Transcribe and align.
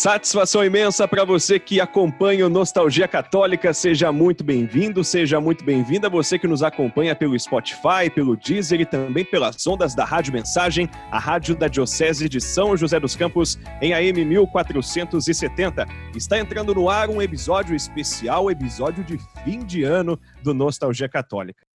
Satisfação 0.00 0.64
imensa 0.64 1.08
para 1.08 1.24
você 1.24 1.58
que 1.58 1.80
acompanha 1.80 2.46
o 2.46 2.48
Nostalgia 2.48 3.08
Católica. 3.08 3.74
Seja 3.74 4.12
muito 4.12 4.44
bem-vindo, 4.44 5.02
seja 5.02 5.40
muito 5.40 5.64
bem-vinda. 5.64 6.08
Você 6.08 6.38
que 6.38 6.46
nos 6.46 6.62
acompanha 6.62 7.16
pelo 7.16 7.36
Spotify, 7.36 8.08
pelo 8.14 8.36
Deezer 8.36 8.80
e 8.80 8.86
também 8.86 9.24
pelas 9.24 9.66
ondas 9.66 9.96
da 9.96 10.04
Rádio 10.04 10.32
Mensagem, 10.32 10.88
a 11.10 11.18
rádio 11.18 11.56
da 11.56 11.66
Diocese 11.66 12.28
de 12.28 12.40
São 12.40 12.76
José 12.76 13.00
dos 13.00 13.16
Campos, 13.16 13.58
em 13.82 13.92
AM 13.92 14.24
1470. 14.24 15.84
Está 16.14 16.38
entrando 16.38 16.72
no 16.76 16.88
ar 16.88 17.10
um 17.10 17.20
episódio 17.20 17.74
especial, 17.74 18.52
episódio 18.52 19.02
de 19.02 19.18
fim 19.42 19.66
de 19.66 19.82
ano 19.82 20.16
do 20.44 20.54
Nostalgia 20.54 21.08
Católica. 21.08 21.66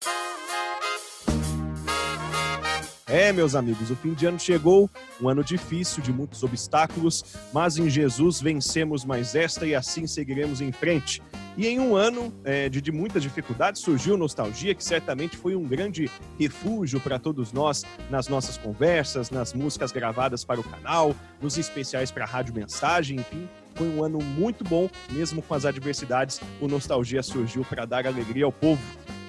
É, 3.06 3.34
meus 3.34 3.54
amigos, 3.54 3.92
o 3.92 3.96
fim 3.98 4.14
de 4.14 4.26
ano 4.26 4.40
chegou, 4.40 4.90
um 5.22 5.28
ano 5.28 5.44
difícil, 5.44 6.02
de 6.02 6.14
muitos 6.14 6.42
obstáculos, 6.42 7.24
mas 7.52 7.78
em 7.78 7.90
Jesus 7.90 8.40
vencemos 8.40 9.04
mais 9.04 9.36
esta 9.36 9.66
e 9.66 9.76
assim 9.76 10.08
seguiremos 10.08 10.62
em 10.62 10.72
frente. 10.72 11.22
E 11.58 11.68
em 11.68 11.82
um 11.82 11.96
ano 11.96 12.34
é, 12.46 12.70
de, 12.70 12.82
de 12.82 12.92
muitas 12.94 13.22
dificuldades 13.22 13.82
surgiu 13.82 14.16
Nostalgia, 14.16 14.74
que 14.74 14.84
certamente 14.84 15.36
foi 15.36 15.54
um 15.54 15.64
grande 15.64 16.10
refúgio 16.40 17.00
para 17.00 17.20
todos 17.20 17.52
nós 17.52 17.84
nas 18.10 18.30
nossas 18.30 18.58
conversas, 18.58 19.30
nas 19.30 19.54
músicas 19.54 19.92
gravadas 19.92 20.46
para 20.46 20.62
o 20.62 20.64
canal, 20.64 21.14
nos 21.42 21.58
especiais 21.58 22.10
para 22.10 22.24
a 22.24 22.28
Rádio 22.28 22.56
Mensagem, 22.56 23.18
enfim. 23.20 23.50
Foi 23.76 23.88
um 23.88 24.04
ano 24.04 24.20
muito 24.20 24.64
bom, 24.64 24.90
mesmo 25.12 25.42
com 25.42 25.54
as 25.54 25.66
adversidades, 25.66 26.40
o 26.62 26.68
Nostalgia 26.68 27.24
surgiu 27.24 27.66
para 27.66 27.86
dar 27.86 28.06
alegria 28.06 28.46
ao 28.46 28.52
povo. 28.52 28.82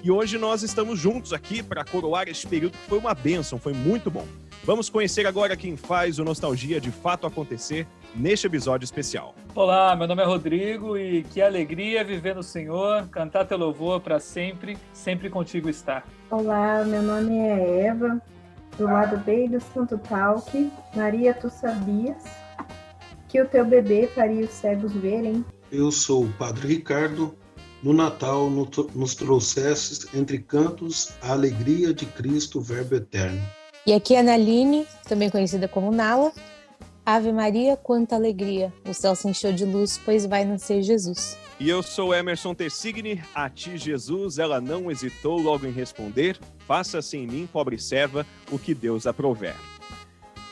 E 0.03 0.11
hoje 0.11 0.37
nós 0.37 0.63
estamos 0.63 0.99
juntos 0.99 1.33
aqui 1.33 1.63
para 1.63 1.83
coroar 1.83 2.29
este 2.29 2.47
período 2.47 2.73
que 2.73 2.89
foi 2.89 2.99
uma 2.99 3.15
bênção, 3.15 3.59
foi 3.59 3.73
muito 3.73 4.11
bom. 4.11 4.27
Vamos 4.63 4.91
conhecer 4.91 5.27
agora 5.27 5.57
quem 5.57 5.77
faz 5.77 6.19
o 6.19 6.25
Nostalgia 6.25 6.79
de 6.79 6.91
fato 6.91 7.27
acontecer 7.27 7.87
neste 8.15 8.47
episódio 8.47 8.85
especial. 8.85 9.35
Olá, 9.55 9.97
meu 9.97 10.07
nome 10.07 10.23
é 10.23 10.27
Rodrigo 10.27 10.97
e 10.97 11.23
que 11.23 11.41
alegria 11.41 12.05
viver 12.05 12.35
no 12.35 12.43
Senhor, 12.43 13.09
cantar 13.09 13.47
teu 13.47 13.57
louvor 13.57 14.01
para 14.01 14.21
sempre, 14.21 14.77
sempre 14.93 15.31
contigo 15.31 15.71
estar. 15.71 16.07
Olá, 16.31 16.85
meu 16.85 17.03
nome 17.03 17.39
é 17.39 17.87
Eva, 17.87 18.21
do 18.77 18.85
lado 18.85 19.17
B 19.19 19.49
do 19.49 19.61
Santo 19.61 19.97
Talque. 19.97 20.71
Maria, 20.95 21.33
tu 21.33 21.49
sabias 21.49 22.44
que 23.35 23.43
o 23.43 23.49
teu 23.49 23.65
bebê 23.65 24.07
faria 24.15 24.45
os 24.45 24.51
cegos 24.53 24.93
verem? 24.93 25.45
Eu 25.73 25.91
sou 25.91 26.23
o 26.23 26.33
Padre 26.35 26.69
Ricardo, 26.69 27.35
no 27.83 27.93
Natal 27.93 28.49
nos 28.49 29.17
trouxestes 29.17 30.07
entre 30.15 30.39
cantos 30.39 31.15
a 31.21 31.33
alegria 31.33 31.93
de 31.93 32.07
Cristo, 32.07 32.61
Verbo 32.61 32.95
eterno. 32.95 33.43
E 33.85 33.93
aqui 33.93 34.15
é 34.15 34.23
Naline, 34.23 34.87
também 35.09 35.29
conhecida 35.29 35.67
como 35.67 35.91
Nala. 35.91 36.33
Ave 37.05 37.33
Maria, 37.33 37.77
quanta 37.77 38.15
alegria! 38.15 38.73
O 38.89 38.95
céu 38.95 39.17
se 39.17 39.27
encheu 39.27 39.53
de 39.53 39.65
luz, 39.65 40.01
pois 40.05 40.25
vai 40.25 40.45
nascer 40.45 40.81
Jesus. 40.81 41.37
E 41.59 41.69
eu 41.69 41.83
sou 41.83 42.15
Emerson 42.15 42.55
Tessigni, 42.55 43.21
a 43.35 43.51
ti 43.51 43.77
Jesus, 43.77 44.39
ela 44.39 44.61
não 44.61 44.93
hesitou 44.93 45.41
logo 45.41 45.67
em 45.67 45.73
responder: 45.73 46.39
Faça-se 46.69 47.17
em 47.17 47.27
mim, 47.27 47.49
pobre 47.53 47.81
serva, 47.81 48.25
o 48.53 48.61
que 48.61 48.75
Deus 48.75 49.09
aprover. 49.09 49.57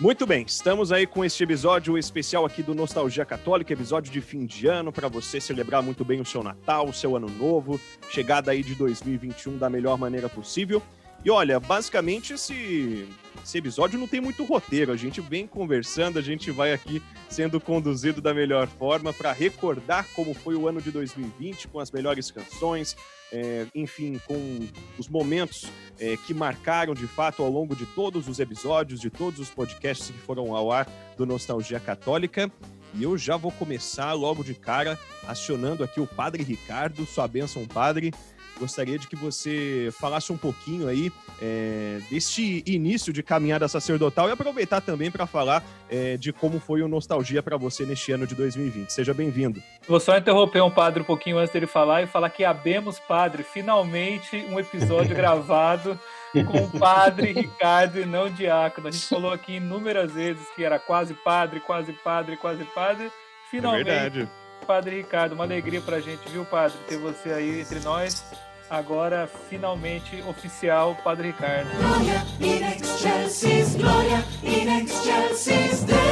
Muito 0.00 0.26
bem, 0.26 0.44
estamos 0.46 0.90
aí 0.90 1.06
com 1.06 1.24
este 1.24 1.44
episódio 1.44 1.96
especial 1.96 2.44
aqui 2.44 2.62
do 2.62 2.74
Nostalgia 2.74 3.24
Católica, 3.24 3.72
episódio 3.72 4.12
de 4.12 4.20
fim 4.20 4.46
de 4.46 4.66
ano, 4.66 4.90
para 4.90 5.06
você 5.06 5.40
celebrar 5.40 5.80
muito 5.82 6.04
bem 6.04 6.20
o 6.20 6.24
seu 6.24 6.42
Natal, 6.42 6.88
o 6.88 6.92
seu 6.92 7.14
Ano 7.14 7.28
Novo, 7.28 7.80
chegada 8.10 8.50
aí 8.50 8.64
de 8.64 8.74
2021 8.74 9.58
da 9.58 9.70
melhor 9.70 9.96
maneira 9.96 10.28
possível. 10.28 10.82
E 11.24 11.30
olha, 11.30 11.60
basicamente 11.60 12.32
esse, 12.32 13.08
esse 13.44 13.58
episódio 13.58 13.98
não 13.98 14.08
tem 14.08 14.20
muito 14.20 14.44
roteiro, 14.44 14.90
a 14.92 14.96
gente 14.96 15.20
vem 15.20 15.46
conversando, 15.46 16.18
a 16.18 16.22
gente 16.22 16.50
vai 16.50 16.72
aqui 16.72 17.00
sendo 17.28 17.60
conduzido 17.60 18.20
da 18.20 18.34
melhor 18.34 18.66
forma 18.66 19.12
para 19.12 19.30
recordar 19.32 20.06
como 20.14 20.34
foi 20.34 20.56
o 20.56 20.66
ano 20.66 20.82
de 20.82 20.90
2020 20.90 21.68
com 21.68 21.78
as 21.78 21.92
melhores 21.92 22.30
canções, 22.30 22.96
é, 23.32 23.66
enfim, 23.74 24.20
com 24.26 24.68
os 24.98 25.08
momentos 25.08 25.66
é, 25.98 26.16
que 26.16 26.34
marcaram 26.34 26.92
de 26.92 27.06
fato 27.06 27.42
ao 27.42 27.50
longo 27.50 27.74
de 27.76 27.86
todos 27.86 28.28
os 28.28 28.40
episódios, 28.40 29.00
de 29.00 29.08
todos 29.08 29.38
os 29.38 29.48
podcasts 29.48 30.10
que 30.10 30.18
foram 30.18 30.54
ao 30.54 30.70
ar 30.72 30.86
do 31.16 31.24
Nostalgia 31.24 31.78
Católica. 31.78 32.50
E 32.94 33.02
eu 33.02 33.16
já 33.16 33.38
vou 33.38 33.50
começar 33.50 34.12
logo 34.12 34.44
de 34.44 34.54
cara 34.54 34.98
acionando 35.26 35.82
aqui 35.82 35.98
o 35.98 36.06
Padre 36.06 36.42
Ricardo, 36.42 37.06
sua 37.06 37.26
bênção, 37.26 37.66
Padre. 37.66 38.12
Gostaria 38.58 38.98
de 38.98 39.08
que 39.08 39.16
você 39.16 39.88
falasse 39.98 40.32
um 40.32 40.36
pouquinho 40.36 40.88
aí 40.88 41.12
é, 41.40 42.00
deste 42.10 42.62
início 42.66 43.12
de 43.12 43.22
caminhada 43.22 43.66
sacerdotal 43.66 44.28
e 44.28 44.32
aproveitar 44.32 44.80
também 44.80 45.10
para 45.10 45.26
falar 45.26 45.64
é, 45.88 46.16
de 46.16 46.32
como 46.32 46.60
foi 46.60 46.82
o 46.82 46.88
Nostalgia 46.88 47.42
para 47.42 47.56
você 47.56 47.84
neste 47.84 48.12
ano 48.12 48.26
de 48.26 48.34
2020. 48.34 48.92
Seja 48.92 49.12
bem-vindo. 49.12 49.62
Vou 49.88 49.98
só 49.98 50.16
interromper 50.16 50.62
um 50.62 50.70
padre 50.70 51.02
um 51.02 51.04
pouquinho 51.04 51.38
antes 51.38 51.52
dele 51.52 51.66
falar 51.66 52.02
e 52.02 52.06
falar 52.06 52.30
que 52.30 52.44
abemos, 52.44 52.98
padre, 53.00 53.42
finalmente 53.42 54.36
um 54.48 54.60
episódio 54.60 55.14
gravado 55.16 55.98
com 56.32 56.64
o 56.64 56.78
padre 56.78 57.32
Ricardo 57.32 57.98
e 58.00 58.06
não 58.06 58.30
diácono. 58.30 58.88
A 58.88 58.90
gente 58.90 59.06
falou 59.06 59.32
aqui 59.32 59.56
inúmeras 59.56 60.12
vezes 60.12 60.46
que 60.54 60.64
era 60.64 60.78
quase 60.78 61.14
padre, 61.14 61.60
quase 61.60 61.92
padre, 61.92 62.36
quase 62.36 62.64
padre. 62.64 63.10
Finalmente, 63.50 63.90
é 63.90 64.08
verdade. 64.08 64.41
Padre 64.66 64.96
Ricardo, 64.96 65.32
uma 65.32 65.44
alegria 65.44 65.80
para 65.80 65.96
a 65.96 66.00
gente, 66.00 66.20
viu, 66.28 66.44
padre, 66.44 66.76
ter 66.88 66.98
você 66.98 67.32
aí 67.32 67.60
entre 67.60 67.80
nós 67.80 68.24
agora 68.72 69.28
finalmente 69.50 70.22
oficial 70.22 70.96
Padre 71.04 71.28
Ricardo. 71.28 71.68
Glória 71.76 72.24
in 72.40 72.64
excelsis, 72.64 73.74
glória 73.76 74.24
in 74.42 74.82
excelsis 74.82 75.84
Deo. 75.84 76.02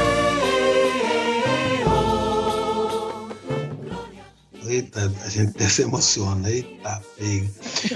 Eita, 4.63 5.11
a 5.25 5.29
gente 5.29 5.49
até 5.49 5.67
se 5.67 5.81
emociona, 5.81 6.49
eita, 6.49 7.01
feio. 7.17 7.49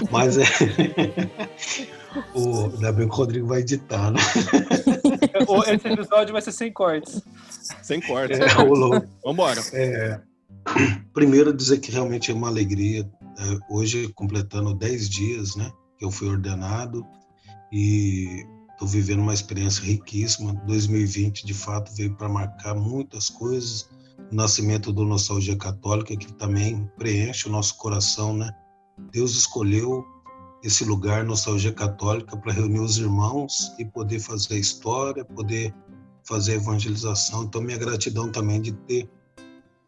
Mas 0.10 0.38
é. 0.38 0.44
o, 2.34 2.66
ainda 2.66 2.92
bem 2.92 3.08
que 3.08 3.14
o 3.14 3.18
Rodrigo 3.18 3.48
vai 3.48 3.60
editar, 3.60 4.10
né? 4.10 4.20
Esse 5.72 5.88
episódio 5.88 6.34
vai 6.34 6.42
ser 6.42 6.52
sem 6.52 6.74
cortes. 6.74 7.22
Sem 7.84 8.02
cortes. 8.02 8.40
É, 8.40 8.48
Vamos 8.48 9.08
embora. 9.24 9.62
É, 9.74 10.20
primeiro, 11.14 11.53
dizer 11.53 11.80
que 11.80 11.92
realmente 11.92 12.31
é 12.31 12.34
uma 12.34 12.48
alegria 12.48 13.09
é, 13.38 13.74
hoje 13.74 14.08
completando 14.14 14.74
10 14.74 15.09
dias, 15.09 15.56
né, 15.56 15.72
que 15.98 16.06
eu 16.06 16.12
fui 16.12 16.28
ordenado 16.28 17.06
e 17.72 18.46
estou 18.72 18.88
vivendo 18.88 19.22
uma 19.22 19.34
experiência 19.34 19.84
riquíssima. 19.84 20.53
2020, 20.66 21.46
de 21.46 21.53
fato, 21.53 21.94
veio 21.96 22.16
para 22.16 22.30
marcar 22.30 22.76
muitas 22.76 23.30
coisas. 23.30 23.90
O 24.31 24.36
nascimento 24.36 24.92
do 24.92 25.06
Nostalgia 25.06 25.58
Católica, 25.58 26.16
que 26.16 26.31
também 26.34 26.90
preenche 26.97 27.47
o 27.47 27.52
nosso 27.52 27.78
coração, 27.78 28.36
né? 28.36 28.50
Deus 29.12 29.36
escolheu 29.36 30.03
esse 30.64 30.84
lugar, 30.84 31.24
Nostalgia 31.24 31.72
Católica, 31.72 32.36
para 32.36 32.52
reunir 32.52 32.80
os 32.80 32.97
irmãos 32.97 33.74
e 33.78 33.86
poder 33.86 34.20
fazer 34.20 34.58
história, 34.58 35.24
poder 35.24 35.74
fazer 36.24 36.56
evangelização. 36.56 37.44
Então, 37.44 37.62
minha 37.62 37.78
gratidão 37.78 38.32
também 38.32 38.62
de 38.62 38.72
ter 38.72 39.09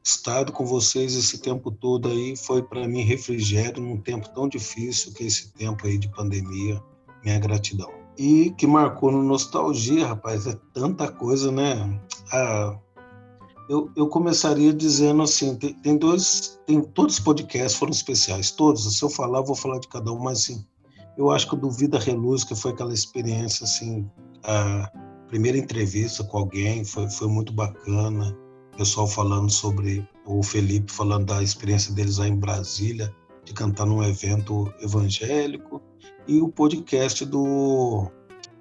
estado 0.08 0.54
com 0.54 0.66
vocês 0.66 1.16
esse 1.16 1.38
tempo 1.40 1.70
todo 1.70 2.08
aí 2.08 2.38
foi 2.38 2.64
para 2.64 2.88
mim 2.88 3.02
refrigério 3.02 3.84
num 3.84 3.98
tempo 3.98 4.30
tão 4.30 4.48
difícil 4.48 5.12
que 5.14 5.24
é 5.24 5.28
esse 5.28 5.52
tempo 5.52 5.86
aí 5.86 5.98
de 5.98 6.08
pandemia. 6.10 6.82
Minha 7.26 7.40
gratidão. 7.40 7.92
E 8.18 8.52
que 8.52 8.66
marcou 8.66 9.12
no 9.12 9.22
nostalgia, 9.22 10.08
rapaz, 10.08 10.48
é 10.48 10.58
tanta 10.74 11.12
coisa, 11.12 11.52
né? 11.52 12.00
Ah, 12.32 12.80
eu, 13.68 13.92
eu 13.98 14.08
começaria 14.08 14.74
dizendo 14.74 15.22
assim, 15.24 15.56
tem, 15.56 15.74
tem, 15.74 15.98
dois, 15.98 16.58
tem 16.66 16.82
todos 16.82 17.16
os 17.16 17.20
podcasts 17.20 17.78
foram 17.78 17.92
especiais, 17.92 18.50
todos. 18.50 18.98
Se 18.98 19.04
eu 19.04 19.10
falar, 19.10 19.40
eu 19.40 19.46
vou 19.46 19.56
falar 19.56 19.80
de 19.80 19.90
cada 19.90 20.12
um, 20.12 20.20
mas 20.20 20.40
assim, 20.40 20.66
eu 21.18 21.30
acho 21.30 21.48
que 21.50 21.56
o 21.56 21.58
do 21.58 21.70
Vida 21.70 22.00
Reluz, 22.00 22.46
que 22.46 22.56
foi 22.56 22.72
aquela 22.72 22.94
experiência 22.94 23.66
assim, 23.66 24.10
a 24.46 24.90
primeira 25.28 25.58
entrevista 25.58 26.24
com 26.24 26.38
alguém, 26.38 26.86
foi, 26.86 27.10
foi 27.10 27.28
muito 27.28 27.52
bacana 27.52 28.34
pessoal 28.78 29.08
falando 29.08 29.52
sobre, 29.52 30.08
o 30.26 30.44
Felipe 30.44 30.92
falando 30.92 31.26
da 31.26 31.42
experiência 31.42 31.94
deles 31.94 32.20
aí 32.20 32.30
em 32.30 32.36
Brasília, 32.36 33.14
de 33.44 33.54
cantar 33.54 33.86
num 33.86 34.04
evento 34.04 34.72
evangélico, 34.82 35.82
e 36.28 36.42
o 36.42 36.50
podcast 36.50 37.26
do, 37.26 38.12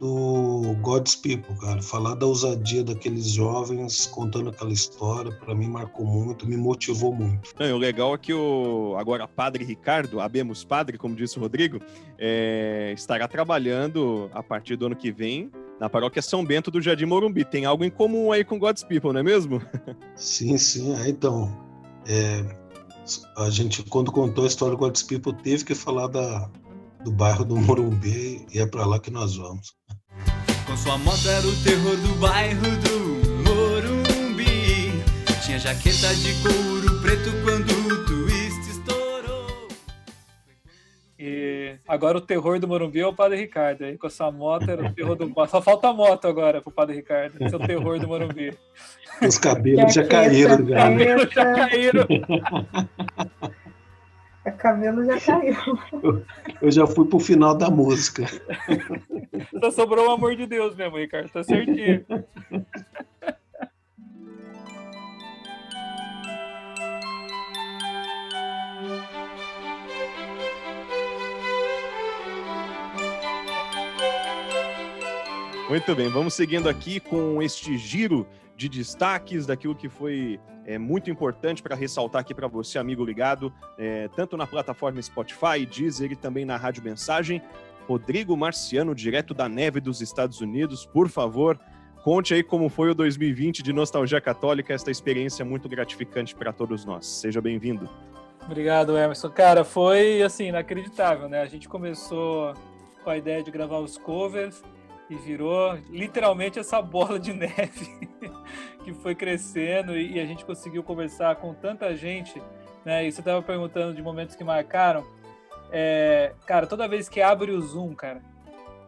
do 0.00 0.76
God's 0.80 1.16
People, 1.16 1.58
cara. 1.60 1.82
Falar 1.82 2.14
da 2.14 2.24
ousadia 2.24 2.84
daqueles 2.84 3.26
jovens 3.30 4.06
contando 4.06 4.50
aquela 4.50 4.72
história, 4.72 5.32
para 5.32 5.54
mim 5.54 5.68
marcou 5.68 6.06
muito, 6.06 6.46
me 6.46 6.56
motivou 6.56 7.12
muito. 7.12 7.52
Não, 7.58 7.74
o 7.74 7.78
legal 7.78 8.14
é 8.14 8.18
que 8.18 8.32
o 8.32 8.96
agora 8.96 9.26
Padre 9.26 9.64
Ricardo, 9.64 10.20
Abemos 10.20 10.64
Padre, 10.64 10.96
como 10.96 11.16
disse 11.16 11.38
o 11.38 11.42
Rodrigo, 11.42 11.80
é, 12.16 12.92
estará 12.94 13.26
trabalhando 13.26 14.30
a 14.32 14.42
partir 14.42 14.76
do 14.76 14.86
ano 14.86 14.96
que 14.96 15.10
vem 15.10 15.50
na 15.81 15.88
paróquia 15.88 16.23
São 16.23 16.44
Bento 16.44 16.70
do 16.70 16.81
Jardim 16.81 17.05
Morumbi. 17.05 17.44
Tem 17.44 17.64
algo 17.64 17.84
em 17.84 17.90
comum 17.90 18.32
aí 18.32 18.44
com 18.44 18.58
God's 18.58 18.82
People, 18.82 19.12
não 19.12 19.20
é 19.20 19.23
mesmo? 19.23 19.62
Sim, 20.14 20.56
sim. 20.56 20.94
Então, 21.06 21.55
é, 22.06 22.44
a 23.37 23.50
gente, 23.50 23.82
quando 23.84 24.11
contou 24.11 24.44
a 24.44 24.46
história 24.46 24.75
do 24.75 24.78
God's 24.78 25.02
People, 25.02 25.32
teve 25.34 25.64
que 25.64 25.75
falar 25.75 26.08
da, 26.08 26.50
do 27.05 27.12
bairro 27.12 27.44
do 27.44 27.56
Morumbi 27.56 28.46
e 28.52 28.58
é 28.58 28.67
para 28.67 28.87
lá 28.87 28.99
que 28.99 29.11
nós 29.11 29.37
vamos. 29.37 29.75
Com 30.67 30.76
sua 30.76 30.99
moto 30.99 31.28
era 31.28 31.46
o 31.46 31.56
terror 31.62 31.96
do 31.96 32.14
bairro 32.19 32.62
do 32.62 33.49
Morumbi. 33.49 34.93
tinha 35.44 35.58
jaqueta 35.58 36.14
de 36.14 36.34
couro 36.43 37.00
preto 37.00 37.31
quando 37.44 37.75
E 41.28 41.75
agora 41.88 42.19
o 42.19 42.20
terror 42.20 42.61
do 42.61 42.69
Morumbi 42.69 43.00
é 43.00 43.06
o 43.06 43.12
Padre 43.12 43.37
Ricardo. 43.37 43.82
Aí 43.82 43.99
com 43.99 44.06
essa 44.06 44.31
moto 44.31 44.70
era 44.70 44.87
o 44.87 44.94
terror 44.94 45.17
do. 45.17 45.28
Só 45.49 45.61
falta 45.61 45.88
a 45.88 45.93
moto 45.93 46.28
agora 46.28 46.62
pro 46.62 46.70
Padre 46.70 46.94
Ricardo. 46.94 47.34
Esse 47.40 47.52
é 47.52 47.58
o 47.58 47.67
terror 47.67 47.99
do 47.99 48.06
Morumbi. 48.06 48.56
Os 49.20 49.37
cabelos 49.37 49.93
já 49.93 50.06
caíram. 50.06 50.64
Já. 50.64 50.76
Cabelos 50.76 51.34
já 51.34 51.55
caíram. 51.55 52.06
O 54.46 54.52
cabelo 54.52 55.05
já 55.05 55.20
caiu. 55.20 55.56
Eu 56.62 56.70
já 56.70 56.87
fui 56.87 57.08
pro 57.08 57.19
final 57.19 57.56
da 57.56 57.69
música. 57.69 58.25
Só 59.58 59.73
sobrou 59.73 60.06
o 60.06 60.12
amor 60.12 60.37
de 60.37 60.46
Deus 60.46 60.76
mesmo, 60.76 60.96
Ricardo. 60.96 61.28
Tá 61.28 61.43
certinho. 61.43 62.05
Muito 75.76 75.94
bem, 75.94 76.08
vamos 76.08 76.32
seguindo 76.32 76.70
aqui 76.70 76.99
com 76.99 77.43
este 77.43 77.76
giro 77.76 78.26
de 78.56 78.67
destaques 78.67 79.44
daquilo 79.44 79.75
que 79.75 79.90
foi 79.90 80.40
é, 80.64 80.78
muito 80.78 81.11
importante 81.11 81.62
para 81.62 81.76
ressaltar 81.76 82.23
aqui 82.23 82.34
para 82.34 82.49
você, 82.49 82.78
amigo 82.78 83.05
ligado, 83.05 83.52
é, 83.76 84.08
tanto 84.17 84.38
na 84.38 84.46
plataforma 84.46 85.02
Spotify, 85.02 85.67
Deezer 85.70 86.12
e 86.12 86.17
também 86.17 86.46
na 86.46 86.56
Rádio 86.56 86.82
Mensagem. 86.82 87.43
Rodrigo 87.87 88.34
Marciano, 88.34 88.94
direto 88.94 89.34
da 89.34 89.50
neve 89.50 89.78
dos 89.78 90.00
Estados 90.00 90.40
Unidos, 90.40 90.87
por 90.87 91.11
favor, 91.11 91.61
conte 92.02 92.32
aí 92.32 92.43
como 92.43 92.70
foi 92.70 92.88
o 92.88 92.94
2020 92.94 93.62
de 93.62 93.70
Nostalgia 93.70 94.19
Católica, 94.19 94.73
esta 94.73 94.90
experiência 94.90 95.44
muito 95.44 95.69
gratificante 95.69 96.34
para 96.34 96.55
todos 96.55 96.87
nós. 96.87 97.05
Seja 97.06 97.43
bem-vindo. 97.43 97.87
Obrigado, 98.46 98.96
Emerson. 98.96 99.28
Cara, 99.28 99.62
foi 99.62 100.23
assim, 100.23 100.46
inacreditável, 100.46 101.28
né? 101.28 101.43
A 101.43 101.46
gente 101.46 101.69
começou 101.69 102.55
com 103.05 103.11
a 103.11 103.19
ideia 103.19 103.43
de 103.43 103.50
gravar 103.50 103.81
os 103.81 103.99
covers 103.99 104.62
e 105.08 105.14
virou 105.14 105.74
literalmente 105.88 106.58
essa 106.58 106.82
bola 106.82 107.18
de 107.18 107.32
neve 107.32 108.08
que 108.84 108.92
foi 108.94 109.14
crescendo 109.14 109.96
e, 109.96 110.20
a 110.20 110.26
gente 110.26 110.44
conseguiu 110.44 110.82
conversar 110.82 111.36
com 111.36 111.54
tanta 111.54 111.94
gente, 111.96 112.42
né? 112.84 113.06
E 113.06 113.12
você 113.12 113.20
estava 113.20 113.42
perguntando 113.42 113.94
de 113.94 114.02
momentos 114.02 114.36
que 114.36 114.44
marcaram. 114.44 115.04
É, 115.72 116.32
cara, 116.46 116.66
toda 116.66 116.88
vez 116.88 117.08
que 117.08 117.20
abre 117.20 117.50
o 117.50 117.60
Zoom, 117.60 117.94
cara, 117.94 118.22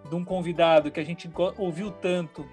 de 0.08 0.14
um 0.14 0.24
convidado 0.24 0.90
que 0.90 1.00
a 1.00 1.04
gente 1.04 1.30
ouviu 1.56 1.90
tanto, 1.90 2.46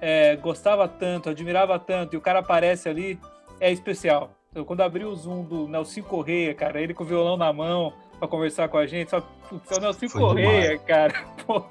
é, 0.00 0.36
gostava 0.36 0.86
tanto, 0.88 1.28
admirava 1.28 1.78
tanto, 1.78 2.14
e 2.14 2.16
o 2.16 2.20
cara 2.20 2.40
aparece 2.40 2.88
ali, 2.88 3.18
é 3.60 3.70
especial. 3.72 4.30
Então, 4.50 4.64
quando 4.64 4.82
abri 4.82 5.04
o 5.04 5.14
Zoom 5.14 5.42
do 5.42 5.66
Nelson 5.66 6.02
Correia, 6.02 6.54
cara, 6.54 6.80
ele 6.80 6.94
com 6.94 7.02
o 7.02 7.06
violão 7.06 7.36
na 7.36 7.52
mão, 7.52 7.92
para 8.18 8.28
conversar 8.28 8.68
com 8.68 8.78
a 8.78 8.86
gente. 8.86 9.10
Só, 9.10 9.18
é 9.18 9.76
o 9.76 9.80
Nelson 9.80 10.08
Correia, 10.08 10.62
demais. 10.62 10.82
cara. 10.82 11.14
Pô, 11.46 11.64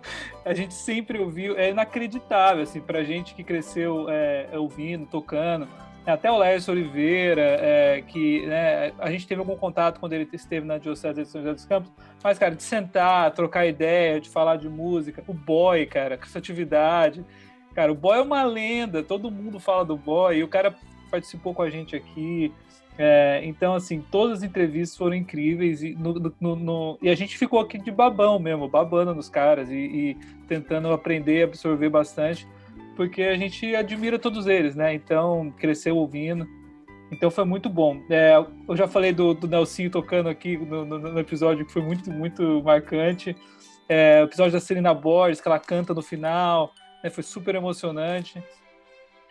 a 0.45 0.53
gente 0.53 0.73
sempre 0.73 1.19
ouviu, 1.19 1.57
é 1.57 1.69
inacreditável, 1.69 2.63
assim, 2.63 2.79
pra 2.79 3.03
gente 3.03 3.33
que 3.33 3.43
cresceu 3.43 4.07
é, 4.09 4.47
ouvindo, 4.53 5.05
tocando. 5.05 5.67
Até 6.05 6.29
o 6.29 6.37
Lércio 6.37 6.73
Oliveira, 6.73 7.41
é, 7.61 8.03
que 8.05 8.45
né, 8.45 8.91
a 8.99 9.09
gente 9.09 9.25
teve 9.25 9.39
algum 9.39 9.55
contato 9.55 10.01
quando 10.01 10.11
ele 10.11 10.27
esteve 10.33 10.65
na 10.65 10.77
Diocese 10.77 11.23
de 11.23 11.29
São 11.29 11.41
José 11.41 11.53
dos 11.53 11.65
Campos, 11.65 11.91
mas, 12.21 12.37
cara, 12.37 12.53
de 12.53 12.61
sentar, 12.61 13.31
trocar 13.31 13.65
ideia, 13.65 14.19
de 14.19 14.29
falar 14.29 14.57
de 14.57 14.67
música, 14.67 15.23
o 15.27 15.33
boy, 15.33 15.85
cara, 15.85 16.17
com 16.17 16.25
essa 16.25 16.39
atividade. 16.39 17.25
Cara, 17.73 17.91
o 17.91 17.95
boy 17.95 18.17
é 18.17 18.21
uma 18.21 18.43
lenda, 18.43 19.01
todo 19.01 19.31
mundo 19.31 19.61
fala 19.61 19.85
do 19.85 19.95
boy, 19.95 20.37
e 20.37 20.43
o 20.43 20.47
cara 20.47 20.75
participou 21.09 21.53
com 21.53 21.61
a 21.61 21.69
gente 21.69 21.95
aqui. 21.95 22.51
É, 22.97 23.41
então, 23.43 23.73
assim, 23.73 24.03
todas 24.11 24.39
as 24.39 24.43
entrevistas 24.43 24.95
foram 24.95 25.15
incríveis 25.15 25.81
e, 25.81 25.95
no, 25.95 26.13
no, 26.13 26.55
no, 26.55 26.97
e 27.01 27.09
a 27.09 27.15
gente 27.15 27.37
ficou 27.37 27.59
aqui 27.59 27.77
de 27.77 27.91
babão 27.91 28.37
mesmo, 28.37 28.67
babando 28.67 29.15
nos 29.15 29.29
caras 29.29 29.69
e, 29.71 29.75
e, 29.75 30.17
tentando 30.47 30.91
aprender, 30.91 31.43
absorver 31.43 31.89
bastante, 31.89 32.47
porque 32.95 33.23
a 33.23 33.35
gente 33.35 33.75
admira 33.75 34.19
todos 34.19 34.45
eles, 34.45 34.75
né? 34.75 34.93
Então, 34.93 35.51
cresceu 35.57 35.97
ouvindo. 35.97 36.47
Então 37.11 37.29
foi 37.29 37.45
muito 37.45 37.69
bom. 37.69 37.99
É, 38.09 38.35
eu 38.67 38.75
já 38.75 38.87
falei 38.87 39.11
do, 39.11 39.33
do 39.33 39.47
Nelsinho 39.47 39.89
tocando 39.89 40.29
aqui 40.29 40.57
no, 40.57 40.85
no, 40.85 41.19
episódio 41.19 41.65
que 41.65 41.71
foi 41.71 41.81
muito, 41.81 42.11
muito 42.11 42.61
marcante. 42.63 43.35
É, 43.89 44.21
o 44.21 44.25
episódio 44.25 44.53
da 44.53 44.59
Celina 44.59 44.93
Borges, 44.93 45.41
que 45.41 45.47
ela 45.47 45.59
canta 45.59 45.93
no 45.93 46.01
final, 46.01 46.73
né, 47.03 47.09
foi 47.09 47.23
super 47.23 47.53
emocionante. 47.53 48.41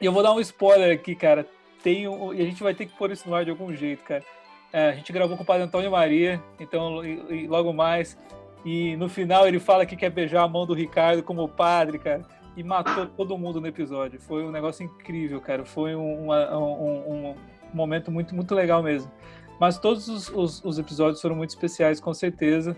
E 0.00 0.06
eu 0.06 0.12
vou 0.12 0.22
dar 0.22 0.32
um 0.32 0.40
spoiler 0.40 0.94
aqui, 0.94 1.14
cara 1.14 1.46
tem 1.82 2.08
um, 2.08 2.32
e 2.32 2.40
a 2.40 2.44
gente 2.44 2.62
vai 2.62 2.74
ter 2.74 2.86
que 2.86 2.96
pôr 2.96 3.10
isso 3.10 3.28
no 3.28 3.34
ar 3.34 3.44
de 3.44 3.50
algum 3.50 3.74
jeito, 3.74 4.04
cara. 4.04 4.24
É, 4.72 4.90
a 4.90 4.92
gente 4.92 5.12
gravou 5.12 5.36
com 5.36 5.42
o 5.42 5.46
Padre 5.46 5.64
Antônio 5.64 5.90
Maria, 5.90 6.42
então 6.58 7.04
e, 7.04 7.44
e 7.44 7.46
logo 7.46 7.72
mais. 7.72 8.18
E 8.64 8.96
no 8.96 9.08
final 9.08 9.46
ele 9.46 9.58
fala 9.58 9.84
que 9.84 9.96
quer 9.96 10.10
beijar 10.10 10.42
a 10.42 10.48
mão 10.48 10.64
do 10.64 10.72
Ricardo 10.72 11.22
como 11.22 11.48
padre, 11.48 11.98
cara. 11.98 12.22
E 12.56 12.62
matou 12.62 13.06
todo 13.06 13.36
mundo 13.36 13.60
no 13.60 13.66
episódio. 13.66 14.20
Foi 14.20 14.44
um 14.44 14.50
negócio 14.50 14.84
incrível, 14.84 15.40
cara. 15.40 15.64
Foi 15.64 15.94
um, 15.94 16.24
uma, 16.24 16.56
um, 16.56 17.30
um 17.30 17.34
momento 17.72 18.10
muito, 18.10 18.34
muito 18.34 18.54
legal 18.54 18.82
mesmo. 18.82 19.10
Mas 19.58 19.78
todos 19.78 20.08
os, 20.08 20.28
os, 20.28 20.64
os, 20.64 20.78
episódios 20.78 21.20
foram 21.20 21.36
muito 21.36 21.50
especiais, 21.50 22.00
com 22.00 22.12
certeza. 22.12 22.76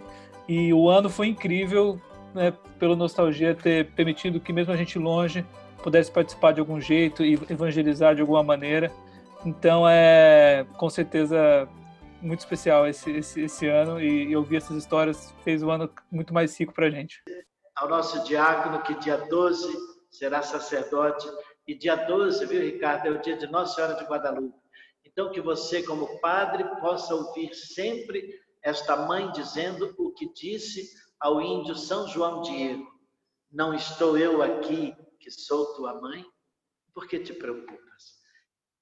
E 0.48 0.72
o 0.72 0.88
ano 0.88 1.08
foi 1.10 1.28
incrível, 1.28 2.00
né, 2.34 2.52
pelo 2.78 2.94
Nostalgia 2.94 3.54
ter 3.54 3.86
permitido 3.92 4.38
que, 4.38 4.52
mesmo 4.52 4.72
a 4.72 4.76
gente 4.76 4.98
longe, 4.98 5.44
pudesse 5.84 6.10
participar 6.10 6.52
de 6.52 6.60
algum 6.60 6.80
jeito 6.80 7.22
e 7.22 7.34
evangelizar 7.50 8.14
de 8.14 8.22
alguma 8.22 8.42
maneira. 8.42 8.90
Então 9.44 9.86
é 9.86 10.66
com 10.78 10.88
certeza 10.88 11.68
muito 12.22 12.40
especial 12.40 12.88
esse, 12.88 13.10
esse, 13.10 13.42
esse 13.42 13.66
ano 13.68 14.00
e, 14.00 14.30
e 14.30 14.34
ouvir 14.34 14.56
essas 14.56 14.78
histórias 14.78 15.34
fez 15.44 15.62
o 15.62 15.70
ano 15.70 15.90
muito 16.10 16.32
mais 16.32 16.58
rico 16.58 16.72
para 16.72 16.86
a 16.86 16.90
gente. 16.90 17.22
Ao 17.76 17.86
nosso 17.86 18.24
diácono, 18.24 18.80
que 18.80 18.94
dia 18.94 19.18
12 19.18 19.76
será 20.10 20.40
sacerdote, 20.40 21.28
e 21.68 21.74
dia 21.74 21.96
12, 21.96 22.46
viu, 22.46 22.62
Ricardo, 22.62 23.08
é 23.08 23.10
o 23.10 23.20
dia 23.20 23.36
de 23.36 23.46
Nossa 23.48 23.74
Senhora 23.74 23.94
de 23.94 24.04
Guadalupe. 24.04 24.56
Então, 25.04 25.30
que 25.30 25.40
você, 25.40 25.82
como 25.82 26.18
padre, 26.20 26.64
possa 26.80 27.14
ouvir 27.14 27.52
sempre 27.52 28.40
esta 28.62 28.96
mãe 28.96 29.30
dizendo 29.32 29.94
o 29.98 30.12
que 30.12 30.32
disse 30.32 30.88
ao 31.20 31.40
índio 31.40 31.74
São 31.74 32.06
João 32.06 32.42
Diego: 32.42 32.86
Não 33.50 33.74
estou 33.74 34.16
eu 34.16 34.42
aqui 34.42 34.94
que 35.24 35.30
sou 35.30 35.74
tua 35.74 35.94
mãe, 35.94 36.22
por 36.92 37.08
que 37.08 37.18
te 37.18 37.32
preocupas? 37.32 38.20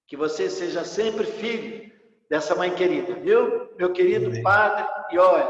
Que 0.08 0.16
você 0.16 0.50
seja 0.50 0.84
sempre 0.84 1.24
filho 1.24 1.92
dessa 2.28 2.56
mãe 2.56 2.74
querida, 2.74 3.14
viu? 3.14 3.72
Meu 3.76 3.92
querido 3.92 4.26
Amém. 4.26 4.42
Padre, 4.42 4.84
e 5.12 5.18
olha, 5.18 5.48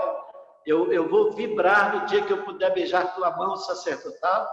eu, 0.67 0.93
eu 0.93 1.09
vou 1.09 1.33
vibrar 1.33 1.99
no 1.99 2.07
dia 2.07 2.23
que 2.23 2.33
eu 2.33 2.45
puder 2.45 2.75
beijar 2.75 3.15
tua 3.15 3.35
mão 3.35 3.57
sacerdotal 3.57 4.47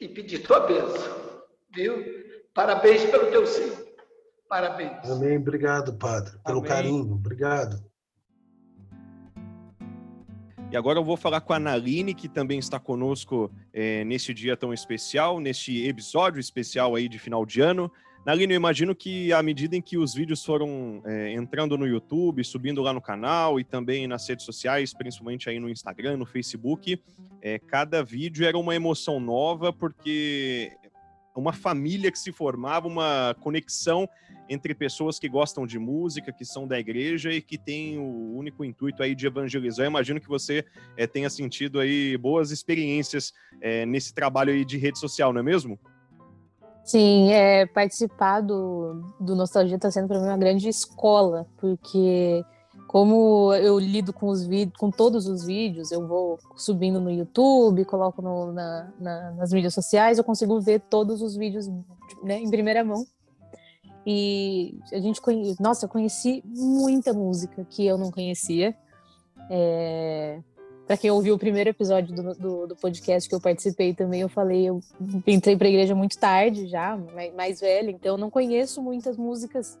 e 0.00 0.08
pedir 0.08 0.38
tua 0.38 0.60
bênção, 0.60 1.44
viu? 1.74 1.94
Parabéns 2.54 3.04
pelo 3.04 3.30
teu 3.30 3.46
sim. 3.46 3.70
Parabéns. 4.48 5.10
Amém. 5.10 5.36
Obrigado, 5.36 5.98
Padre, 5.98 6.38
pelo 6.44 6.60
Amém. 6.60 6.70
carinho. 6.70 7.12
Obrigado. 7.12 7.91
E 10.72 10.76
agora 10.76 10.98
eu 10.98 11.04
vou 11.04 11.18
falar 11.18 11.42
com 11.42 11.52
a 11.52 11.58
Naline, 11.58 12.14
que 12.14 12.26
também 12.26 12.58
está 12.58 12.80
conosco 12.80 13.52
é, 13.74 14.04
nesse 14.04 14.32
dia 14.32 14.56
tão 14.56 14.72
especial, 14.72 15.38
neste 15.38 15.86
episódio 15.86 16.40
especial 16.40 16.94
aí 16.94 17.10
de 17.10 17.18
final 17.18 17.44
de 17.44 17.60
ano. 17.60 17.92
Naline, 18.24 18.54
eu 18.54 18.56
imagino 18.56 18.94
que 18.94 19.34
à 19.34 19.42
medida 19.42 19.76
em 19.76 19.82
que 19.82 19.98
os 19.98 20.14
vídeos 20.14 20.42
foram 20.42 21.02
é, 21.04 21.34
entrando 21.34 21.76
no 21.76 21.86
YouTube, 21.86 22.42
subindo 22.42 22.80
lá 22.80 22.90
no 22.90 23.02
canal 23.02 23.60
e 23.60 23.64
também 23.64 24.06
nas 24.06 24.26
redes 24.26 24.46
sociais, 24.46 24.94
principalmente 24.94 25.50
aí 25.50 25.60
no 25.60 25.68
Instagram, 25.68 26.16
no 26.16 26.24
Facebook, 26.24 26.98
é, 27.42 27.58
cada 27.58 28.02
vídeo 28.02 28.46
era 28.46 28.56
uma 28.56 28.74
emoção 28.74 29.20
nova, 29.20 29.74
porque 29.74 30.72
uma 31.40 31.52
família 31.52 32.10
que 32.10 32.18
se 32.18 32.32
formava, 32.32 32.86
uma 32.86 33.34
conexão 33.40 34.08
entre 34.48 34.74
pessoas 34.74 35.18
que 35.18 35.28
gostam 35.28 35.66
de 35.66 35.78
música, 35.78 36.32
que 36.32 36.44
são 36.44 36.66
da 36.66 36.78
igreja 36.78 37.32
e 37.32 37.40
que 37.40 37.56
têm 37.56 37.98
o 37.98 38.36
único 38.36 38.64
intuito 38.64 39.02
aí 39.02 39.14
de 39.14 39.26
evangelizar. 39.26 39.86
Eu 39.86 39.90
imagino 39.90 40.20
que 40.20 40.28
você 40.28 40.64
é, 40.96 41.06
tenha 41.06 41.30
sentido 41.30 41.80
aí 41.80 42.16
boas 42.18 42.50
experiências 42.50 43.32
é, 43.60 43.86
nesse 43.86 44.12
trabalho 44.12 44.52
aí 44.52 44.64
de 44.64 44.76
rede 44.76 44.98
social, 44.98 45.32
não 45.32 45.40
é 45.40 45.42
mesmo? 45.42 45.78
Sim, 46.84 47.30
é, 47.32 47.64
participar 47.64 48.40
do, 48.40 49.02
do 49.20 49.36
Nostalgia 49.36 49.76
está 49.76 49.90
sendo 49.90 50.08
para 50.08 50.18
mim 50.18 50.26
uma 50.26 50.36
grande 50.36 50.68
escola, 50.68 51.46
porque 51.56 52.44
como 52.86 53.54
eu 53.54 53.78
lido 53.78 54.12
com 54.12 54.28
os 54.28 54.44
vídeos, 54.44 54.76
com 54.76 54.90
todos 54.90 55.26
os 55.26 55.44
vídeos, 55.44 55.90
eu 55.90 56.06
vou 56.06 56.38
subindo 56.56 57.00
no 57.00 57.10
YouTube, 57.10 57.84
coloco 57.84 58.20
no, 58.20 58.52
na, 58.52 58.92
na, 59.00 59.30
nas 59.32 59.52
mídias 59.52 59.74
sociais, 59.74 60.18
eu 60.18 60.24
consigo 60.24 60.60
ver 60.60 60.80
todos 60.80 61.22
os 61.22 61.34
vídeos 61.36 61.68
né, 62.22 62.38
em 62.38 62.50
primeira 62.50 62.84
mão. 62.84 63.06
E 64.06 64.78
a 64.92 64.98
gente 64.98 65.20
nossa, 65.60 65.86
eu 65.86 65.88
conheci 65.88 66.42
muita 66.44 67.12
música 67.12 67.64
que 67.70 67.86
eu 67.86 67.96
não 67.96 68.10
conhecia. 68.10 68.76
É, 69.48 70.40
para 70.86 70.96
quem 70.96 71.10
ouviu 71.10 71.34
o 71.34 71.38
primeiro 71.38 71.70
episódio 71.70 72.14
do, 72.14 72.34
do, 72.34 72.66
do, 72.66 72.76
podcast 72.76 73.28
que 73.28 73.34
eu 73.34 73.40
participei 73.40 73.94
também, 73.94 74.20
eu 74.20 74.28
falei, 74.28 74.68
eu 74.68 74.80
entrei 75.26 75.56
para 75.56 75.66
a 75.66 75.70
igreja 75.70 75.94
muito 75.94 76.18
tarde 76.18 76.66
já, 76.66 76.98
mais 77.34 77.60
velha, 77.60 77.90
então 77.90 78.12
eu 78.12 78.18
não 78.18 78.28
conheço 78.28 78.82
muitas 78.82 79.16
músicas 79.16 79.78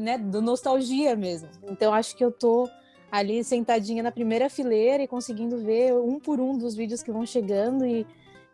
né, 0.00 0.18
do 0.18 0.40
nostalgia 0.40 1.16
mesmo. 1.16 1.48
Então 1.68 1.92
acho 1.92 2.16
que 2.16 2.24
eu 2.24 2.30
tô 2.32 2.68
ali 3.10 3.42
sentadinha 3.42 4.02
na 4.02 4.12
primeira 4.12 4.50
fileira 4.50 5.02
e 5.02 5.08
conseguindo 5.08 5.58
ver 5.58 5.94
um 5.94 6.20
por 6.20 6.40
um 6.40 6.58
dos 6.58 6.74
vídeos 6.74 7.02
que 7.02 7.10
vão 7.10 7.24
chegando 7.24 7.86
e 7.86 8.06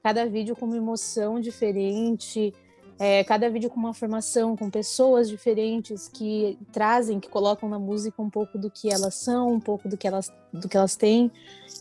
cada 0.02 0.26
vídeo 0.26 0.54
com 0.54 0.66
uma 0.66 0.76
emoção 0.76 1.40
diferente, 1.40 2.52
é, 2.98 3.24
cada 3.24 3.50
vídeo 3.50 3.68
com 3.68 3.80
uma 3.80 3.92
formação, 3.92 4.56
com 4.56 4.70
pessoas 4.70 5.28
diferentes 5.28 6.08
que 6.08 6.58
trazem, 6.72 7.18
que 7.18 7.28
colocam 7.28 7.68
na 7.68 7.78
música 7.78 8.22
um 8.22 8.30
pouco 8.30 8.56
do 8.58 8.70
que 8.70 8.92
elas 8.92 9.14
são, 9.14 9.52
um 9.52 9.60
pouco 9.60 9.88
do 9.88 9.96
que 9.96 10.06
elas, 10.06 10.32
do 10.52 10.68
que 10.68 10.76
elas 10.76 10.94
têm. 10.94 11.30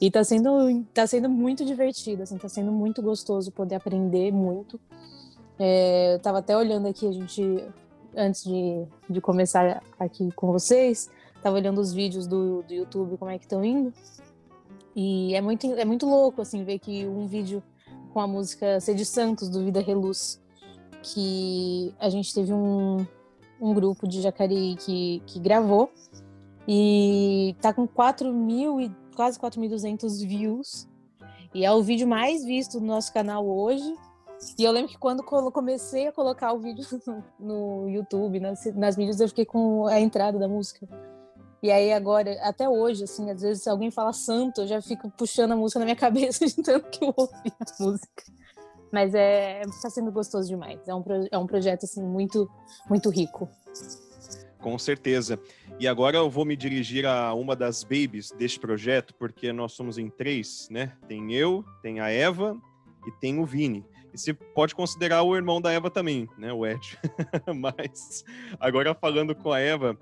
E 0.01 0.09
tá 0.09 0.23
sendo, 0.23 0.83
tá 0.93 1.05
sendo 1.05 1.29
muito 1.29 1.63
divertido, 1.63 2.23
assim, 2.23 2.37
tá 2.37 2.49
sendo 2.49 2.71
muito 2.71 3.01
gostoso 3.01 3.51
poder 3.51 3.75
aprender 3.75 4.31
muito. 4.31 4.79
É, 5.59 6.15
eu 6.15 6.19
tava 6.19 6.39
até 6.39 6.57
olhando 6.57 6.87
aqui, 6.87 7.07
a 7.07 7.11
gente, 7.11 7.63
antes 8.15 8.43
de, 8.43 8.85
de 9.09 9.21
começar 9.21 9.81
aqui 9.99 10.31
com 10.31 10.51
vocês, 10.51 11.09
tava 11.41 11.55
olhando 11.55 11.79
os 11.79 11.93
vídeos 11.93 12.27
do, 12.27 12.63
do 12.63 12.73
YouTube, 12.73 13.17
como 13.17 13.31
é 13.31 13.37
que 13.37 13.45
estão 13.45 13.63
indo. 13.63 13.93
E 14.95 15.33
é 15.35 15.41
muito, 15.41 15.65
é 15.73 15.85
muito 15.85 16.05
louco, 16.05 16.41
assim, 16.41 16.63
ver 16.63 16.79
que 16.79 17.05
um 17.07 17.25
vídeo 17.27 17.63
com 18.13 18.19
a 18.19 18.27
música 18.27 18.79
Sede 18.79 19.05
Santos, 19.05 19.49
do 19.49 19.63
Vida 19.63 19.81
Reluz, 19.81 20.39
que 21.01 21.93
a 21.99 22.09
gente 22.09 22.33
teve 22.33 22.53
um, 22.53 23.05
um 23.59 23.73
grupo 23.73 24.07
de 24.07 24.21
Jacareí 24.21 24.75
que, 24.75 25.21
que 25.25 25.39
gravou 25.39 25.91
e 26.67 27.55
tá 27.61 27.73
com 27.73 27.87
4 27.87 28.31
mil 28.31 28.79
e 28.79 28.91
quase 29.15 29.39
4.200 29.39 30.25
views. 30.27 30.87
E 31.53 31.65
é 31.65 31.71
o 31.71 31.83
vídeo 31.83 32.07
mais 32.07 32.43
visto 32.43 32.79
do 32.79 32.85
nosso 32.85 33.13
canal 33.13 33.45
hoje. 33.47 33.93
E 34.57 34.63
eu 34.63 34.71
lembro 34.71 34.91
que 34.91 34.97
quando 34.97 35.23
comecei 35.23 36.07
a 36.07 36.11
colocar 36.11 36.53
o 36.53 36.59
vídeo 36.59 36.85
no 37.39 37.87
YouTube, 37.89 38.39
nas, 38.39 38.65
nas 38.75 38.97
mídias, 38.97 39.19
eu 39.19 39.27
fiquei 39.27 39.45
com 39.45 39.87
a 39.87 39.99
entrada 39.99 40.37
da 40.37 40.47
música. 40.47 40.87
E 41.61 41.71
aí 41.71 41.93
agora, 41.93 42.37
até 42.41 42.67
hoje, 42.67 43.05
assim, 43.05 43.31
às 43.31 43.41
vezes 43.41 43.65
alguém 43.67 43.89
fala 43.89 44.11
santo, 44.11 44.61
eu 44.61 44.67
já 44.67 44.81
fico 44.81 45.09
puxando 45.11 45.53
a 45.53 45.55
música 45.55 45.79
na 45.79 45.85
minha 45.85 45.95
cabeça 45.97 46.45
de 46.45 46.55
tanto 46.61 46.89
que 46.89 47.05
eu 47.05 47.13
ouvi 47.15 47.53
a 47.59 47.83
música. 47.83 48.23
Mas 48.91 49.15
é, 49.15 49.61
está 49.61 49.89
sendo 49.89 50.11
gostoso 50.11 50.47
demais. 50.47 50.79
É 50.87 50.93
um, 50.93 51.03
é 51.31 51.37
um 51.37 51.47
projeto 51.47 51.85
assim 51.85 52.03
muito, 52.03 52.49
muito 52.89 53.09
rico. 53.09 53.49
Com 54.59 54.77
certeza. 54.77 55.39
E 55.79 55.87
agora 55.87 56.17
eu 56.17 56.29
vou 56.29 56.45
me 56.45 56.55
dirigir 56.55 57.05
a 57.05 57.33
uma 57.33 57.55
das 57.55 57.83
babies 57.83 58.31
deste 58.31 58.59
projeto, 58.59 59.13
porque 59.15 59.51
nós 59.51 59.71
somos 59.71 59.97
em 59.97 60.09
três, 60.09 60.67
né? 60.69 60.93
Tem 61.07 61.33
eu, 61.33 61.65
tem 61.81 61.99
a 61.99 62.09
Eva 62.09 62.55
e 63.07 63.11
tem 63.19 63.39
o 63.39 63.45
Vini. 63.45 63.85
E 64.13 64.17
você 64.17 64.33
pode 64.33 64.75
considerar 64.75 65.23
o 65.23 65.35
irmão 65.35 65.59
da 65.59 65.71
Eva 65.71 65.89
também, 65.89 66.27
né? 66.37 66.53
O 66.53 66.65
Ed. 66.65 66.97
Mas 67.55 68.23
agora 68.59 68.93
falando 68.93 69.33
com 69.33 69.51
a 69.51 69.59
Eva, 69.59 69.97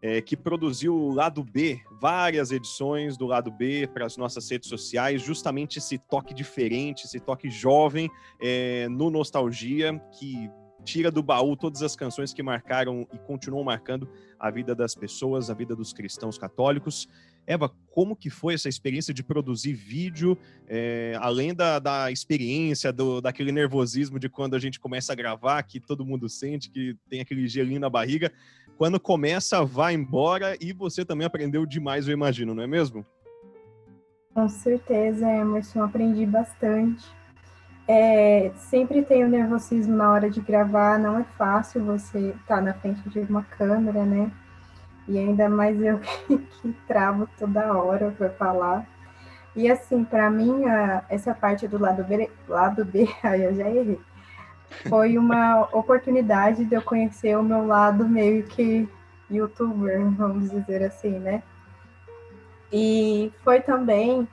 é, 0.00 0.20
que 0.20 0.36
produziu 0.36 0.94
o 0.94 1.12
lado 1.12 1.42
B, 1.42 1.80
várias 2.00 2.50
edições 2.50 3.16
do 3.16 3.26
lado 3.26 3.50
B 3.50 3.88
para 3.92 4.06
as 4.06 4.16
nossas 4.16 4.48
redes 4.50 4.68
sociais, 4.68 5.20
justamente 5.20 5.78
esse 5.78 5.98
toque 5.98 6.32
diferente, 6.32 7.04
esse 7.04 7.20
toque 7.20 7.50
jovem 7.50 8.08
é, 8.40 8.88
no 8.88 9.10
Nostalgia, 9.10 10.00
que 10.18 10.48
tira 10.84 11.10
do 11.10 11.22
baú 11.22 11.56
todas 11.56 11.82
as 11.82 11.94
canções 11.94 12.32
que 12.32 12.42
marcaram 12.42 13.06
e 13.12 13.18
continuam 13.18 13.64
marcando 13.64 14.08
a 14.38 14.50
vida 14.50 14.74
das 14.74 14.94
pessoas, 14.94 15.50
a 15.50 15.54
vida 15.54 15.76
dos 15.76 15.92
cristãos 15.92 16.36
católicos. 16.36 17.08
Eva, 17.46 17.70
como 17.90 18.16
que 18.16 18.30
foi 18.30 18.54
essa 18.54 18.68
experiência 18.68 19.12
de 19.12 19.22
produzir 19.22 19.72
vídeo, 19.72 20.38
é, 20.68 21.16
além 21.20 21.54
da, 21.54 21.78
da 21.78 22.10
experiência, 22.10 22.92
do, 22.92 23.20
daquele 23.20 23.52
nervosismo 23.52 24.18
de 24.18 24.28
quando 24.28 24.54
a 24.54 24.58
gente 24.58 24.80
começa 24.80 25.12
a 25.12 25.16
gravar, 25.16 25.62
que 25.62 25.80
todo 25.80 26.04
mundo 26.04 26.28
sente, 26.28 26.70
que 26.70 26.96
tem 27.08 27.20
aquele 27.20 27.46
gelinho 27.46 27.80
na 27.80 27.90
barriga, 27.90 28.32
quando 28.78 28.98
começa, 28.98 29.64
vai 29.64 29.94
embora 29.94 30.56
e 30.60 30.72
você 30.72 31.04
também 31.04 31.26
aprendeu 31.26 31.66
demais, 31.66 32.06
eu 32.08 32.12
imagino, 32.12 32.54
não 32.54 32.62
é 32.62 32.66
mesmo? 32.66 33.04
Com 34.34 34.48
certeza, 34.48 35.28
Emerson, 35.28 35.82
aprendi 35.82 36.24
bastante. 36.24 37.04
É, 37.86 38.50
sempre 38.56 39.02
tem 39.02 39.24
o 39.24 39.28
nervosismo 39.28 39.94
na 39.94 40.10
hora 40.10 40.30
de 40.30 40.40
gravar, 40.40 40.98
não 40.98 41.18
é 41.18 41.24
fácil 41.36 41.84
você 41.84 42.30
estar 42.30 42.56
tá 42.56 42.60
na 42.60 42.74
frente 42.74 43.06
de 43.10 43.20
uma 43.20 43.42
câmera, 43.42 44.04
né? 44.04 44.32
E 45.08 45.18
ainda 45.18 45.48
mais 45.48 45.80
eu 45.80 45.98
que, 46.26 46.72
travo 46.86 47.28
toda 47.38 47.72
hora 47.72 48.10
para 48.16 48.30
falar. 48.30 48.86
E 49.54 49.70
assim, 49.70 50.04
para 50.04 50.30
mim, 50.30 50.64
a, 50.64 51.04
essa 51.08 51.34
parte 51.34 51.68
do 51.68 51.78
lado 51.78 52.02
B, 52.04 52.30
lado 52.48 52.84
B, 52.84 53.08
aí 53.22 53.42
eu 53.42 53.54
já 53.54 53.68
errei, 53.68 54.00
foi 54.88 55.18
uma 55.18 55.68
oportunidade 55.72 56.64
de 56.64 56.74
eu 56.74 56.82
conhecer 56.82 57.36
o 57.36 57.42
meu 57.42 57.66
lado 57.66 58.08
meio 58.08 58.44
que 58.44 58.88
youtuber, 59.30 60.00
vamos 60.10 60.50
dizer 60.50 60.82
assim, 60.82 61.18
né? 61.18 61.42
E 62.72 63.30
foi 63.44 63.60
também 63.60 64.26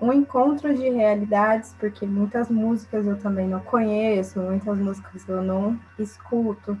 um 0.00 0.12
encontro 0.12 0.74
de 0.74 0.88
realidades, 0.88 1.74
porque 1.78 2.06
muitas 2.06 2.48
músicas 2.48 3.06
eu 3.06 3.18
também 3.18 3.46
não 3.46 3.60
conheço, 3.60 4.40
muitas 4.40 4.78
músicas 4.78 5.28
eu 5.28 5.42
não 5.42 5.78
escuto. 5.98 6.76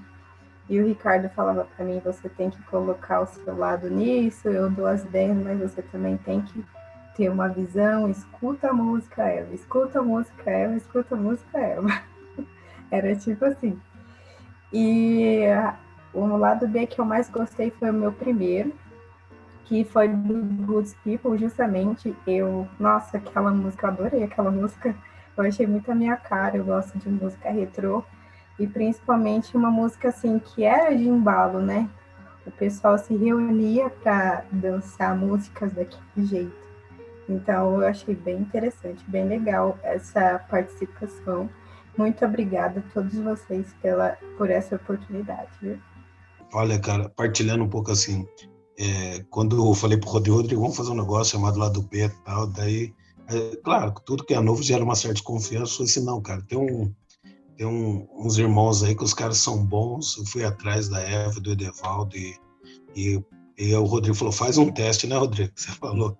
E 0.70 0.80
o 0.80 0.86
Ricardo 0.86 1.28
falava 1.30 1.66
para 1.76 1.84
mim: 1.84 2.00
você 2.02 2.28
tem 2.28 2.48
que 2.48 2.62
colocar 2.62 3.20
o 3.20 3.26
seu 3.26 3.56
lado 3.56 3.90
nisso, 3.90 4.48
eu 4.48 4.70
dou 4.70 4.86
as 4.86 5.02
ideias, 5.02 5.36
mas 5.36 5.58
você 5.58 5.82
também 5.82 6.16
tem 6.18 6.40
que 6.42 6.64
ter 7.16 7.28
uma 7.28 7.48
visão. 7.48 8.08
Escuta 8.08 8.70
a 8.70 8.72
música, 8.72 9.24
Eva, 9.24 9.52
escuta 9.52 9.98
a 9.98 10.02
música, 10.02 10.48
Eva, 10.48 10.76
escuta 10.76 11.16
a 11.16 11.18
música, 11.18 11.58
Eva. 11.58 11.88
Era 12.88 13.16
tipo 13.16 13.44
assim. 13.44 13.80
E 14.72 15.40
o 16.14 16.24
lado 16.36 16.68
B 16.68 16.86
que 16.86 17.00
eu 17.00 17.04
mais 17.04 17.28
gostei 17.28 17.72
foi 17.72 17.90
o 17.90 17.94
meu 17.94 18.12
primeiro, 18.12 18.72
que 19.64 19.84
foi 19.84 20.06
do 20.06 20.64
Good 20.64 20.94
People, 21.02 21.36
justamente 21.36 22.14
eu, 22.24 22.68
nossa, 22.78 23.16
aquela 23.16 23.50
música, 23.50 23.88
adorei 23.88 24.22
aquela 24.22 24.52
música. 24.52 24.94
Eu 25.36 25.44
achei 25.44 25.66
muito 25.66 25.90
a 25.90 25.96
minha 25.96 26.16
cara, 26.16 26.58
eu 26.58 26.64
gosto 26.64 26.96
de 26.96 27.08
música 27.08 27.50
retrô 27.50 28.04
e 28.60 28.66
principalmente 28.66 29.56
uma 29.56 29.70
música 29.70 30.10
assim 30.10 30.38
que 30.38 30.62
era 30.62 30.94
de 30.94 31.08
embalo, 31.08 31.60
né? 31.60 31.88
O 32.46 32.50
pessoal 32.50 32.98
se 32.98 33.16
reunia 33.16 33.88
para 33.88 34.44
dançar 34.52 35.16
músicas 35.16 35.72
daquele 35.72 36.26
jeito. 36.26 36.60
Então 37.26 37.80
eu 37.80 37.88
achei 37.88 38.14
bem 38.14 38.38
interessante, 38.38 39.02
bem 39.08 39.26
legal 39.26 39.78
essa 39.82 40.38
participação. 40.50 41.48
Muito 41.96 42.22
obrigada 42.24 42.80
a 42.80 42.92
todos 42.92 43.14
vocês 43.14 43.66
pela, 43.80 44.18
por 44.36 44.50
essa 44.50 44.76
oportunidade. 44.76 45.50
Viu? 45.62 45.78
Olha, 46.52 46.78
cara, 46.78 47.08
partilhando 47.08 47.64
um 47.64 47.68
pouco 47.68 47.90
assim, 47.90 48.26
é, 48.78 49.24
quando 49.30 49.56
eu 49.56 49.74
falei 49.74 49.96
pro 49.96 50.10
Rodrigo, 50.10 50.36
Rodrigo, 50.36 50.60
vamos 50.60 50.76
fazer 50.76 50.90
um 50.90 50.96
negócio 50.96 51.38
chamado 51.38 51.58
lá 51.58 51.68
do 51.68 51.82
P 51.82 52.04
e 52.04 52.08
tal, 52.08 52.46
daí, 52.46 52.92
é, 53.28 53.56
claro, 53.62 53.94
tudo 54.04 54.24
que 54.24 54.34
é 54.34 54.40
novo 54.40 54.62
gera 54.62 54.84
uma 54.84 54.96
certa 54.96 55.14
desconfiança. 55.14 55.72
Eu 55.72 55.76
falei 55.76 55.90
assim, 55.90 56.04
não, 56.04 56.20
cara, 56.20 56.42
tem 56.42 56.58
um, 56.58 56.92
tem 57.60 57.66
um, 57.66 58.08
uns 58.16 58.38
irmãos 58.38 58.82
aí 58.82 58.96
que 58.96 59.04
os 59.04 59.12
caras 59.12 59.36
são 59.36 59.62
bons. 59.62 60.16
Eu 60.16 60.24
fui 60.24 60.42
atrás 60.42 60.88
da 60.88 60.98
Eva, 60.98 61.38
do 61.38 61.52
Edevaldo 61.52 62.16
e, 62.16 62.34
e, 62.96 63.22
e 63.58 63.74
o 63.74 63.84
Rodrigo 63.84 64.16
falou: 64.16 64.32
faz 64.32 64.56
um 64.56 64.72
teste, 64.72 65.06
né, 65.06 65.14
Rodrigo? 65.18 65.52
Você 65.54 65.70
falou. 65.72 66.16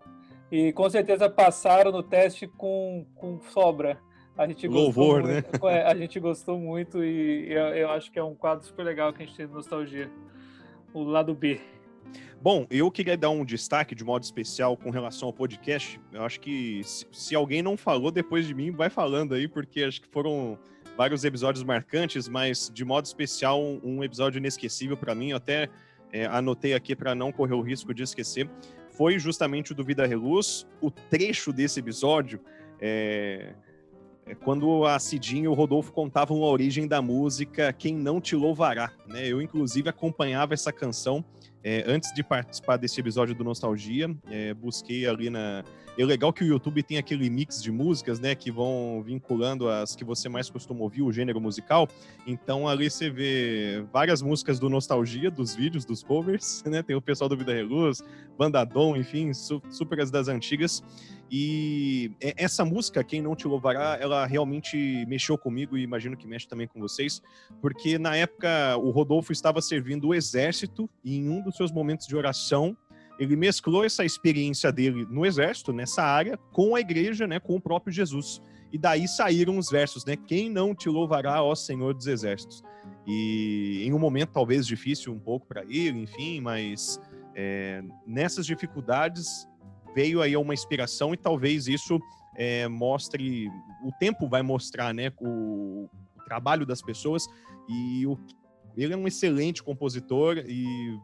E 0.53 0.71
com 0.75 0.91
certeza 0.91 1.31
passaram 1.31 1.93
no 1.93 2.03
teste 2.03 2.47
com, 2.47 3.07
com 3.15 3.41
sobra. 3.55 3.99
A 4.37 4.47
gente 4.47 4.69
Louvor, 4.69 5.23
né? 5.23 5.43
Muito, 5.51 5.67
é, 5.67 5.87
a 5.87 5.97
gente 5.97 6.21
gostou 6.21 6.59
muito 6.59 7.03
e 7.03 7.51
eu, 7.51 7.69
eu, 7.69 7.91
acho 7.91 8.13
que 8.13 8.19
é 8.19 8.23
um 8.23 8.35
quadro 8.35 8.67
super 8.67 8.85
legal 8.85 9.11
que 9.11 9.23
a 9.23 9.27
gente 9.27 9.35
tem 9.35 9.47
de 9.47 9.53
nostalgia. 9.55 10.11
O 10.93 11.03
lado 11.03 11.35
B. 11.35 11.59
Bom, 12.43 12.67
eu 12.71 12.91
queria 12.91 13.17
dar 13.17 13.31
um 13.31 13.47
destaque 13.47 13.95
de 13.95 14.05
modo 14.05 14.25
especial 14.25 14.77
com 14.77 14.91
relação 14.91 15.29
ao 15.29 15.33
podcast. 15.33 15.99
Eu 16.13 16.23
acho 16.23 16.39
que 16.39 16.83
se, 16.85 17.07
se 17.11 17.35
alguém 17.35 17.63
não 17.63 17.79
falou 17.79 18.11
depois 18.11 18.47
de 18.47 18.55
mim, 18.55 18.71
vai 18.71 18.91
falando 18.91 19.35
aí, 19.35 19.49
porque 19.49 19.83
acho 19.83 20.03
que 20.03 20.09
foram 20.09 20.59
vários 20.97 21.25
episódios 21.25 21.65
marcantes, 21.65 22.29
mas 22.29 22.71
de 22.73 22.85
modo 22.85 23.05
especial 23.05 23.63
um, 23.83 24.03
episódio 24.05 24.39
inesquecível 24.39 24.97
para 24.97 25.15
mim. 25.15 25.31
Eu 25.31 25.37
até 25.37 25.69
é, 26.13 26.27
anotei 26.27 26.75
aqui 26.75 26.95
para 26.95 27.15
não 27.15 27.33
correr 27.33 27.55
o 27.55 27.61
risco 27.61 27.95
de 27.95 28.03
esquecer. 28.03 28.49
Foi 28.91 29.19
justamente 29.19 29.73
o 29.73 29.75
do 29.75 29.85
Vida 29.85 30.07
Reluz. 30.07 30.67
O 30.81 30.91
trecho 30.91 31.53
desse 31.53 31.81
episódio 31.81 32.41
é, 32.81 33.55
é 34.31 34.35
quando 34.37 34.87
a 34.87 34.97
Cidinha 35.01 35.45
e 35.45 35.49
o 35.49 35.55
Rodolfo 35.55 35.93
contavam 35.93 36.45
a 36.45 36.49
origem 36.49 36.87
da 36.87 37.03
música 37.03 37.73
Quem 37.73 37.97
Não 37.97 38.21
Te 38.21 38.37
Louvará. 38.37 38.93
Né? 39.09 39.27
Eu, 39.27 39.43
inclusive, 39.43 39.89
acompanhava 39.89 40.55
essa 40.55 40.73
canção 40.73 41.25
é, 41.65 41.83
antes 41.85 42.15
de 42.15 42.23
participar 42.23 42.77
desse 42.77 43.01
episódio 43.01 43.35
do 43.35 43.43
Nostalgia. 43.43 44.09
É, 44.31 44.55
busquei 44.55 45.05
ali 45.05 45.31
na. 45.31 45.65
É 45.99 46.05
legal 46.05 46.33
que 46.33 46.45
o 46.45 46.47
YouTube 46.47 46.81
tem 46.83 46.97
aquele 46.97 47.29
mix 47.29 47.61
de 47.61 47.73
músicas, 47.73 48.21
né, 48.21 48.35
que 48.35 48.51
vão 48.51 49.03
vinculando 49.05 49.69
as 49.69 49.95
que 49.95 50.05
você 50.05 50.29
mais 50.29 50.49
costuma 50.49 50.81
ouvir, 50.81 51.03
o 51.03 51.13
gênero 51.13 51.41
musical. 51.41 51.89
Então 52.27 52.69
ali 52.69 52.89
você 52.89 53.11
vê 53.11 53.85
várias 53.93 54.23
músicas 54.23 54.59
do 54.59 54.71
Nostalgia, 54.71 55.31
dos 55.31 55.55
vídeos, 55.55 55.85
dos 55.85 56.03
covers, 56.03 56.63
né? 56.71 56.83
Tem 56.83 56.95
o 56.95 57.03
pessoal 57.03 57.29
do 57.29 57.37
Vida 57.37 57.53
Reluz, 57.53 58.03
Bandadom, 58.39 58.97
enfim, 58.97 59.35
su 59.35 59.61
super 59.69 60.01
as 60.01 60.11
das 60.11 60.29
antigas. 60.29 60.83
E 61.31 62.11
essa 62.21 62.65
música, 62.65 63.05
Quem 63.05 63.23
Não 63.23 63.37
Te 63.37 63.47
Louvará, 63.47 63.97
ela 64.01 64.27
realmente 64.27 65.07
mexeu 65.07 65.39
comigo 65.39 65.79
e 65.79 65.83
imagino 65.83 66.17
que 66.17 66.27
mexe 66.27 66.49
também 66.49 66.67
com 66.67 66.81
vocês, 66.81 67.23
porque 67.61 67.99
na 67.99 68.17
época 68.17 68.77
o 68.79 68.91
Rodolfo 68.91 69.31
estava 69.31 69.63
servindo 69.63 70.09
o 70.09 70.15
exército 70.15 70.91
e 71.05 71.19
em 71.19 71.29
um 71.29 71.41
dos 71.41 71.57
seus 71.57 71.71
momentos 71.71 72.09
de 72.09 72.17
oração, 72.17 72.77
ele 73.17 73.37
mesclou 73.37 73.85
essa 73.85 74.05
experiência 74.05 74.73
dele 74.73 75.07
no 75.09 75.25
exército, 75.25 75.73
nessa 75.73 76.03
área, 76.03 76.37
com 76.53 76.75
a 76.75 76.81
igreja, 76.81 77.29
né, 77.29 77.39
com 77.39 77.55
o 77.55 77.61
próprio 77.61 77.93
Jesus. 77.93 78.43
E 78.73 78.79
daí 78.79 79.07
saíram 79.07 79.59
os 79.59 79.69
versos, 79.69 80.05
né? 80.05 80.17
Quem 80.17 80.49
não 80.49 80.75
te 80.75 80.89
louvará, 80.89 81.43
ó 81.43 81.55
Senhor 81.55 81.93
dos 81.93 82.07
Exércitos? 82.07 82.63
E 83.07 83.83
em 83.85 83.93
um 83.93 83.99
momento 83.99 84.31
talvez 84.31 84.67
difícil 84.67 85.13
um 85.13 85.19
pouco 85.19 85.47
para 85.47 85.63
ele, 85.65 86.01
enfim, 86.01 86.41
mas 86.41 87.01
é, 87.35 87.83
nessas 88.07 88.47
dificuldades 88.47 89.49
veio 89.95 90.23
aí 90.23 90.37
uma 90.37 90.55
inspiração 90.55 91.13
e 91.13 91.17
talvez 91.17 91.67
isso 91.67 91.99
é, 92.37 92.69
mostre, 92.69 93.49
o 93.85 93.91
tempo 93.99 94.29
vai 94.29 94.43
mostrar, 94.43 94.95
né, 94.95 95.13
o, 95.21 95.89
o 96.17 96.25
trabalho 96.25 96.65
das 96.65 96.83
pessoas 96.83 97.27
e 97.69 98.07
o, 98.07 98.19
ele 98.77 98.95
é 98.95 98.97
um 98.97 99.07
excelente 99.07 99.63
compositor 99.63 100.39
e 100.39 100.99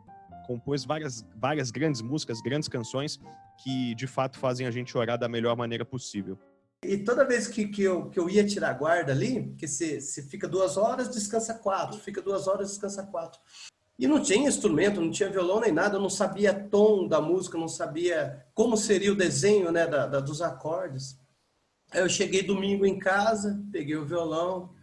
compôs 0.47 0.85
várias, 0.85 1.27
várias 1.37 1.71
grandes 1.71 2.01
músicas, 2.01 2.41
grandes 2.41 2.69
canções 2.69 3.21
que 3.63 3.95
de 3.95 4.07
fato 4.07 4.39
fazem 4.39 4.67
a 4.67 4.71
gente 4.71 4.97
orar 4.97 5.19
da 5.19 5.29
melhor 5.29 5.57
maneira 5.57 5.85
possível. 5.85 6.39
E 6.85 6.99
toda 6.99 7.25
vez 7.25 7.49
que, 7.49 7.67
que, 7.69 7.83
eu, 7.83 8.09
que 8.11 8.19
eu 8.21 8.29
ia 8.31 8.47
tirar 8.47 8.75
guarda 8.75 9.13
ali, 9.13 9.55
que 9.59 9.67
você 9.67 10.23
fica 10.23 10.47
duas 10.47 10.77
horas, 10.77 11.09
descansa 11.09 11.55
quatro, 11.55 11.99
fica 11.99 12.23
duas 12.23 12.47
horas, 12.47 12.69
descansa 12.69 13.03
quatro. 13.05 13.41
E 13.99 14.07
não 14.07 14.23
tinha 14.23 14.49
instrumento, 14.49 15.01
não 15.01 15.11
tinha 15.11 15.31
violão 15.31 15.61
nem 15.61 15.73
nada, 15.73 15.97
eu 15.97 16.01
não 16.01 16.11
sabia 16.11 16.53
tom 16.53 17.09
da 17.09 17.21
música, 17.21 17.59
não 17.59 17.67
sabia 17.67 18.46
como 18.57 18.75
seria 18.75 19.13
o 19.13 19.17
desenho 19.17 19.71
né, 19.71 19.87
da, 19.87 20.07
da, 20.07 20.19
dos 20.19 20.41
acordes. 20.41 21.21
Aí 21.93 22.01
eu 22.01 22.09
cheguei 22.09 22.43
domingo 22.43 22.87
em 22.87 22.99
casa, 22.99 23.63
peguei 23.71 23.95
o 23.97 24.07
violão, 24.07 24.75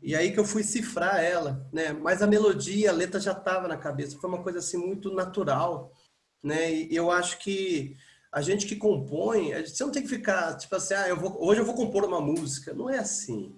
e 0.00 0.14
aí 0.14 0.30
que 0.30 0.38
eu 0.38 0.44
fui 0.44 0.62
cifrar 0.62 1.16
ela, 1.16 1.68
né? 1.72 1.92
Mas 1.92 2.22
a 2.22 2.28
melodia, 2.28 2.90
a 2.90 2.94
letra 2.94 3.18
já 3.18 3.32
estava 3.32 3.66
na 3.66 3.76
cabeça, 3.76 4.16
foi 4.20 4.30
uma 4.30 4.40
coisa 4.40 4.60
assim 4.60 4.76
muito 4.76 5.12
natural, 5.12 5.92
né? 6.40 6.72
E 6.72 6.94
eu 6.94 7.10
acho 7.10 7.40
que 7.40 7.96
a 8.30 8.40
gente 8.40 8.66
que 8.66 8.76
compõe, 8.76 9.52
você 9.64 9.82
não 9.82 9.90
tem 9.90 10.02
que 10.02 10.08
ficar 10.08 10.56
tipo 10.56 10.76
assim, 10.76 10.94
ah, 10.94 11.08
eu 11.08 11.16
vou, 11.16 11.44
hoje 11.44 11.60
eu 11.60 11.66
vou 11.66 11.74
compor 11.74 12.04
uma 12.04 12.20
música. 12.20 12.72
Não 12.72 12.88
é 12.88 12.98
assim. 12.98 13.52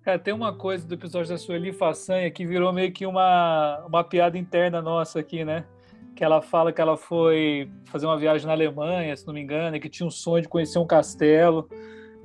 Cara, 0.00 0.18
tem 0.18 0.32
uma 0.32 0.56
coisa 0.56 0.86
do 0.86 0.94
episódio 0.94 1.28
da 1.28 1.36
Sueli 1.36 1.74
Façanha 1.74 2.30
que 2.30 2.46
virou 2.46 2.72
meio 2.72 2.90
que 2.90 3.04
uma, 3.04 3.84
uma 3.86 4.02
piada 4.02 4.38
interna 4.38 4.80
nossa 4.80 5.20
aqui, 5.20 5.44
né? 5.44 5.66
Que 6.14 6.24
ela 6.24 6.42
fala 6.42 6.72
que 6.72 6.80
ela 6.80 6.96
foi 6.96 7.70
fazer 7.86 8.06
uma 8.06 8.18
viagem 8.18 8.46
na 8.46 8.52
Alemanha, 8.52 9.16
se 9.16 9.26
não 9.26 9.34
me 9.34 9.40
engano, 9.40 9.76
e 9.76 9.80
que 9.80 9.88
tinha 9.88 10.06
um 10.06 10.10
sonho 10.10 10.42
de 10.42 10.48
conhecer 10.48 10.78
um 10.78 10.86
castelo. 10.86 11.68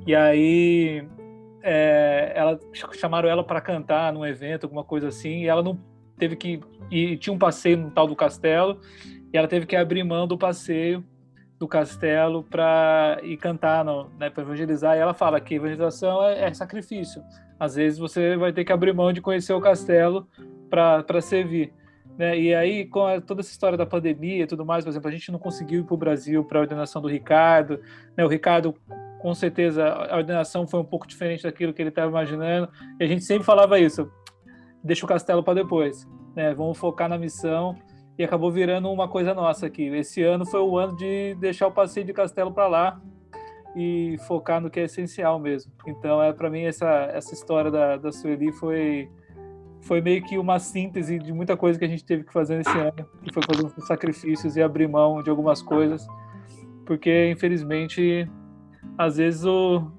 E 0.05 0.15
aí 0.15 1.07
é, 1.61 2.33
ela 2.35 2.59
chamaram 2.93 3.29
ela 3.29 3.43
para 3.43 3.61
cantar 3.61 4.11
num 4.13 4.25
evento, 4.25 4.65
alguma 4.65 4.83
coisa 4.83 5.07
assim, 5.07 5.43
e 5.43 5.47
ela 5.47 5.63
não 5.63 5.79
teve 6.17 6.35
que. 6.35 6.59
E 6.91 7.17
tinha 7.17 7.33
um 7.33 7.39
passeio 7.39 7.77
no 7.77 7.91
tal 7.91 8.07
do 8.07 8.15
castelo, 8.15 8.79
e 9.33 9.37
ela 9.37 9.47
teve 9.47 9.65
que 9.65 9.75
abrir 9.75 10.03
mão 10.03 10.27
do 10.27 10.37
passeio 10.37 11.03
do 11.59 11.67
castelo 11.67 12.43
para 12.43 13.19
ir 13.23 13.37
cantar, 13.37 13.83
né, 14.19 14.29
para 14.29 14.43
evangelizar. 14.43 14.95
E 14.95 14.99
ela 14.99 15.13
fala 15.13 15.39
que 15.41 15.55
evangelização 15.55 16.23
é, 16.23 16.45
é 16.45 16.53
sacrifício 16.53 17.23
às 17.59 17.75
vezes 17.75 17.97
você 17.97 18.37
vai 18.37 18.53
ter 18.53 18.63
que 18.63 18.71
abrir 18.71 18.93
mão 18.93 19.11
de 19.11 19.21
conhecer 19.21 19.53
o 19.53 19.61
castelo 19.61 20.27
para 20.69 21.21
servir. 21.21 21.73
Né? 22.17 22.37
E 22.39 22.55
aí, 22.55 22.85
com 22.85 23.05
a, 23.05 23.21
toda 23.21 23.41
essa 23.41 23.51
história 23.51 23.77
da 23.77 23.85
pandemia 23.85 24.43
e 24.43 24.47
tudo 24.47 24.65
mais, 24.65 24.83
por 24.83 24.89
exemplo, 24.89 25.07
a 25.07 25.11
gente 25.11 25.31
não 25.31 25.37
conseguiu 25.37 25.81
ir 25.81 25.83
para 25.83 25.93
o 25.93 25.97
Brasil 25.97 26.43
para 26.43 26.57
a 26.57 26.61
ordenação 26.61 27.01
do 27.01 27.07
Ricardo. 27.07 27.79
Né? 28.15 28.25
O 28.25 28.27
Ricardo, 28.27 28.73
com 29.19 29.33
certeza, 29.35 29.87
a 29.87 30.17
ordenação 30.17 30.67
foi 30.67 30.79
um 30.79 30.85
pouco 30.85 31.07
diferente 31.07 31.43
daquilo 31.43 31.73
que 31.73 31.81
ele 31.81 31.89
estava 31.89 32.09
imaginando. 32.09 32.69
E 32.99 33.03
a 33.03 33.07
gente 33.07 33.23
sempre 33.23 33.45
falava 33.45 33.79
isso: 33.79 34.11
deixa 34.83 35.05
o 35.05 35.09
castelo 35.09 35.43
para 35.43 35.53
depois. 35.53 36.07
Né? 36.35 36.53
Vamos 36.55 36.77
focar 36.77 37.07
na 37.07 37.17
missão. 37.17 37.75
E 38.17 38.23
acabou 38.23 38.51
virando 38.51 38.91
uma 38.91 39.07
coisa 39.07 39.31
nossa 39.31 39.67
aqui. 39.67 39.83
Esse 39.89 40.23
ano 40.23 40.43
foi 40.43 40.59
o 40.59 40.75
ano 40.75 40.97
de 40.97 41.35
deixar 41.35 41.67
o 41.67 41.71
passeio 41.71 42.03
de 42.03 42.13
castelo 42.13 42.51
para 42.51 42.67
lá 42.67 42.99
e 43.75 44.17
focar 44.27 44.59
no 44.59 44.71
que 44.71 44.79
é 44.79 44.85
essencial 44.85 45.37
mesmo. 45.37 45.71
Então, 45.85 46.19
é 46.23 46.33
para 46.33 46.49
mim 46.49 46.63
essa 46.63 46.87
essa 47.13 47.35
história 47.35 47.69
da 47.69 47.95
da 47.95 48.11
Sueli 48.11 48.51
foi 48.51 49.07
foi 49.81 50.01
meio 50.01 50.23
que 50.23 50.37
uma 50.37 50.59
síntese 50.59 51.19
de 51.19 51.31
muita 51.31 51.55
coisa 51.55 51.77
que 51.77 51.85
a 51.85 51.87
gente 51.87 52.03
teve 52.03 52.23
que 52.23 52.33
fazer 52.33 52.57
nesse 52.57 52.77
ano, 52.77 53.07
que 53.23 53.33
foi 53.33 53.43
fazer 53.43 53.69
sacrifícios 53.81 54.55
e 54.55 54.61
abrir 54.61 54.87
mão 54.87 55.21
de 55.21 55.29
algumas 55.29 55.61
coisas, 55.61 56.05
porque 56.85 57.31
infelizmente 57.31 58.29
às 58.97 59.17
vezes 59.17 59.43
o 59.43 59.91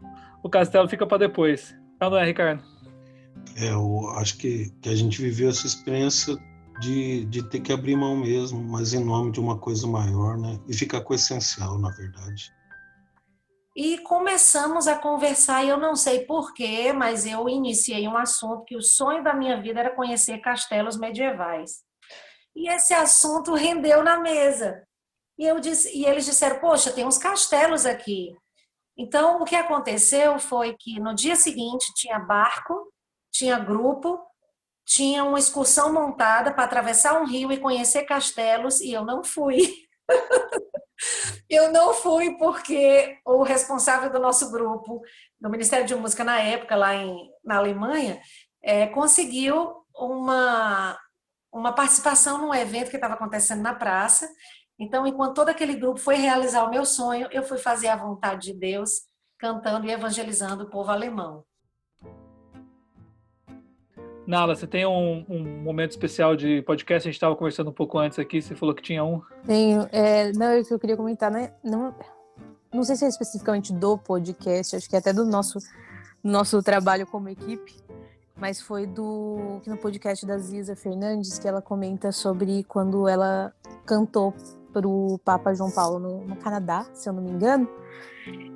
o 0.43 0.49
castelo 0.49 0.89
fica 0.89 1.07
para 1.07 1.19
depois. 1.19 1.75
Não, 2.01 2.11
não 2.11 2.17
é, 2.17 2.25
Ricardo? 2.25 2.63
É, 3.57 3.71
eu 3.73 4.09
acho 4.11 4.39
que, 4.39 4.71
que 4.81 4.89
a 4.89 4.95
gente 4.95 5.21
viveu 5.21 5.49
essa 5.49 5.67
experiência 5.67 6.37
de, 6.81 7.25
de 7.25 7.43
ter 7.43 7.61
que 7.61 7.73
abrir 7.73 7.97
mão 7.97 8.17
mesmo, 8.17 8.63
mas 8.63 8.95
em 8.95 9.05
nome 9.05 9.33
de 9.33 9.41
uma 9.41 9.59
coisa 9.59 9.87
maior, 9.87 10.39
né? 10.39 10.61
E 10.69 10.75
ficar 10.75 11.01
com 11.01 11.13
o 11.13 11.17
essencial, 11.17 11.77
na 11.79 11.91
verdade 11.91 12.53
e 13.81 13.97
começamos 13.99 14.89
a 14.89 14.99
conversar, 14.99 15.65
e 15.65 15.69
eu 15.69 15.77
não 15.77 15.95
sei 15.95 16.27
porquê, 16.27 16.93
mas 16.93 17.25
eu 17.25 17.49
iniciei 17.49 18.09
um 18.09 18.17
assunto 18.17 18.65
que 18.65 18.77
o 18.77 18.83
sonho 18.83 19.23
da 19.23 19.33
minha 19.33 19.63
vida 19.63 19.79
era 19.79 19.95
conhecer 19.95 20.39
castelos 20.39 20.99
medievais. 20.99 21.85
E 22.57 22.69
esse 22.69 22.93
assunto 22.93 23.55
rendeu 23.55 24.03
na 24.03 24.19
mesa. 24.19 24.83
E, 25.39 25.47
eu 25.47 25.61
disse, 25.61 25.97
e 25.97 26.05
eles 26.05 26.25
disseram, 26.25 26.59
poxa, 26.59 26.91
tem 26.91 27.07
uns 27.07 27.19
castelos 27.19 27.87
aqui. 27.87 28.35
Então, 28.97 29.41
o 29.41 29.45
que 29.45 29.55
aconteceu 29.55 30.41
foi 30.41 30.75
que 30.77 30.99
no 30.99 31.15
dia 31.15 31.37
seguinte 31.37 31.95
tinha 31.95 32.19
barco, 32.19 32.93
tinha 33.31 33.61
grupo, 33.61 34.21
tinha 34.85 35.23
uma 35.23 35.39
excursão 35.39 35.93
montada 35.93 36.53
para 36.53 36.65
atravessar 36.65 37.23
um 37.23 37.25
rio 37.25 37.53
e 37.53 37.61
conhecer 37.61 38.03
castelos, 38.03 38.81
e 38.81 38.91
eu 38.91 39.05
não 39.05 39.23
fui. 39.23 39.73
Eu 41.49 41.73
não 41.73 41.95
fui 41.95 42.37
porque 42.37 43.19
o 43.25 43.43
responsável 43.43 44.11
do 44.11 44.19
nosso 44.19 44.51
grupo, 44.51 45.01
do 45.41 45.51
Ministério 45.51 45.87
de 45.87 45.95
Música 45.95 46.25
na 46.25 46.41
época, 46.41 46.77
lá 46.77 46.95
em, 46.95 47.31
na 47.45 47.57
Alemanha, 47.57 48.21
é, 48.63 48.87
conseguiu 48.87 49.85
uma, 49.95 50.99
uma 51.53 51.73
participação 51.73 52.39
num 52.39 52.55
evento 52.55 52.91
que 52.91 52.97
estava 52.97 53.15
acontecendo 53.15 53.63
na 53.63 53.75
praça. 53.75 54.29
Então, 54.79 55.07
enquanto 55.07 55.35
todo 55.35 55.49
aquele 55.49 55.75
grupo 55.75 55.99
foi 55.99 56.17
realizar 56.17 56.65
o 56.65 56.71
meu 56.71 56.85
sonho, 56.85 57.29
eu 57.33 57.43
fui 57.43 57.59
fazer 57.59 57.89
a 57.89 57.97
vontade 57.97 58.53
de 58.53 58.59
Deus, 58.59 59.03
cantando 59.39 59.87
e 59.87 59.91
evangelizando 59.91 60.65
o 60.65 60.71
povo 60.71 60.91
alemão. 60.91 61.45
Nala, 64.29 64.55
você 64.55 64.67
tem 64.67 64.85
um, 64.85 65.25
um, 65.27 65.63
momento 65.63 65.93
especial 65.93 66.37
de 66.37 66.61
podcast? 66.61 67.09
A 67.09 67.11
gente 67.11 67.17
estava 67.17 67.35
conversando 67.35 67.71
um 67.71 67.73
pouco 67.73 67.97
antes 67.97 68.19
aqui, 68.19 68.43
você 68.43 68.55
falou 68.55 68.75
que 68.75 68.83
tinha 68.83 69.03
um. 69.03 69.23
Tenho. 69.47 69.89
É, 69.91 70.31
não, 70.33 70.49
é 70.49 70.61
eu 70.61 70.79
queria 70.79 70.99
comentar, 70.99 71.31
né? 71.31 71.55
Não, 71.65 71.95
não 72.71 72.85
sei 72.85 72.95
se 72.95 73.07
é 73.07 73.09
especificamente 73.09 73.73
do 73.73 73.97
podcast, 73.97 74.77
acho 74.77 74.87
que 74.87 74.95
é 74.95 74.99
até 74.99 75.15
do 75.15 75.25
nosso, 75.25 75.59
nosso 76.23 76.63
trabalho 76.63 77.07
como 77.07 77.31
equipe, 77.31 77.75
mas 78.37 78.61
foi 78.61 78.87
do 78.87 79.63
no 79.67 79.79
podcast 79.79 80.27
da 80.27 80.37
Ziza 80.37 80.77
Fernandes 80.77 81.39
que 81.39 81.49
ela 81.49 81.63
comenta 81.63 82.13
sobre 82.13 82.65
quando 82.65 83.09
ela 83.09 83.51
cantou 83.87 84.35
para 84.75 84.87
o 84.87 85.19
Papa 85.25 85.55
João 85.55 85.71
Paulo 85.71 85.99
no, 85.99 86.27
no 86.27 86.37
Canadá, 86.37 86.85
se 86.93 87.09
eu 87.09 87.15
não 87.15 87.23
me 87.23 87.31
engano. 87.31 87.67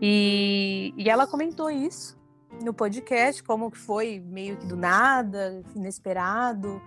E, 0.03 0.93
e 0.99 1.09
ela 1.09 1.27
comentou 1.27 1.71
isso 1.71 2.21
no 2.61 2.75
podcast, 2.75 3.43
como 3.43 3.71
que 3.71 3.79
foi 3.79 4.21
meio 4.21 4.57
que 4.57 4.67
do 4.67 4.77
nada, 4.77 5.63
inesperado. 5.75 6.81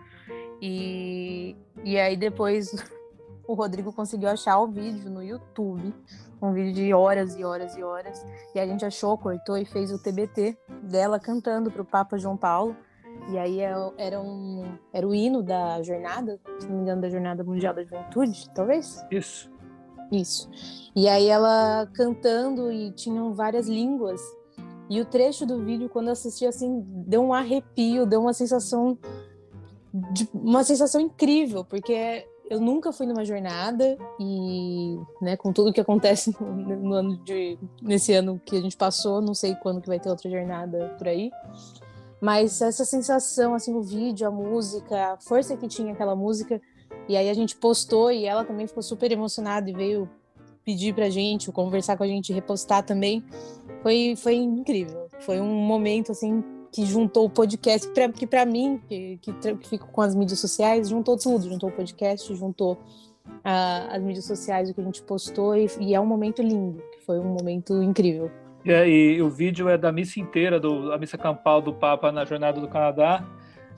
E, 0.62 1.56
e 1.84 1.98
aí 2.00 2.16
depois 2.16 2.76
o 3.48 3.54
Rodrigo 3.54 3.92
conseguiu 3.94 4.30
achar 4.30 4.60
o 4.60 4.68
vídeo 4.68 5.10
no 5.10 5.24
YouTube, 5.24 5.94
um 6.42 6.54
vídeo 6.54 6.74
de 6.74 6.94
horas 6.94 7.36
e 7.36 7.44
horas 7.44 7.76
e 7.76 7.84
horas. 7.84 8.26
E 8.54 8.60
a 8.60 8.66
gente 8.66 8.86
achou, 8.86 9.18
cortou 9.18 9.58
e 9.58 9.66
fez 9.66 9.92
o 9.92 10.02
TBT 10.02 10.58
dela 10.84 11.20
cantando 11.20 11.72
para 11.72 11.82
o 11.82 11.86
Papa 11.86 12.18
João 12.18 12.38
Paulo. 12.38 12.76
E 13.30 13.38
aí 13.38 13.60
é 13.60 13.74
era, 13.98 14.20
um, 14.22 14.78
era 14.94 15.08
o 15.08 15.16
hino 15.16 15.42
da 15.42 15.82
jornada, 15.82 16.40
se 16.60 16.68
não 16.68 16.76
me 16.76 16.82
engano, 16.84 17.02
da 17.02 17.10
Jornada 17.10 17.44
Mundial 17.44 17.74
da 17.74 17.84
Juventude, 17.84 18.50
talvez? 18.54 19.04
Isso. 19.10 19.50
Isso. 20.12 20.50
E 20.96 21.08
aí 21.08 21.28
ela 21.28 21.90
cantando 21.94 22.72
e 22.72 22.92
tinham 22.92 23.34
várias 23.34 23.68
línguas. 23.68 24.22
E 24.90 25.02
o 25.02 25.06
trecho 25.06 25.46
do 25.46 25.64
vídeo, 25.64 25.90
quando 25.90 26.10
assisti, 26.10 26.46
assim, 26.46 26.84
deu 26.86 27.22
um 27.22 27.34
arrepio, 27.34 28.06
deu 28.06 28.22
uma 28.22 28.34
sensação 28.34 28.98
de, 29.94 30.30
uma 30.34 30.64
sensação 30.64 31.02
incrível, 31.02 31.64
porque 31.64 32.28
eu 32.50 32.60
nunca 32.60 32.92
fui 32.92 33.08
numa 33.08 33.26
jornada 33.26 33.98
e, 34.20 35.00
né, 35.22 35.36
com 35.36 35.52
tudo 35.52 35.74
que 35.74 35.82
acontece 35.82 36.36
no, 36.40 36.76
no, 36.76 36.94
ano 36.94 37.18
de 37.24 37.58
nesse 37.82 38.14
ano 38.14 38.40
que 38.44 38.58
a 38.58 38.62
gente 38.62 38.78
passou, 38.78 39.22
não 39.22 39.34
sei 39.34 39.56
quando 39.56 39.82
que 39.82 39.88
vai 39.88 40.00
ter 40.00 40.10
outra 40.10 40.30
jornada 40.30 40.94
por 40.98 41.08
aí. 41.08 41.32
Mas 42.22 42.62
essa 42.62 42.86
sensação, 42.86 43.54
assim, 43.54 43.74
o 43.74 43.82
vídeo, 43.82 44.28
a 44.28 44.32
música, 44.32 45.14
a 45.14 45.18
força 45.18 45.58
que 45.58 45.68
tinha 45.68 45.94
aquela 45.94 46.16
música, 46.16 46.62
e 47.08 47.16
aí 47.16 47.30
a 47.30 47.34
gente 47.34 47.56
postou 47.56 48.12
e 48.12 48.26
ela 48.26 48.44
também 48.44 48.68
ficou 48.68 48.82
super 48.82 49.12
emocionada 49.12 49.70
e 49.70 49.74
veio 49.74 50.10
pedir 50.66 50.94
pra 50.94 51.10
gente, 51.10 51.52
conversar 51.52 51.96
com 51.96 52.04
a 52.04 52.08
gente, 52.08 52.34
repostar 52.34 52.84
também. 52.84 53.24
Foi, 53.84 54.16
foi 54.18 54.36
incrível. 54.36 55.08
Foi 55.20 55.40
um 55.40 55.54
momento, 55.54 56.12
assim, 56.12 56.44
que 56.72 56.86
juntou 56.86 57.26
o 57.26 57.30
podcast, 57.30 57.88
pra, 57.90 58.10
que 58.10 58.28
para 58.28 58.46
mim, 58.46 58.82
que, 58.90 59.18
que, 59.22 59.32
que, 59.34 59.70
fico 59.70 59.88
com 59.88 60.02
as 60.02 60.16
mídias 60.16 60.40
sociais, 60.40 60.90
juntou 60.90 61.16
tudo, 61.18 61.48
juntou 61.48 61.70
o 61.70 61.72
podcast, 61.72 62.36
juntou 62.36 62.78
as 63.44 64.02
mídias 64.02 64.26
sociais, 64.26 64.70
o 64.70 64.74
que 64.74 64.82
a 64.82 64.84
gente 64.84 65.02
postou, 65.02 65.56
e, 65.56 65.68
e, 65.80 65.96
é 65.96 66.00
um 66.00 66.06
momento 66.06 66.42
lindo, 66.42 66.84
foi 67.06 67.20
um 67.20 67.34
momento 67.34 67.82
incrível. 67.82 68.30
É, 68.66 68.88
e 68.88 69.22
o 69.22 69.30
vídeo 69.30 69.70
é 69.70 69.78
da 69.78 69.92
missa 69.92 70.20
inteira, 70.20 70.60
do, 70.60 70.92
a 70.92 70.98
missa 70.98 71.18
campal 71.18 71.62
do 71.62 71.74
Papa 71.74 72.12
na 72.12 72.26
Jornada 72.26 72.60
do 72.60 72.68
Canadá, 72.68 73.26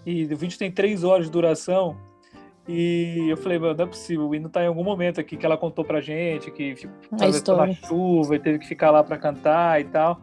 e 0.05 0.25
o 0.25 0.37
vídeo 0.37 0.57
tem 0.57 0.71
três 0.71 1.03
horas 1.03 1.25
de 1.25 1.31
duração, 1.31 1.97
e 2.67 3.29
eu 3.29 3.37
falei, 3.37 3.57
não 3.57 3.69
é 3.69 3.85
possível, 3.85 4.27
o 4.27 4.35
hino 4.35 4.49
tá 4.49 4.61
em 4.61 4.67
algum 4.67 4.83
momento 4.83 5.21
aqui 5.21 5.37
que 5.37 5.45
ela 5.45 5.57
contou 5.57 5.85
pra 5.85 6.01
gente, 6.01 6.51
que 6.51 6.75
ficou 6.75 7.57
na 7.57 7.73
chuva 7.73 8.35
e 8.35 8.39
teve 8.39 8.59
que 8.59 8.67
ficar 8.67 8.91
lá 8.91 9.01
para 9.01 9.17
cantar 9.17 9.79
e 9.79 9.85
tal. 9.85 10.21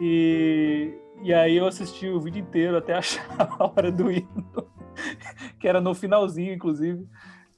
E, 0.00 0.94
e 1.22 1.34
aí 1.34 1.56
eu 1.56 1.66
assisti 1.66 2.08
o 2.08 2.20
vídeo 2.20 2.40
inteiro 2.40 2.76
até 2.76 2.94
achar 2.98 3.26
a 3.36 3.64
hora 3.64 3.90
do 3.90 4.12
hino, 4.12 4.70
que 5.58 5.66
era 5.66 5.80
no 5.80 5.92
finalzinho, 5.92 6.54
inclusive. 6.54 7.04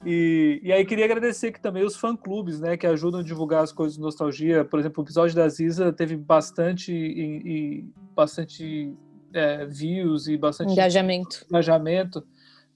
E, 0.03 0.59
e 0.63 0.71
aí 0.71 0.85
queria 0.85 1.05
agradecer 1.05 1.47
aqui 1.47 1.61
também 1.61 1.83
os 1.83 1.95
fã-clubes, 1.95 2.59
né, 2.59 2.77
que 2.77 2.87
ajudam 2.87 3.19
a 3.19 3.23
divulgar 3.23 3.63
as 3.63 3.71
coisas 3.71 3.95
de 3.95 4.01
nostalgia. 4.01 4.65
Por 4.65 4.79
exemplo, 4.79 5.03
o 5.03 5.05
episódio 5.05 5.35
da 5.35 5.47
Ziza 5.47 5.93
teve 5.93 6.15
bastante, 6.15 6.91
e, 6.91 7.41
e 7.45 7.85
bastante 8.15 8.91
é, 9.33 9.67
views 9.67 10.27
e 10.27 10.35
bastante 10.35 10.71
engajamento. 10.71 11.45
engajamento 11.47 12.25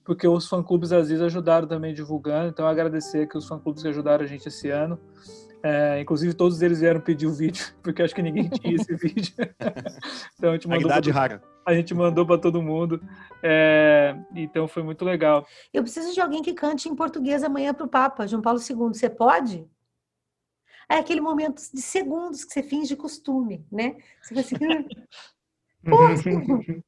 porque 0.04 0.28
os 0.28 0.46
fã-clubes 0.48 0.92
às 0.92 1.08
vezes 1.08 1.22
ajudaram 1.22 1.66
também 1.66 1.94
divulgando. 1.94 2.48
Então, 2.48 2.66
agradecer 2.66 3.26
que 3.26 3.38
os 3.38 3.48
fã-clubes 3.48 3.82
que 3.82 3.88
ajudaram 3.88 4.24
a 4.24 4.28
gente 4.28 4.46
esse 4.46 4.68
ano. 4.68 5.00
É, 5.62 5.98
inclusive, 5.98 6.34
todos 6.34 6.60
eles 6.60 6.80
vieram 6.80 7.00
pedir 7.00 7.26
o 7.26 7.32
vídeo, 7.32 7.64
porque 7.82 8.02
acho 8.02 8.14
que 8.14 8.20
ninguém 8.20 8.50
tinha 8.50 8.74
esse 8.74 8.94
vídeo. 8.96 9.32
então, 10.38 10.50
a 10.50 10.52
gente 10.52 10.68
mandou. 10.68 10.92
A, 10.92 11.00
pra, 11.00 11.40
a 11.64 11.74
gente 11.74 11.94
mandou 11.94 12.26
para 12.26 12.38
todo 12.38 12.62
mundo. 12.62 13.00
É, 13.42 14.14
então, 14.34 14.68
foi 14.68 14.82
muito 14.82 15.04
legal. 15.06 15.46
Eu 15.72 15.82
preciso 15.82 16.12
de 16.12 16.20
alguém 16.20 16.42
que 16.42 16.52
cante 16.52 16.86
em 16.86 16.94
português 16.94 17.42
amanhã 17.42 17.72
para 17.72 17.86
o 17.86 17.88
Papa, 17.88 18.26
João 18.26 18.42
Paulo 18.42 18.60
II. 18.60 18.88
Você 18.88 19.08
pode? 19.08 19.66
É 20.86 20.96
aquele 20.96 21.22
momento 21.22 21.62
de 21.72 21.80
segundos 21.80 22.44
que 22.44 22.52
você 22.52 22.62
finge 22.62 22.94
costume, 22.94 23.66
né? 23.72 23.96
Você 24.20 24.34
vai 24.34 24.44
assim, 24.44 24.56
Posso, 25.84 26.24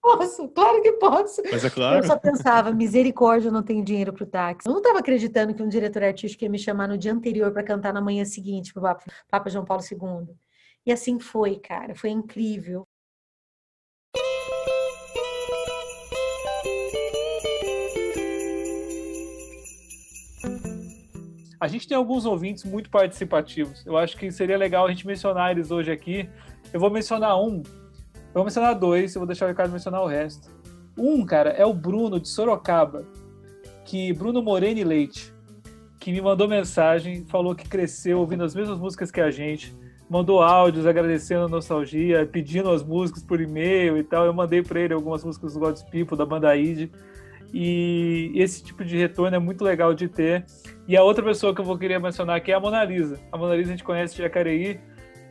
posso, 0.00 0.48
claro 0.48 0.82
que 0.82 0.92
posso. 0.92 1.42
Mas 1.50 1.64
é 1.64 1.70
claro. 1.70 1.98
Eu 1.98 2.02
só 2.02 2.16
pensava, 2.18 2.72
misericórdia, 2.72 3.48
eu 3.48 3.52
não 3.52 3.62
tenho 3.62 3.84
dinheiro 3.84 4.12
para 4.12 4.24
o 4.24 4.26
táxi. 4.26 4.68
Eu 4.68 4.72
não 4.72 4.80
estava 4.80 4.98
acreditando 4.98 5.54
que 5.54 5.62
um 5.62 5.68
diretor 5.68 6.02
artístico 6.02 6.44
ia 6.44 6.50
me 6.50 6.58
chamar 6.58 6.88
no 6.88 6.96
dia 6.96 7.12
anterior 7.12 7.52
para 7.52 7.62
cantar 7.62 7.92
na 7.92 8.00
manhã 8.00 8.24
seguinte 8.24 8.72
para 8.72 8.80
o 8.80 8.82
Papa, 8.84 9.04
Papa 9.28 9.50
João 9.50 9.64
Paulo 9.64 9.82
II. 9.82 10.34
E 10.86 10.92
assim 10.92 11.18
foi, 11.18 11.56
cara, 11.56 11.94
foi 11.94 12.10
incrível. 12.10 12.86
A 21.58 21.68
gente 21.68 21.88
tem 21.88 21.96
alguns 21.96 22.26
ouvintes 22.26 22.64
muito 22.64 22.90
participativos. 22.90 23.84
Eu 23.86 23.96
acho 23.96 24.16
que 24.16 24.30
seria 24.30 24.58
legal 24.58 24.86
a 24.86 24.90
gente 24.90 25.06
mencionar 25.06 25.50
eles 25.50 25.70
hoje 25.70 25.90
aqui. 25.90 26.28
Eu 26.72 26.78
vou 26.78 26.90
mencionar 26.90 27.40
um 27.40 27.62
eu 28.36 28.40
vou 28.40 28.44
mencionar 28.44 28.74
dois, 28.74 29.14
eu 29.14 29.20
vou 29.20 29.26
deixar 29.26 29.46
o 29.46 29.48
Ricardo 29.48 29.72
mencionar 29.72 30.02
o 30.02 30.06
resto. 30.06 30.50
Um, 30.98 31.24
cara, 31.24 31.52
é 31.52 31.64
o 31.64 31.72
Bruno 31.72 32.20
de 32.20 32.28
Sorocaba, 32.28 33.06
que 33.82 34.12
Bruno 34.12 34.42
Moreni 34.42 34.84
Leite, 34.84 35.32
que 35.98 36.12
me 36.12 36.20
mandou 36.20 36.46
mensagem, 36.46 37.24
falou 37.24 37.54
que 37.54 37.66
cresceu 37.66 38.18
ouvindo 38.18 38.44
as 38.44 38.54
mesmas 38.54 38.78
músicas 38.78 39.10
que 39.10 39.22
a 39.22 39.30
gente, 39.30 39.74
mandou 40.06 40.42
áudios 40.42 40.84
agradecendo 40.84 41.46
a 41.46 41.48
nostalgia, 41.48 42.28
pedindo 42.30 42.70
as 42.70 42.82
músicas 42.82 43.22
por 43.22 43.40
e-mail 43.40 43.96
e 43.96 44.04
tal. 44.04 44.26
Eu 44.26 44.34
mandei 44.34 44.62
para 44.62 44.80
ele 44.80 44.92
algumas 44.92 45.24
músicas 45.24 45.54
do 45.54 45.60
God's 45.60 45.82
People, 45.84 46.14
da 46.14 46.26
banda 46.26 46.54
Id. 46.54 46.90
E 47.54 48.32
esse 48.34 48.62
tipo 48.62 48.84
de 48.84 48.98
retorno 48.98 49.34
é 49.34 49.38
muito 49.38 49.64
legal 49.64 49.94
de 49.94 50.08
ter. 50.08 50.44
E 50.86 50.94
a 50.94 51.02
outra 51.02 51.24
pessoa 51.24 51.54
que 51.54 51.62
eu 51.62 51.64
vou 51.64 51.78
querer 51.78 51.98
mencionar 51.98 52.36
aqui 52.36 52.52
é 52.52 52.54
a 52.54 52.60
Mona 52.60 52.84
Lisa. 52.84 53.18
A 53.32 53.38
Mona 53.38 53.56
Lisa 53.56 53.70
a 53.70 53.72
gente 53.72 53.84
conhece 53.84 54.14
de 54.14 54.20
Jacareí, 54.20 54.78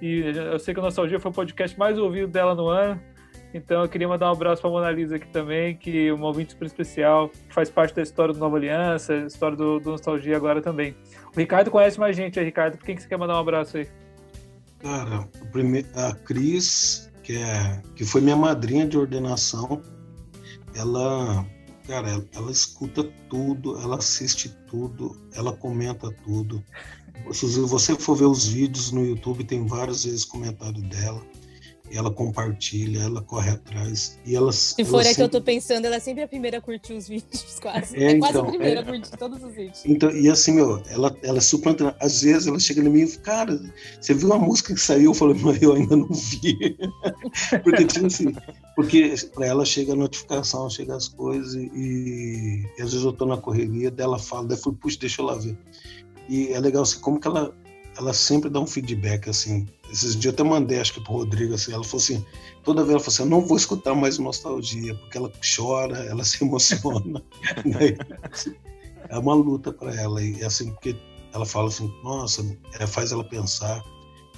e 0.01 0.21
eu 0.21 0.59
sei 0.59 0.73
que 0.73 0.79
o 0.79 0.83
Nostalgia 0.83 1.19
foi 1.19 1.31
o 1.31 1.33
podcast 1.33 1.77
mais 1.77 1.97
ouvido 1.97 2.27
dela 2.27 2.53
no 2.53 2.67
ano. 2.67 3.01
Então 3.53 3.83
eu 3.83 3.87
queria 3.89 4.07
mandar 4.07 4.29
um 4.29 4.33
abraço 4.33 4.61
para 4.61 4.69
a 4.69 4.73
Mona 4.73 4.91
Lisa 4.91 5.15
aqui 5.15 5.27
também, 5.29 5.77
que 5.77 6.09
é 6.09 6.13
um 6.13 6.21
ouvinte 6.23 6.51
super 6.51 6.65
especial, 6.65 7.29
que 7.29 7.53
faz 7.53 7.69
parte 7.69 7.95
da 7.95 8.01
história 8.01 8.33
do 8.33 8.39
Nova 8.39 8.57
Aliança, 8.57 9.15
história 9.15 9.55
do, 9.55 9.79
do 9.79 9.91
Nostalgia 9.91 10.35
agora 10.35 10.61
também. 10.61 10.93
O 11.33 11.39
Ricardo 11.39 11.71
conhece 11.71 11.97
mais 11.97 12.17
gente 12.17 12.37
Ricardo. 12.41 12.77
Por 12.77 12.85
quem 12.85 12.95
que 12.95 13.01
você 13.01 13.07
quer 13.07 13.17
mandar 13.17 13.35
um 13.35 13.39
abraço 13.39 13.77
aí? 13.77 13.87
Cara, 14.79 15.27
a 15.95 16.15
Cris, 16.15 17.09
que, 17.23 17.37
é, 17.37 17.81
que 17.95 18.03
foi 18.03 18.19
minha 18.19 18.35
madrinha 18.35 18.85
de 18.85 18.97
ordenação, 18.97 19.81
ela, 20.75 21.45
cara, 21.87 22.09
ela, 22.09 22.25
ela 22.35 22.51
escuta 22.51 23.03
tudo, 23.29 23.79
ela 23.79 23.95
assiste 23.95 24.49
tudo, 24.67 25.15
ela 25.33 25.53
comenta 25.55 26.11
tudo. 26.25 26.61
Se 27.31 27.45
você 27.61 27.95
for 27.95 28.15
ver 28.15 28.25
os 28.25 28.47
vídeos 28.47 28.91
no 28.91 29.05
YouTube, 29.05 29.43
tem 29.43 29.65
várias 29.65 30.05
vezes 30.05 30.25
comentário 30.25 30.81
dela. 30.83 31.21
E 31.91 31.97
ela 31.97 32.09
compartilha, 32.09 33.03
ela 33.03 33.21
corre 33.21 33.51
atrás. 33.51 34.17
E 34.25 34.35
ela, 34.35 34.51
Se 34.51 34.83
for 34.83 35.01
ela 35.01 35.01
é 35.01 35.03
sempre... 35.03 35.15
que 35.15 35.21
eu 35.21 35.29
tô 35.29 35.41
pensando, 35.41 35.85
ela 35.85 35.97
é 35.97 35.99
sempre 35.99 36.23
a 36.23 36.27
primeira 36.27 36.57
a 36.57 36.61
curtir 36.61 36.93
os 36.93 37.07
vídeos, 37.07 37.57
quase. 37.61 37.95
É, 37.95 38.11
é 38.11 38.17
quase 38.17 38.33
então, 38.33 38.45
a 38.45 38.49
primeira 38.49 38.79
é... 38.79 38.83
a 38.83 38.85
curtir 38.85 39.11
todos 39.11 39.43
os 39.43 39.53
vídeos. 39.53 39.85
Então, 39.85 40.09
e 40.09 40.27
assim, 40.27 40.53
meu, 40.53 40.81
ela, 40.89 41.15
ela 41.21 41.37
é 41.37 41.41
super. 41.41 41.75
Às 41.99 42.23
vezes 42.23 42.47
ela 42.47 42.59
chega 42.59 42.81
em 42.81 42.89
mim 42.89 43.01
e 43.01 43.07
fala, 43.07 43.23
cara, 43.23 43.73
você 44.01 44.15
viu 44.15 44.33
a 44.33 44.39
música 44.39 44.73
que 44.73 44.81
saiu? 44.81 45.11
Eu 45.11 45.13
falei, 45.13 45.39
mas 45.39 45.61
eu 45.61 45.73
ainda 45.73 45.95
não 45.95 46.09
vi. 46.09 46.75
porque, 47.63 47.85
tipo 47.85 48.07
assim, 48.07 48.35
porque 48.75 49.13
pra 49.35 49.45
ela 49.45 49.63
chega 49.63 49.93
a 49.93 49.95
notificação, 49.95 50.69
chega 50.69 50.95
as 50.95 51.07
coisas, 51.07 51.53
e, 51.53 51.69
e, 51.75 52.81
às 52.81 52.91
vezes 52.91 53.05
eu 53.05 53.13
tô 53.13 53.27
na 53.27 53.37
correria, 53.37 53.91
dela 53.91 54.17
fala, 54.17 54.47
daí 54.47 54.57
eu 54.57 54.61
falo, 54.61 54.75
puxa, 54.75 54.97
deixa 54.99 55.21
eu 55.21 55.25
lá 55.25 55.35
ver. 55.35 55.55
E 56.27 56.53
é 56.53 56.59
legal 56.59 56.83
assim, 56.83 56.99
como 56.99 57.19
que 57.19 57.27
ela, 57.27 57.55
ela 57.97 58.13
sempre 58.13 58.49
dá 58.49 58.59
um 58.59 58.67
feedback 58.67 59.29
assim. 59.29 59.67
Esses 59.91 60.15
dias 60.15 60.25
eu 60.25 60.31
até 60.31 60.43
mandei, 60.43 60.79
acho 60.79 60.93
que 60.93 61.01
pro 61.01 61.13
Rodrigo, 61.13 61.53
assim, 61.53 61.71
ela 61.71 61.83
falou 61.83 62.01
assim, 62.01 62.25
toda 62.63 62.81
vez 62.81 62.91
ela 62.91 62.99
falou 62.99 63.13
assim, 63.13 63.23
eu 63.23 63.29
não 63.29 63.41
vou 63.41 63.57
escutar 63.57 63.93
mais 63.95 64.17
nostalgia, 64.17 64.95
porque 64.95 65.17
ela 65.17 65.31
chora, 65.55 65.97
ela 66.05 66.23
se 66.23 66.43
emociona. 66.43 67.23
assim, 68.31 68.55
é 69.09 69.17
uma 69.17 69.33
luta 69.33 69.71
para 69.71 69.95
ela. 69.95 70.21
E 70.21 70.43
assim, 70.43 70.71
porque 70.71 70.95
ela 71.33 71.45
fala 71.45 71.67
assim, 71.67 71.93
nossa, 72.03 72.45
é, 72.79 72.87
faz 72.87 73.11
ela 73.11 73.23
pensar. 73.23 73.83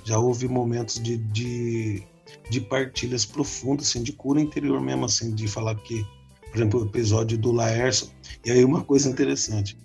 Já 0.04 0.20
houve 0.20 0.48
momentos 0.48 1.02
de, 1.02 1.18
de, 1.18 2.04
de 2.50 2.62
partilhas 2.62 3.26
profundas, 3.26 3.88
assim, 3.90 4.04
de 4.04 4.12
cura 4.14 4.40
interior 4.40 4.82
mesmo, 4.82 5.06
assim, 5.06 5.34
de 5.34 5.48
falar 5.48 5.76
que, 5.76 6.06
por 6.50 6.58
exemplo, 6.58 6.82
o 6.82 6.86
episódio 6.86 7.38
do 7.38 7.52
Laércio. 7.52 8.10
E 8.46 8.52
aí 8.52 8.64
uma 8.64 8.84
coisa 8.84 9.10
interessante 9.10 9.78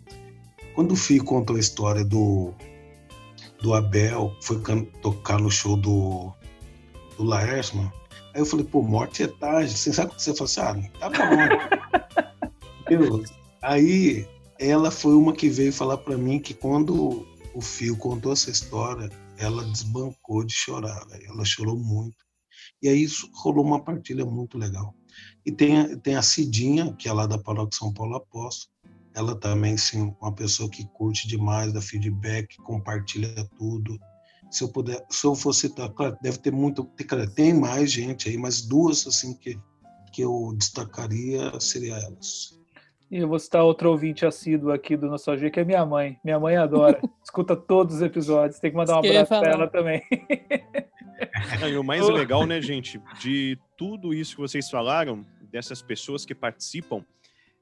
quando 0.75 0.93
o 0.93 0.97
Fio 0.97 1.25
contou 1.25 1.57
a 1.57 1.61
história 1.61 2.05
do, 2.05 2.53
do 3.61 3.75
Abel, 3.75 4.35
foi 4.41 4.61
tocar 5.03 5.39
no 5.39 5.51
show 5.51 5.77
do, 5.77 6.33
do 7.17 7.25
Laércio, 7.25 7.77
mano, 7.77 7.93
aí 8.35 8.41
eu 8.41 8.47
falei, 8.47 8.65
pô, 8.65 8.83
morte 8.83 9.23
é 9.23 9.29
tarde. 9.29 9.77
Você 9.77 9.93
sabe 9.93 10.13
o 10.13 10.17
que 10.17 10.23
você 10.23 10.35
falou 10.35 10.45
assim? 10.45 10.91
Ah, 11.01 11.11
tá 11.11 11.29
bom. 12.99 13.23
aí 13.63 14.27
ela 14.59 14.91
foi 14.91 15.15
uma 15.15 15.33
que 15.33 15.49
veio 15.49 15.73
falar 15.73 15.99
para 15.99 16.17
mim 16.17 16.39
que 16.39 16.55
quando 16.55 17.27
o 17.55 17.61
Fio 17.61 17.97
contou 17.97 18.33
essa 18.33 18.51
história, 18.51 19.11
ela 19.39 19.65
desbancou 19.65 20.45
de 20.45 20.55
chorar, 20.55 21.07
véio. 21.09 21.31
ela 21.31 21.45
chorou 21.45 21.77
muito. 21.77 22.17
E 22.83 22.89
aí 22.89 23.07
rolou 23.35 23.65
uma 23.65 23.83
partilha 23.83 24.25
muito 24.25 24.59
legal. 24.59 24.95
E 25.45 25.53
tem, 25.53 25.97
tem 25.99 26.17
a 26.17 26.23
Cidinha, 26.23 26.93
que 26.95 27.09
é 27.09 27.13
lá 27.13 27.27
da 27.27 27.39
Paróquia 27.39 27.79
São 27.79 27.93
Paulo 27.93 28.17
Apóstolo, 28.17 28.73
ela 29.14 29.35
também, 29.35 29.77
sim, 29.77 30.14
uma 30.20 30.33
pessoa 30.33 30.70
que 30.70 30.87
curte 30.88 31.29
demais, 31.29 31.72
dá 31.72 31.81
feedback, 31.81 32.57
compartilha 32.59 33.33
tudo. 33.59 33.98
Se 34.51 34.64
eu 34.64 34.68
puder, 34.68 35.05
se 35.11 35.27
eu 35.27 35.35
fosse 35.35 35.68
citar, 35.68 35.90
claro, 35.90 36.16
deve 36.22 36.38
ter 36.38 36.53
muito, 36.53 36.85
tem, 36.85 37.07
tem 37.35 37.55
mais 37.55 37.90
gente 37.90 38.29
aí, 38.29 38.37
mas 38.37 38.62
duas, 38.62 39.07
assim, 39.07 39.35
que, 39.35 39.59
que 40.12 40.22
eu 40.22 40.55
destacaria 40.57 41.59
seria 41.61 41.94
elas. 41.94 42.61
E 43.11 43.18
eu 43.18 43.29
vou 43.29 43.38
citar 43.38 43.62
outro 43.62 43.90
ouvinte 43.90 44.25
assíduo 44.25 44.72
aqui 44.72 44.96
do 44.96 45.07
Nostalgia, 45.07 45.51
que 45.51 45.61
é 45.61 45.64
minha 45.64 45.85
mãe. 45.85 46.18
Minha 46.25 46.40
mãe 46.40 46.57
adora. 46.57 46.98
Escuta 47.22 47.55
todos 47.55 47.96
os 47.96 48.03
episódios. 48.03 48.59
Tem 48.59 48.70
que 48.70 48.77
mandar 48.77 48.96
um 48.96 48.98
abraço 49.01 49.29
pra 49.29 49.38
falar. 49.38 49.51
ela 49.51 49.68
também. 49.68 50.03
Não, 51.61 51.68
e 51.68 51.77
o 51.77 51.85
mais 51.85 52.09
legal, 52.09 52.46
né, 52.46 52.61
gente, 52.62 52.98
de 53.20 53.59
tudo 53.77 54.14
isso 54.14 54.35
que 54.35 54.40
vocês 54.40 54.70
falaram, 54.70 55.27
dessas 55.51 55.83
pessoas 55.83 56.25
que 56.25 56.35
participam, 56.35 57.05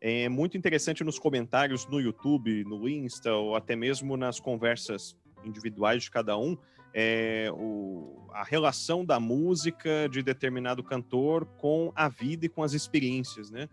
é 0.00 0.28
muito 0.28 0.56
interessante 0.56 1.04
nos 1.04 1.18
comentários 1.18 1.86
no 1.86 2.00
YouTube, 2.00 2.64
no 2.64 2.88
Insta, 2.88 3.32
ou 3.34 3.54
até 3.54 3.76
mesmo 3.76 4.16
nas 4.16 4.40
conversas 4.40 5.16
individuais 5.44 6.04
de 6.04 6.10
cada 6.10 6.36
um, 6.38 6.56
é, 6.92 7.48
o- 7.52 8.28
a 8.32 8.42
relação 8.42 9.04
da 9.04 9.20
música 9.20 10.08
de 10.10 10.22
determinado 10.22 10.82
cantor 10.82 11.44
com 11.58 11.92
a 11.94 12.08
vida 12.08 12.46
e 12.46 12.48
com 12.48 12.62
as 12.62 12.72
experiências, 12.72 13.50
né? 13.50 13.68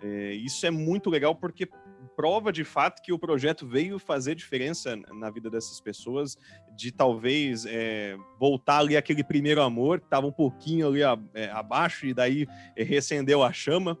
É, 0.00 0.32
isso 0.32 0.66
é 0.66 0.70
muito 0.70 1.08
legal 1.08 1.34
porque 1.34 1.68
prova 2.16 2.52
de 2.52 2.64
fato 2.64 3.00
que 3.00 3.12
o 3.12 3.18
projeto 3.18 3.66
veio 3.66 3.98
fazer 4.00 4.34
diferença 4.34 4.96
na 5.12 5.30
vida 5.30 5.48
dessas 5.48 5.80
pessoas, 5.80 6.36
de 6.76 6.90
talvez 6.90 7.64
é, 7.66 8.16
voltar 8.38 8.78
ali 8.78 8.96
aquele 8.96 9.22
primeiro 9.22 9.62
amor 9.62 10.00
que 10.00 10.06
estava 10.06 10.26
um 10.26 10.32
pouquinho 10.32 10.88
ali 10.88 11.04
a- 11.04 11.16
é, 11.34 11.48
abaixo 11.50 12.04
e 12.06 12.12
daí 12.12 12.48
é, 12.74 12.82
reacendeu 12.82 13.42
a 13.44 13.52
chama. 13.52 13.96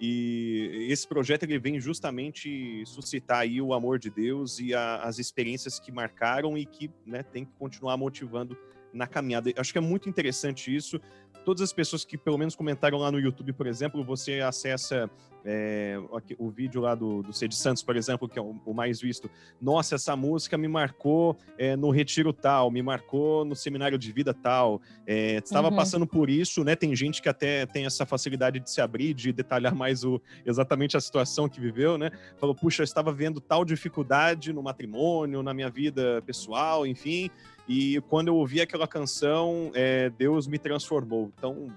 E 0.00 0.86
esse 0.90 1.06
projeto 1.08 1.44
ele 1.44 1.58
vem 1.58 1.80
justamente 1.80 2.84
suscitar 2.86 3.38
aí 3.38 3.60
o 3.60 3.72
amor 3.72 3.98
de 3.98 4.10
Deus 4.10 4.58
e 4.58 4.74
a- 4.74 4.96
as 5.02 5.18
experiências 5.18 5.78
que 5.80 5.90
marcaram 5.90 6.56
e 6.56 6.66
que 6.66 6.90
né, 7.06 7.22
tem 7.22 7.44
que 7.44 7.52
continuar 7.58 7.96
motivando 7.96 8.56
na 8.96 9.06
caminhada. 9.06 9.52
Acho 9.56 9.72
que 9.72 9.78
é 9.78 9.80
muito 9.80 10.08
interessante 10.08 10.74
isso. 10.74 11.00
Todas 11.44 11.62
as 11.62 11.72
pessoas 11.72 12.04
que 12.04 12.18
pelo 12.18 12.36
menos 12.36 12.56
comentaram 12.56 12.98
lá 12.98 13.12
no 13.12 13.20
YouTube, 13.20 13.52
por 13.52 13.68
exemplo, 13.68 14.02
você 14.02 14.40
acessa 14.40 15.08
é, 15.44 15.96
o 16.38 16.50
vídeo 16.50 16.80
lá 16.80 16.96
do, 16.96 17.22
do 17.22 17.32
Cid 17.32 17.54
Santos, 17.54 17.84
por 17.84 17.94
exemplo, 17.94 18.28
que 18.28 18.36
é 18.36 18.42
o, 18.42 18.60
o 18.66 18.74
mais 18.74 19.00
visto. 19.00 19.30
Nossa, 19.62 19.94
essa 19.94 20.16
música 20.16 20.58
me 20.58 20.66
marcou 20.66 21.36
é, 21.56 21.76
no 21.76 21.90
retiro 21.90 22.32
tal, 22.32 22.68
me 22.68 22.82
marcou 22.82 23.44
no 23.44 23.54
seminário 23.54 23.96
de 23.96 24.10
vida 24.10 24.34
tal. 24.34 24.80
É, 25.06 25.36
estava 25.36 25.68
Uhum. 25.68 25.76
passando 25.76 26.04
por 26.04 26.28
isso, 26.28 26.64
né? 26.64 26.74
Tem 26.74 26.96
gente 26.96 27.22
que 27.22 27.28
até 27.28 27.64
tem 27.64 27.86
essa 27.86 28.04
facilidade 28.04 28.58
de 28.58 28.68
se 28.68 28.80
abrir, 28.80 29.14
de 29.14 29.32
detalhar 29.32 29.72
mais 29.74 30.02
o, 30.02 30.20
exatamente 30.44 30.96
a 30.96 31.00
situação 31.00 31.48
que 31.48 31.60
viveu, 31.60 31.96
né? 31.96 32.10
Falou, 32.38 32.54
puxa, 32.56 32.82
eu 32.82 32.84
estava 32.84 33.12
vendo 33.12 33.40
tal 33.40 33.64
dificuldade 33.64 34.52
no 34.52 34.64
matrimônio, 34.64 35.44
na 35.44 35.54
minha 35.54 35.70
vida 35.70 36.20
pessoal, 36.26 36.84
enfim. 36.84 37.30
E 37.68 38.00
quando 38.08 38.28
eu 38.28 38.36
ouvi 38.36 38.60
aquela 38.60 38.86
canção, 38.86 39.70
é, 39.74 40.10
Deus 40.10 40.46
me 40.46 40.58
transformou. 40.58 41.32
Então, 41.36 41.68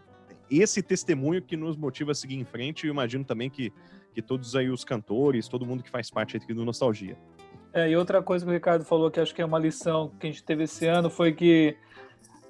esse 0.50 0.82
testemunho 0.82 1.42
que 1.42 1.58
nos 1.58 1.76
motiva 1.76 2.12
a 2.12 2.16
seguir 2.16 2.36
em 2.36 2.44
frente, 2.44 2.86
eu 2.86 2.92
imagino 2.92 3.24
também 3.24 3.50
que, 3.50 3.74
que 4.14 4.22
todos 4.22 4.56
aí 4.56 4.70
os 4.70 4.84
cantores, 4.84 5.48
todo 5.48 5.66
mundo 5.66 5.84
que 5.84 5.90
faz 5.90 6.10
parte 6.10 6.38
aqui 6.38 6.54
do 6.54 6.64
Nostalgia. 6.64 7.18
É, 7.74 7.90
e 7.90 7.96
outra 7.96 8.22
coisa 8.22 8.46
que 8.46 8.50
o 8.50 8.54
Ricardo 8.54 8.84
falou, 8.84 9.12
que 9.12 9.20
acho 9.20 9.34
que 9.34 9.42
é 9.42 9.46
uma 9.46 9.60
lição 9.60 10.12
que 10.20 10.28
a 10.28 10.30
gente 10.30 10.44
teve 10.44 10.64
esse 10.64 10.88
ano, 10.88 11.10
foi 11.10 11.34
que 11.34 11.76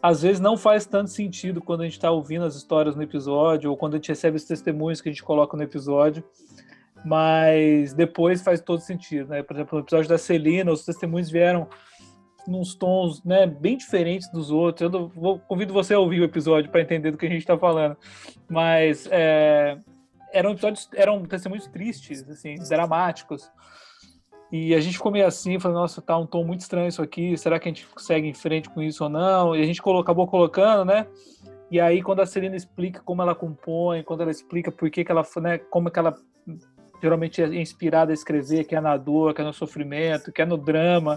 às 0.02 0.22
vezes 0.22 0.40
não 0.40 0.58
faz 0.58 0.86
tanto 0.86 1.10
sentido 1.10 1.62
quando 1.62 1.82
a 1.82 1.84
gente 1.84 1.94
está 1.94 2.10
ouvindo 2.10 2.46
as 2.46 2.56
histórias 2.56 2.96
no 2.96 3.04
episódio, 3.04 3.70
ou 3.70 3.76
quando 3.76 3.96
a 3.96 3.98
gente 3.98 4.10
recebe 4.10 4.38
os 4.38 4.46
testemunhos 4.46 5.02
que 5.02 5.10
a 5.10 5.12
gente 5.12 5.24
coloca 5.24 5.58
no 5.58 5.64
episódio, 5.64 6.24
mas 7.04 7.94
depois 7.94 8.42
faz 8.42 8.62
todo 8.62 8.80
sentido, 8.80 9.30
né? 9.30 9.44
Por 9.44 9.56
exemplo, 9.56 9.78
no 9.78 9.84
episódio 9.84 10.10
da 10.10 10.18
Celina, 10.18 10.72
os 10.72 10.86
testemunhos 10.86 11.30
vieram 11.30 11.68
nos 12.48 12.76
tons 12.76 13.24
né, 13.24 13.46
bem 13.46 13.78
diferentes 13.78 14.30
dos 14.32 14.52
outros. 14.52 14.92
Eu 14.92 15.10
vou, 15.10 15.40
convido 15.40 15.74
você 15.74 15.94
a 15.94 16.00
ouvir 16.00 16.22
o 16.22 16.24
episódio 16.24 16.70
para 16.72 16.82
entender 16.82 17.12
do 17.12 17.18
que 17.18 17.26
a 17.26 17.30
gente 17.30 17.42
está 17.42 17.58
falando. 17.58 17.98
Mas 18.50 19.08
é, 19.12 19.78
eram 20.34 20.52
episódios, 20.52 20.90
eram 20.94 21.24
testemunhos 21.24 21.68
tristes, 21.68 22.28
assim, 22.30 22.56
dramáticos. 22.68 23.50
E 24.52 24.74
a 24.74 24.80
gente 24.80 24.98
ficou 24.98 25.12
meio 25.12 25.28
assim, 25.28 25.60
falando, 25.60 25.78
nossa, 25.78 26.02
tá 26.02 26.18
um 26.18 26.26
tom 26.26 26.44
muito 26.44 26.62
estranho 26.62 26.88
isso 26.88 27.04
aqui, 27.04 27.38
será 27.38 27.60
que 27.60 27.70
a 27.70 27.72
gente 27.72 27.88
segue 27.98 28.28
em 28.28 28.34
frente 28.34 28.68
com 28.68 28.82
isso 28.82 29.04
ou 29.04 29.10
não? 29.10 29.56
E 29.56 29.62
a 29.62 29.66
gente 29.66 29.80
colo- 29.80 30.00
acabou 30.00 30.26
colocando, 30.26 30.86
né? 30.86 31.06
E 31.70 31.80
aí, 31.80 32.02
quando 32.02 32.22
a 32.22 32.26
Celina 32.26 32.56
explica 32.56 33.00
como 33.06 33.22
ela 33.22 33.36
compõe, 33.36 34.02
quando 34.02 34.22
ela 34.22 34.32
explica 34.32 34.72
por 34.72 34.90
que, 34.90 35.04
que 35.04 35.12
ela, 35.12 35.24
né, 35.40 35.60
como 35.60 35.92
que 35.92 36.00
ela 36.00 36.16
geralmente 37.00 37.44
é 37.44 37.62
inspirada 37.62 38.12
a 38.12 38.14
escrever, 38.14 38.64
que 38.64 38.76
é 38.76 38.82
na 38.82 38.98
dor, 38.98 39.36
que 39.36 39.42
é 39.42 39.44
no 39.44 39.54
sofrimento, 39.54 40.32
que 40.32 40.42
é 40.42 40.46
no 40.46 40.58
drama, 40.58 41.16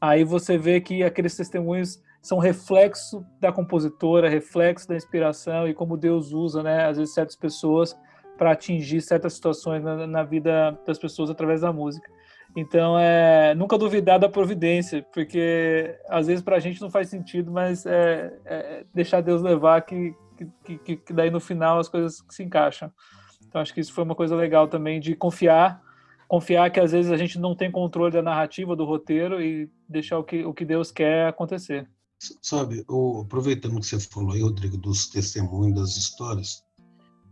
aí 0.00 0.24
você 0.24 0.56
vê 0.56 0.80
que 0.80 1.02
aqueles 1.02 1.36
testemunhos 1.36 2.02
são 2.22 2.38
reflexo 2.38 3.24
da 3.40 3.52
compositora, 3.52 4.28
reflexo 4.28 4.88
da 4.88 4.96
inspiração 4.96 5.66
e 5.66 5.74
como 5.74 5.96
Deus 5.96 6.32
usa, 6.32 6.62
né, 6.62 6.86
às 6.86 6.98
vezes 6.98 7.14
certas 7.14 7.36
pessoas 7.36 7.98
para 8.36 8.52
atingir 8.52 9.00
certas 9.00 9.34
situações 9.34 9.82
na, 9.82 10.06
na 10.06 10.22
vida 10.22 10.78
das 10.86 10.98
pessoas 10.98 11.30
através 11.30 11.60
da 11.60 11.72
música. 11.72 12.10
Então, 12.56 12.98
é 12.98 13.54
nunca 13.54 13.78
duvidar 13.78 14.18
da 14.18 14.28
providência, 14.28 15.06
porque 15.12 15.96
às 16.08 16.26
vezes 16.26 16.42
para 16.42 16.56
a 16.56 16.58
gente 16.58 16.80
não 16.80 16.90
faz 16.90 17.08
sentido, 17.08 17.50
mas 17.50 17.86
é, 17.86 18.32
é 18.44 18.84
deixar 18.92 19.20
Deus 19.20 19.40
levar 19.40 19.82
que, 19.82 20.14
que, 20.64 20.78
que, 20.78 20.96
que 20.96 21.12
daí 21.12 21.30
no 21.30 21.38
final 21.38 21.78
as 21.78 21.88
coisas 21.88 22.24
se 22.28 22.42
encaixam. 22.42 22.90
Então, 23.46 23.60
acho 23.60 23.74
que 23.74 23.80
isso 23.80 23.92
foi 23.92 24.04
uma 24.04 24.14
coisa 24.14 24.34
legal 24.34 24.68
também 24.68 25.00
de 25.00 25.14
confiar, 25.14 25.80
confiar 26.30 26.70
que 26.70 26.78
às 26.78 26.92
vezes 26.92 27.10
a 27.10 27.16
gente 27.16 27.40
não 27.40 27.56
tem 27.56 27.72
controle 27.72 28.12
da 28.12 28.22
narrativa, 28.22 28.76
do 28.76 28.84
roteiro 28.84 29.42
e 29.42 29.68
deixar 29.88 30.16
o 30.16 30.22
que, 30.22 30.44
o 30.44 30.54
que 30.54 30.64
Deus 30.64 30.92
quer 30.92 31.26
acontecer. 31.26 31.90
Sabe, 32.40 32.84
o- 32.88 33.22
aproveitando 33.22 33.80
que 33.80 33.86
você 33.86 33.98
falou 33.98 34.32
aí, 34.34 34.40
Rodrigo, 34.40 34.76
dos 34.76 35.08
testemunhos, 35.08 35.74
das 35.80 35.96
histórias, 35.96 36.62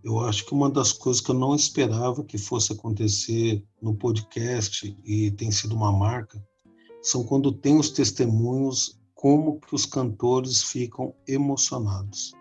eu 0.03 0.19
acho 0.19 0.45
que 0.45 0.53
uma 0.53 0.69
das 0.69 0.93
coisas 0.93 1.23
que 1.23 1.31
eu 1.31 1.37
não 1.37 1.55
esperava 1.55 2.25
que 2.25 2.37
fosse 2.37 2.73
acontecer 2.73 3.63
no 3.81 3.95
podcast 3.95 4.97
e 5.05 5.31
tem 5.31 5.53
sido 5.53 5.77
uma 5.77 5.93
marca, 5.93 6.43
são 7.01 7.23
quando 7.23 7.53
tem 7.53 7.79
os 7.79 7.91
testemunhos, 7.91 8.99
como 9.15 9.61
que 9.61 9.77
os 9.77 9.87
cantores 9.87 10.65
ficam 10.65 11.15
emocionados. 11.29 12.33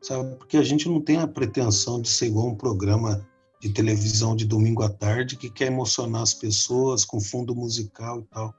Sabe, 0.00 0.36
porque 0.36 0.56
a 0.56 0.62
gente 0.62 0.88
não 0.88 1.02
tem 1.02 1.18
a 1.18 1.28
pretensão 1.28 2.00
de 2.00 2.08
ser 2.08 2.28
igual 2.28 2.46
um 2.46 2.54
programa 2.54 3.28
de 3.66 3.72
televisão 3.72 4.36
de 4.36 4.44
domingo 4.44 4.82
à 4.82 4.88
tarde 4.88 5.36
que 5.36 5.50
quer 5.50 5.66
emocionar 5.66 6.22
as 6.22 6.32
pessoas 6.32 7.04
com 7.04 7.20
fundo 7.20 7.54
musical 7.54 8.20
e 8.20 8.24
tal. 8.24 8.54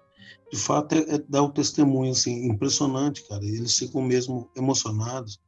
De 0.52 0.58
fato 0.58 0.96
é, 0.96 1.16
é 1.16 1.18
dar 1.18 1.44
o 1.44 1.50
testemunho 1.50 2.12
assim 2.12 2.46
impressionante 2.46 3.28
cara. 3.28 3.44
Eles 3.44 3.78
ficam 3.78 4.02
mesmo 4.02 4.50
emocionados. 4.56 5.40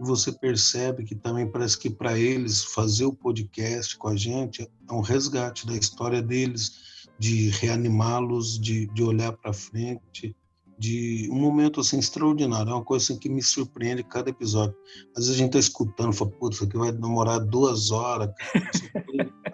E 0.00 0.04
você 0.04 0.30
percebe 0.30 1.04
que 1.04 1.14
também 1.14 1.50
parece 1.50 1.76
que 1.78 1.90
para 1.90 2.18
eles 2.18 2.62
fazer 2.62 3.04
o 3.04 3.12
podcast 3.12 3.96
com 3.96 4.08
a 4.08 4.16
gente 4.16 4.62
é 4.62 4.92
um 4.92 5.00
resgate 5.00 5.66
da 5.66 5.74
história 5.74 6.22
deles 6.22 7.06
de 7.18 7.48
reanimá-los 7.48 8.58
de, 8.58 8.86
de 8.94 9.02
olhar 9.02 9.32
para 9.32 9.52
frente 9.52 10.36
de 10.78 11.28
um 11.32 11.40
momento 11.40 11.80
assim 11.80 11.98
extraordinário. 11.98 12.70
É 12.70 12.74
uma 12.74 12.84
coisa 12.84 13.04
assim 13.04 13.18
que 13.18 13.28
me 13.28 13.42
surpreende 13.42 14.04
cada 14.04 14.30
episódio. 14.30 14.76
Às 15.16 15.24
vezes 15.24 15.30
a 15.30 15.38
gente 15.38 15.52
tá 15.52 15.58
escutando 15.58 16.12
fala 16.12 16.30
putz 16.30 16.56
isso 16.56 16.64
aqui 16.64 16.78
vai 16.78 16.92
demorar 16.92 17.38
duas 17.38 17.90
horas 17.90 18.30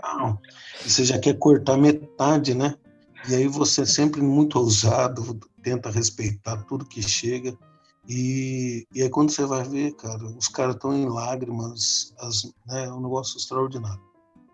cara, 0.03 0.39
e 0.85 0.91
você 0.91 1.05
já 1.05 1.19
quer 1.19 1.39
cortar 1.39 1.79
metade 1.79 2.55
né? 2.55 2.75
E 3.29 3.35
aí 3.35 3.49
você 3.49 3.87
sempre 3.87 4.21
muito 4.21 4.59
ousado, 4.59 5.41
tenta 5.63 5.91
respeitar 5.91 6.63
tudo 6.65 6.85
que 6.85 7.01
chega. 7.01 7.57
E, 8.07 8.87
e 8.95 9.03
aí 9.03 9.09
quando 9.09 9.31
você 9.31 9.47
vai 9.47 9.65
ver, 9.65 9.93
cara, 9.95 10.23
os 10.27 10.47
caras 10.47 10.75
estão 10.75 10.95
em 10.95 11.09
lágrimas, 11.09 12.15
as, 12.19 12.45
né, 12.67 12.85
é 12.85 12.93
um 12.93 13.01
negócio 13.01 13.39
extraordinário. 13.39 14.03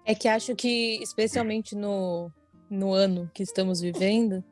É 0.04 0.14
que 0.14 0.28
acho 0.28 0.54
que, 0.54 1.02
especialmente 1.02 1.74
no, 1.74 2.30
no 2.70 2.92
ano 2.92 3.28
que 3.34 3.42
estamos 3.42 3.80
vivendo, 3.80 4.44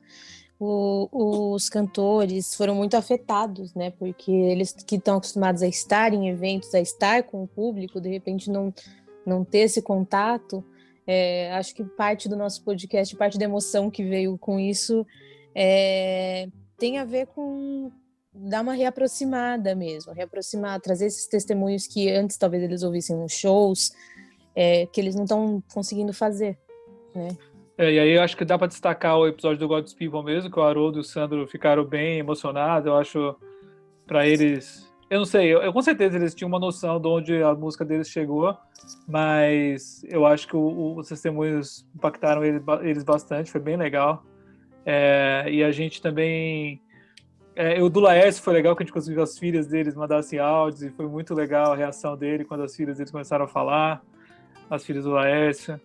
o- 0.58 1.52
os 1.54 1.68
cantores 1.68 2.54
foram 2.54 2.74
muito 2.74 2.96
afetados, 2.96 3.74
né? 3.74 3.90
Porque 3.90 4.30
eles 4.30 4.72
que 4.72 4.96
estão 4.96 5.16
acostumados 5.18 5.62
a 5.62 5.68
estar 5.68 6.12
em 6.12 6.28
eventos, 6.28 6.74
a 6.74 6.80
estar 6.80 7.22
com 7.22 7.42
o 7.42 7.48
público, 7.48 8.00
de 8.00 8.08
repente 8.08 8.50
não, 8.50 8.72
não 9.24 9.44
ter 9.44 9.60
esse 9.60 9.80
contato. 9.80 10.64
É, 11.06 11.52
acho 11.54 11.74
que 11.74 11.84
parte 11.84 12.28
do 12.28 12.36
nosso 12.36 12.62
podcast, 12.62 13.16
parte 13.16 13.38
da 13.38 13.44
emoção 13.44 13.90
que 13.90 14.04
veio 14.04 14.36
com 14.36 14.58
isso, 14.60 15.06
é, 15.54 16.48
tem 16.76 16.98
a 16.98 17.04
ver 17.04 17.26
com 17.28 17.90
dar 18.34 18.60
uma 18.60 18.74
reaproximada 18.74 19.74
mesmo, 19.74 20.12
reaproximar, 20.12 20.80
trazer 20.80 21.06
esses 21.06 21.26
testemunhos 21.26 21.86
que 21.86 22.10
antes 22.10 22.36
talvez 22.36 22.62
eles 22.62 22.82
ouvissem 22.82 23.16
nos 23.16 23.32
shows, 23.32 23.90
é, 24.54 24.86
que 24.86 25.00
eles 25.00 25.14
não 25.14 25.24
estão 25.24 25.62
conseguindo 25.72 26.12
fazer, 26.12 26.58
né? 27.14 27.28
É, 27.78 27.92
e 27.92 27.98
aí 28.00 28.10
eu 28.10 28.22
acho 28.22 28.36
que 28.36 28.44
dá 28.44 28.58
para 28.58 28.66
destacar 28.66 29.16
o 29.16 29.26
episódio 29.26 29.58
do 29.60 29.68
God's 29.68 29.94
People 29.94 30.22
mesmo, 30.24 30.50
que 30.50 30.58
o 30.58 30.62
Haroldo 30.62 30.98
e 30.98 31.00
o 31.00 31.04
Sandro 31.04 31.46
ficaram 31.46 31.84
bem 31.84 32.18
emocionados. 32.18 32.86
Eu 32.86 32.96
acho 32.96 33.36
para 34.04 34.26
eles, 34.26 34.92
eu 35.08 35.18
não 35.18 35.24
sei, 35.24 35.46
eu, 35.54 35.62
eu- 35.62 35.72
com 35.72 35.80
certeza 35.82 36.16
eles 36.16 36.34
tinham 36.34 36.48
uma 36.48 36.58
noção 36.58 37.00
de 37.00 37.06
onde 37.06 37.42
a 37.42 37.54
música 37.54 37.84
deles 37.84 38.08
chegou, 38.08 38.56
mas 39.06 40.02
eu 40.08 40.26
acho 40.26 40.48
que 40.48 40.56
o- 40.56 40.60
o- 40.60 40.96
os 40.98 41.08
testemunhos 41.08 41.86
impactaram 41.94 42.44
eles, 42.44 42.62
eles 42.82 43.04
bastante, 43.04 43.50
foi 43.50 43.60
bem 43.60 43.76
legal. 43.76 44.24
É, 44.84 45.44
e 45.48 45.62
a 45.62 45.70
gente 45.70 46.02
também 46.02 46.80
é, 47.54 47.82
o 47.82 47.88
do 47.88 47.98
Laércio 48.00 48.42
foi 48.42 48.54
legal 48.54 48.74
que 48.76 48.82
a 48.82 48.86
gente 48.86 48.92
conseguiu 48.92 49.20
as 49.22 49.36
filhas 49.38 49.66
deles 49.66 49.94
mandassem 49.96 50.38
áudios 50.38 50.82
e 50.84 50.90
foi 50.90 51.06
muito 51.08 51.34
legal 51.34 51.72
a 51.72 51.76
reação 51.76 52.16
dele 52.16 52.44
quando 52.44 52.62
as 52.62 52.74
filhas 52.74 52.96
deles 52.98 53.10
começaram 53.10 53.44
a 53.44 53.48
falar, 53.48 54.00
as 54.70 54.84
filhas 54.84 55.04
do 55.04 55.10
Laércio. 55.10 55.78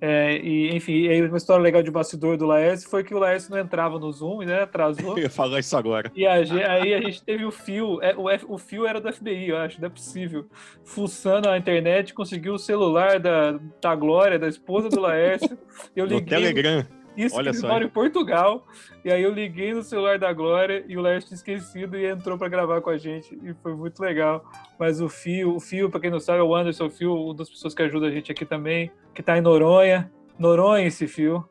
É, 0.00 0.38
e, 0.38 0.74
enfim, 0.74 1.08
aí 1.08 1.20
uma 1.22 1.36
história 1.36 1.62
legal 1.62 1.82
de 1.82 1.90
bastidor 1.90 2.36
do 2.36 2.46
Laércio 2.46 2.88
foi 2.88 3.04
que 3.04 3.14
o 3.14 3.18
Laércio 3.18 3.50
não 3.50 3.58
entrava 3.58 3.98
no 3.98 4.10
Zoom, 4.10 4.38
né? 4.44 4.62
Atrasou. 4.62 5.16
Eu 5.18 5.24
ia 5.24 5.30
falar 5.30 5.60
isso 5.60 5.76
agora. 5.76 6.10
E 6.14 6.26
a 6.26 6.32
aí 6.34 6.94
a 6.94 7.00
gente 7.02 7.22
teve 7.22 7.44
o 7.44 7.50
fio, 7.50 8.00
é, 8.02 8.14
o, 8.16 8.28
F- 8.30 8.46
o 8.48 8.56
fio 8.56 8.86
era 8.86 9.00
do 9.00 9.12
FBI, 9.12 9.48
eu 9.50 9.58
acho, 9.58 9.80
não 9.80 9.86
é 9.88 9.90
possível. 9.90 10.46
Fuçando 10.84 11.48
a 11.48 11.58
internet, 11.58 12.14
conseguiu 12.14 12.54
o 12.54 12.58
celular 12.58 13.18
da, 13.20 13.58
da 13.82 13.94
Glória, 13.94 14.38
da 14.38 14.48
esposa 14.48 14.88
do 14.88 15.00
Laércio. 15.00 15.58
Eu 15.94 16.06
No 16.06 16.14
liguei. 16.18 16.28
Telegram. 16.38 16.86
Isso 17.16 17.36
Olha 17.36 17.50
que 17.50 17.56
só, 17.56 17.66
ele 17.66 17.72
mora 17.72 17.84
hein? 17.84 17.90
em 17.90 17.92
Portugal. 17.92 18.66
E 19.04 19.10
aí 19.10 19.22
eu 19.22 19.32
liguei 19.32 19.74
no 19.74 19.82
celular 19.82 20.18
da 20.18 20.32
Glória 20.32 20.84
e 20.86 20.96
o 20.96 21.02
tinha 21.20 21.34
esquecido 21.34 21.96
e 21.96 22.06
entrou 22.06 22.38
para 22.38 22.48
gravar 22.48 22.80
com 22.80 22.90
a 22.90 22.98
gente. 22.98 23.38
E 23.42 23.54
foi 23.54 23.74
muito 23.74 24.00
legal. 24.00 24.44
Mas 24.78 25.00
o 25.00 25.08
Fio, 25.08 25.56
o 25.56 25.60
Fio, 25.60 25.90
para 25.90 26.00
quem 26.00 26.10
não 26.10 26.20
sabe, 26.20 26.38
é 26.38 26.42
o 26.42 26.54
Anderson 26.54 26.88
Fio, 26.88 27.14
uma 27.14 27.34
das 27.34 27.50
pessoas 27.50 27.74
que 27.74 27.82
ajuda 27.82 28.06
a 28.06 28.10
gente 28.10 28.30
aqui 28.30 28.44
também, 28.44 28.90
que 29.14 29.22
tá 29.22 29.36
em 29.36 29.40
Noronha. 29.40 30.10
Noronha 30.38 30.86
esse 30.86 31.06
Fio. 31.06 31.46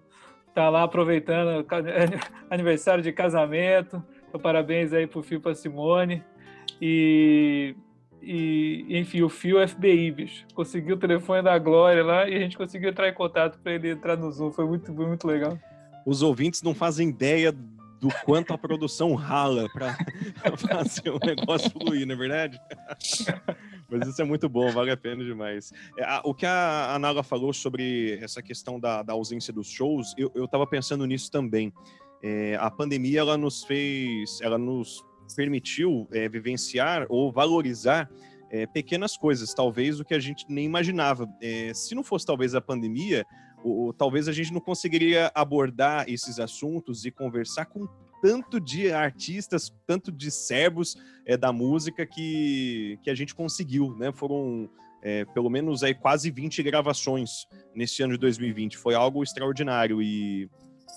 Tá 0.54 0.70
lá 0.70 0.84
aproveitando 0.84 1.66
aniversário 2.50 3.04
de 3.04 3.12
casamento. 3.12 4.04
Então, 4.28 4.40
parabéns 4.40 4.94
aí 4.94 5.08
pro 5.08 5.22
Fio 5.22 5.38
e 5.38 5.42
pra 5.42 5.54
Simone. 5.54 6.24
E, 6.82 7.76
e, 8.22 8.86
enfim, 8.90 9.22
o 9.22 9.30
Fio 9.30 9.66
FBI, 9.68 10.12
bicho. 10.12 10.46
Conseguiu 10.54 10.96
o 10.96 11.00
telefone 11.00 11.42
da 11.42 11.58
Glória 11.58 12.04
lá 12.04 12.28
e 12.28 12.36
a 12.36 12.40
gente 12.40 12.58
conseguiu 12.58 12.90
entrar 12.90 13.08
em 13.08 13.14
contato 13.14 13.60
para 13.60 13.74
ele 13.74 13.92
entrar 13.92 14.18
no 14.18 14.32
Zoom. 14.32 14.52
Foi 14.52 14.66
muito, 14.66 14.94
muito 14.94 15.28
legal. 15.28 15.58
Os 16.06 16.22
ouvintes 16.22 16.62
não 16.62 16.74
fazem 16.74 17.10
ideia 17.10 17.52
do 17.52 18.08
quanto 18.24 18.54
a 18.54 18.58
produção 18.58 19.14
rala 19.14 19.68
para 19.74 19.96
fazer 20.58 21.10
o 21.10 21.20
negócio 21.20 21.70
fluir, 21.70 22.08
não 22.08 22.16
é 22.16 22.18
verdade? 22.18 22.62
Mas 23.90 24.08
isso 24.08 24.22
é 24.22 24.26
muito 24.26 24.48
bom, 24.48 24.72
vale 24.72 24.92
a 24.92 24.98
pena 24.98 25.24
demais. 25.24 25.74
É, 25.98 26.22
o 26.24 26.34
que 26.34 26.46
a, 26.46 26.98
Nala 27.00 27.24
falou 27.24 27.52
sobre 27.52 28.18
essa 28.22 28.42
questão 28.42 28.80
da, 28.80 29.04
da 29.04 29.14
ausência 29.14 29.52
dos 29.52 29.70
shows, 29.70 30.14
eu, 30.18 30.32
eu 30.36 30.48
tava 30.48 30.66
pensando 30.66 31.06
nisso 31.06 31.30
também. 31.32 31.74
É, 32.22 32.56
a 32.60 32.70
pandemia, 32.70 33.22
ela 33.22 33.38
nos 33.38 33.64
fez, 33.64 34.40
ela 34.42 34.58
nos 34.58 35.04
permitiu 35.36 36.08
é, 36.12 36.28
vivenciar 36.30 37.06
ou 37.10 37.32
valorizar 37.32 38.10
é, 38.52 38.66
pequenas 38.66 39.16
coisas, 39.16 39.54
talvez 39.54 40.00
o 40.00 40.06
que 40.06 40.14
a 40.14 40.20
gente 40.20 40.46
nem 40.50 40.66
imaginava. 40.66 41.28
É, 41.42 41.72
se 41.74 41.94
não 41.94 42.04
fosse 42.04 42.26
talvez 42.26 42.56
a 42.56 42.62
pandemia, 42.62 43.24
o- 43.64 43.88
o- 43.90 43.94
talvez 43.94 44.28
a 44.28 44.32
gente 44.32 44.52
não 44.52 44.60
conseguiria 44.60 45.32
abordar 45.36 46.06
esses 46.10 46.40
assuntos 46.40 47.06
e 47.06 47.12
conversar 47.12 47.66
com 47.66 47.88
tanto 48.22 48.60
de 48.60 48.92
artistas, 48.92 49.72
tanto 49.88 50.12
de 50.12 50.30
servos 50.32 50.98
é, 51.26 51.38
da 51.38 51.54
música 51.54 52.06
que, 52.06 52.98
que 53.04 53.10
a 53.10 53.16
gente 53.16 53.34
conseguiu, 53.36 53.96
né? 53.98 54.12
Foram 54.12 54.70
pelo 55.34 55.50
menos 55.50 55.82
aí 55.82 55.94
quase 55.96 56.30
20 56.30 56.62
gravações 56.62 57.48
nesse 57.74 58.04
ano 58.04 58.12
de 58.16 58.20
2020. 58.20 58.78
Foi 58.78 58.94
algo 58.94 59.24
extraordinário 59.24 60.02
e, 60.02 60.50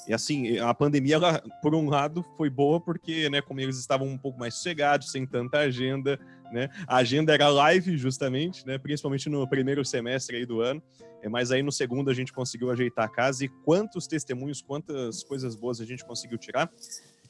e 0.07 0.13
assim, 0.13 0.59
a 0.59 0.75
pandemia, 0.75 1.15
ela, 1.15 1.43
por 1.63 1.75
um 1.75 1.89
lado, 1.89 2.25
foi 2.37 2.51
boa 2.51 2.81
porque, 2.81 3.29
né, 3.31 3.41
como 3.41 3.61
eles 3.61 3.79
estavam 3.79 4.07
um 4.09 4.19
pouco 4.19 4.39
mais 4.39 4.55
sossegados, 4.55 5.11
sem 5.11 5.27
tanta 5.27 5.59
agenda, 5.59 6.19
né? 6.53 6.69
A 6.87 6.97
agenda 6.97 7.33
era 7.33 7.49
live, 7.49 7.97
justamente, 7.97 8.67
né? 8.67 8.79
Principalmente 8.79 9.29
no 9.29 9.49
primeiro 9.49 9.85
semestre 9.85 10.37
aí 10.37 10.47
do 10.47 10.61
ano. 10.61 10.83
É, 11.23 11.29
mas 11.29 11.53
aí 11.53 11.63
no 11.63 11.71
segundo 11.71 12.11
a 12.11 12.15
gente 12.15 12.33
conseguiu 12.33 12.71
ajeitar 12.71 13.05
a 13.05 13.09
casa 13.09 13.45
e 13.45 13.49
quantos 13.49 14.07
testemunhos, 14.09 14.61
quantas 14.61 15.23
coisas 15.23 15.55
boas 15.55 15.81
a 15.81 15.85
gente 15.85 16.05
conseguiu 16.05 16.37
tirar. 16.37 16.71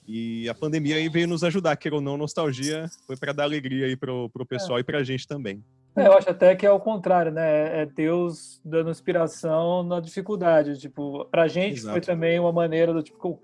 E 0.09 0.49
a 0.49 0.55
pandemia 0.55 0.97
aí 0.97 1.09
veio 1.09 1.29
nos 1.29 1.45
ajudar, 1.45 1.77
queira 1.77 1.97
ou 1.97 2.01
não, 2.03 2.17
nostalgia 2.17 2.91
foi 3.07 3.17
para 3.17 3.33
dar 3.33 3.45
alegria 3.45 3.87
aí 3.87 3.97
pro, 3.97 4.29
pro 4.31 4.47
pessoal 4.47 4.79
e 4.79 4.83
pra 4.83 5.05
gente 5.05 5.29
também. 5.29 5.63
É, 5.95 6.07
eu 6.07 6.13
acho 6.15 6.31
até 6.31 6.57
que 6.57 6.65
é 6.65 6.73
o 6.73 6.81
contrário, 6.81 7.31
né? 7.31 7.83
É 7.83 7.87
Deus 7.87 8.61
dando 8.65 8.91
inspiração 8.91 9.83
na 9.83 10.01
dificuldade. 10.01 10.79
Tipo, 10.79 11.27
pra 11.27 11.49
gente 11.49 11.79
Exato. 11.79 11.93
foi 11.93 12.01
também 12.01 12.39
uma 12.39 12.53
maneira 12.53 12.93
do 12.93 13.03
tipo, 13.03 13.29
o 13.29 13.39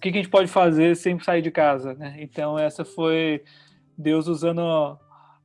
que 0.00 0.12
que 0.12 0.18
a 0.18 0.22
gente 0.22 0.30
pode 0.30 0.48
fazer 0.48 0.96
sem 0.96 1.18
sair 1.18 1.42
de 1.42 1.50
casa, 1.50 1.94
né? 1.94 2.16
Então 2.18 2.58
essa 2.58 2.84
foi 2.84 3.42
Deus 3.96 4.28
usando, 4.28 4.96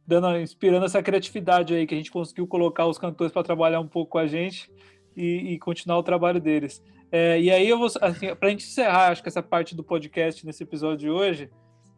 dando, 0.06 0.38
inspirando 0.38 0.86
essa 0.86 1.02
criatividade 1.02 1.74
aí 1.74 1.88
que 1.88 1.96
a 1.96 1.98
gente 1.98 2.12
conseguiu 2.12 2.46
colocar 2.46 2.86
os 2.86 3.00
cantores 3.00 3.34
para 3.34 3.44
trabalhar 3.44 3.80
um 3.80 3.88
pouco 3.88 4.12
com 4.12 4.20
a 4.20 4.28
gente 4.28 4.72
e, 5.18 5.54
e 5.54 5.60
continuar 5.60 5.98
o 5.98 6.04
trabalho 6.04 6.40
deles. 6.40 6.84
É, 7.12 7.40
e 7.40 7.52
aí 7.52 7.68
eu 7.68 7.80
vou, 7.80 7.90
assim, 8.02 8.36
pra 8.36 8.50
gente 8.50 8.66
encerrar, 8.66 9.10
acho 9.10 9.24
que 9.24 9.30
essa 9.30 9.42
parte 9.42 9.76
do 9.76 9.84
podcast 9.84 10.46
nesse 10.46 10.64
episódio 10.64 10.98
de 10.98 11.10
hoje, 11.10 11.50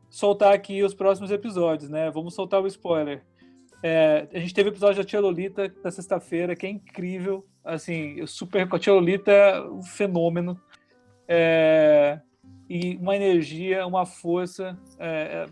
soltar 0.10 0.54
aqui 0.54 0.82
os 0.82 0.94
próximos 0.94 1.32
episódios, 1.32 1.90
né? 1.90 2.10
Vamos 2.10 2.34
soltar 2.34 2.62
o 2.62 2.68
spoiler. 2.68 3.22
É, 3.84 4.28
a 4.34 4.40
gente 4.40 4.54
teve 4.54 4.70
o 4.70 4.72
episódio 4.72 5.02
da 5.02 5.08
Tia 5.08 5.20
Lolita 5.20 5.70
da 5.84 5.92
sexta-feira, 5.92 6.56
que 6.56 6.66
é 6.66 6.70
incrível. 6.70 7.46
Assim, 7.64 8.22
o 8.22 8.28
super 8.28 8.68
a 8.72 8.80
Tia 8.80 8.94
Lolita 8.94 9.32
é 9.32 9.62
um 9.62 9.84
fenômeno. 9.84 10.60
É, 11.28 12.20
e 12.70 12.96
uma 12.98 13.16
energia, 13.16 13.86
uma 13.86 14.06
força 14.06 14.78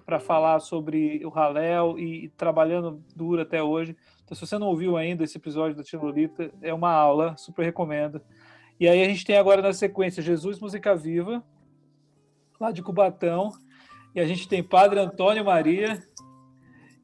para 0.05 0.19
falar 0.19 0.59
sobre 0.59 1.23
o 1.25 1.29
Halel 1.29 1.99
e, 1.99 2.25
e 2.25 2.29
trabalhando 2.29 3.03
duro 3.15 3.41
até 3.41 3.61
hoje. 3.61 3.95
Então, 4.23 4.35
se 4.35 4.45
você 4.45 4.57
não 4.57 4.67
ouviu 4.67 4.97
ainda 4.97 5.23
esse 5.23 5.37
episódio 5.37 5.77
da 5.77 5.83
Tia 5.83 5.99
Lolita, 5.99 6.51
é 6.61 6.73
uma 6.73 6.91
aula, 6.91 7.35
super 7.37 7.63
recomendo. 7.63 8.21
E 8.79 8.87
aí 8.87 9.03
a 9.03 9.07
gente 9.07 9.25
tem 9.25 9.37
agora 9.37 9.61
na 9.61 9.73
sequência 9.73 10.23
Jesus 10.23 10.59
Música 10.59 10.95
Viva, 10.95 11.43
lá 12.59 12.71
de 12.71 12.81
Cubatão. 12.81 13.51
E 14.15 14.19
a 14.19 14.25
gente 14.25 14.47
tem 14.47 14.63
Padre 14.63 14.99
Antônio 14.99 15.45
Maria 15.45 16.01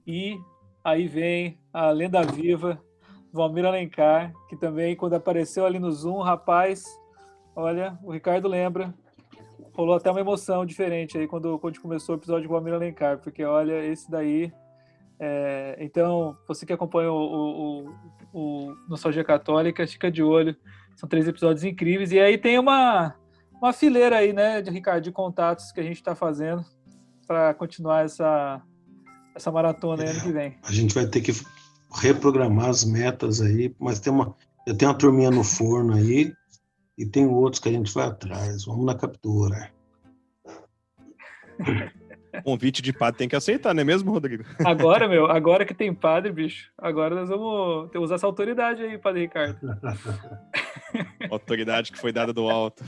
e 0.06 0.38
aí 0.84 1.08
vem 1.08 1.60
a 1.74 1.90
lenda 1.90 2.22
viva, 2.24 2.82
Valmir 3.32 3.66
Alencar, 3.66 4.34
que 4.48 4.56
também, 4.56 4.96
quando 4.96 5.14
apareceu 5.14 5.66
ali 5.66 5.80
no 5.80 5.92
Zoom, 5.92 6.20
rapaz, 6.22 6.84
olha, 7.56 7.98
o 8.04 8.12
Ricardo 8.12 8.48
lembra, 8.48 8.94
rolou 9.74 9.96
até 9.96 10.10
uma 10.10 10.20
emoção 10.20 10.66
diferente 10.66 11.18
aí 11.18 11.28
quando, 11.28 11.58
quando 11.60 11.80
começou 11.80 12.16
o 12.16 12.18
episódio 12.18 12.44
de 12.44 12.48
Valmir 12.48 12.74
Alencar, 12.74 13.20
porque 13.20 13.44
olha, 13.44 13.86
esse 13.86 14.10
daí. 14.10 14.52
é, 15.20 15.78
então, 15.80 16.36
você 16.48 16.66
que 16.66 16.74
acompanha 16.74 17.12
o, 17.12 17.86
o, 17.86 17.96
o 18.34 18.76
Nostalgia 18.88 19.24
Católica, 19.24 19.86
fica 19.88 20.12
de 20.12 20.24
olho. 20.24 20.56
São 20.96 21.08
três 21.08 21.28
episódios 21.28 21.64
incríveis. 21.64 22.12
E 22.12 22.20
aí 22.20 22.38
tem 22.38 22.60
uma, 22.60 23.16
uma 23.54 23.72
fileira 23.72 24.18
aí, 24.18 24.34
né, 24.34 24.62
de 24.62 24.70
Ricardo, 24.70 25.04
de 25.04 25.12
contatos 25.12 25.72
que 25.72 25.80
a 25.80 25.84
gente 25.84 25.98
está 25.98 26.16
fazendo 26.16 26.66
para 27.28 27.54
continuar 27.54 28.04
essa, 28.04 28.62
essa 29.40 29.52
maratona 29.52 30.04
aí 30.04 30.10
ano 30.10 30.22
que 30.22 30.32
vem. 30.32 30.56
A 30.64 30.72
gente 30.72 30.94
vai 30.94 31.08
ter 31.08 31.22
que 31.22 31.32
reprogramar 31.92 32.70
as 32.70 32.84
metas 32.84 33.42
aí, 33.42 33.74
mas 33.80 34.00
tem 34.00 34.14
uma, 34.14 34.36
eu 34.68 34.76
tenho 34.78 34.92
uma 34.92 34.98
turminha 34.98 35.32
no 35.32 35.44
forno 35.44 35.96
aí 35.96 36.32
e 36.98 37.06
tem 37.06 37.26
outros 37.26 37.62
que 37.62 37.70
a 37.70 37.72
gente 37.72 37.94
vai 37.94 38.06
atrás. 38.08 38.66
Vamos 38.66 38.86
na 38.86 38.96
captura. 38.96 39.72
Convite 42.44 42.82
de 42.82 42.94
padre 42.94 43.18
tem 43.18 43.28
que 43.28 43.36
aceitar, 43.36 43.74
não 43.74 43.82
é 43.82 43.84
mesmo, 43.84 44.12
Rodrigo? 44.12 44.44
Agora, 44.64 45.08
meu, 45.08 45.26
agora 45.26 45.66
que 45.66 45.74
tem 45.74 45.92
padre, 45.94 46.32
bicho, 46.32 46.72
agora 46.78 47.16
nós 47.16 47.28
vamos 47.28 47.90
ter- 47.90 47.98
usar 47.98 48.16
essa 48.16 48.28
autoridade 48.28 48.84
aí, 48.84 48.98
padre 49.00 49.22
Ricardo. 49.22 49.58
Autoridade 51.30 51.92
que 51.92 51.98
foi 52.00 52.12
dada 52.12 52.32
do 52.32 52.48
alto. 52.48 52.84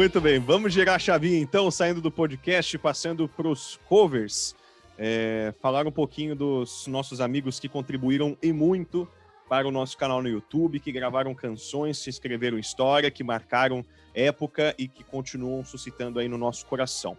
Muito 0.00 0.18
bem, 0.18 0.38
vamos 0.38 0.72
girar 0.72 0.94
a 0.94 0.98
chavinha 0.98 1.38
então, 1.38 1.70
saindo 1.70 2.00
do 2.00 2.10
podcast, 2.10 2.78
passando 2.78 3.28
para 3.28 3.46
os 3.46 3.78
covers. 3.86 4.56
É, 4.96 5.52
falar 5.60 5.86
um 5.86 5.92
pouquinho 5.92 6.34
dos 6.34 6.86
nossos 6.86 7.20
amigos 7.20 7.60
que 7.60 7.68
contribuíram 7.68 8.34
e 8.42 8.50
muito 8.50 9.06
para 9.46 9.68
o 9.68 9.70
nosso 9.70 9.98
canal 9.98 10.22
no 10.22 10.28
YouTube, 10.30 10.80
que 10.80 10.90
gravaram 10.90 11.34
canções, 11.34 12.02
que 12.02 12.08
escreveram 12.08 12.58
história, 12.58 13.10
que 13.10 13.22
marcaram 13.22 13.84
época 14.14 14.74
e 14.78 14.88
que 14.88 15.04
continuam 15.04 15.62
suscitando 15.66 16.18
aí 16.18 16.28
no 16.28 16.38
nosso 16.38 16.64
coração. 16.64 17.14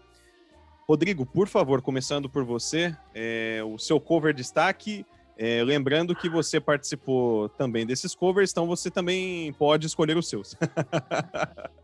Rodrigo, 0.90 1.24
por 1.24 1.48
favor, 1.48 1.84
começando 1.84 2.28
por 2.28 2.44
você, 2.44 2.98
é, 3.14 3.62
o 3.64 3.78
seu 3.78 4.00
cover 4.00 4.34
destaque. 4.34 5.06
é, 5.38 5.64
lembrando 5.64 6.16
que 6.16 6.28
você 6.28 6.60
participou 6.60 7.48
também 7.48 7.86
desses 7.86 8.16
covers, 8.16 8.50
então 8.50 8.66
você 8.66 8.90
também 8.90 9.54
pode 9.54 9.86
escolher 9.86 10.18
os 10.18 10.28
seus. 10.28 10.56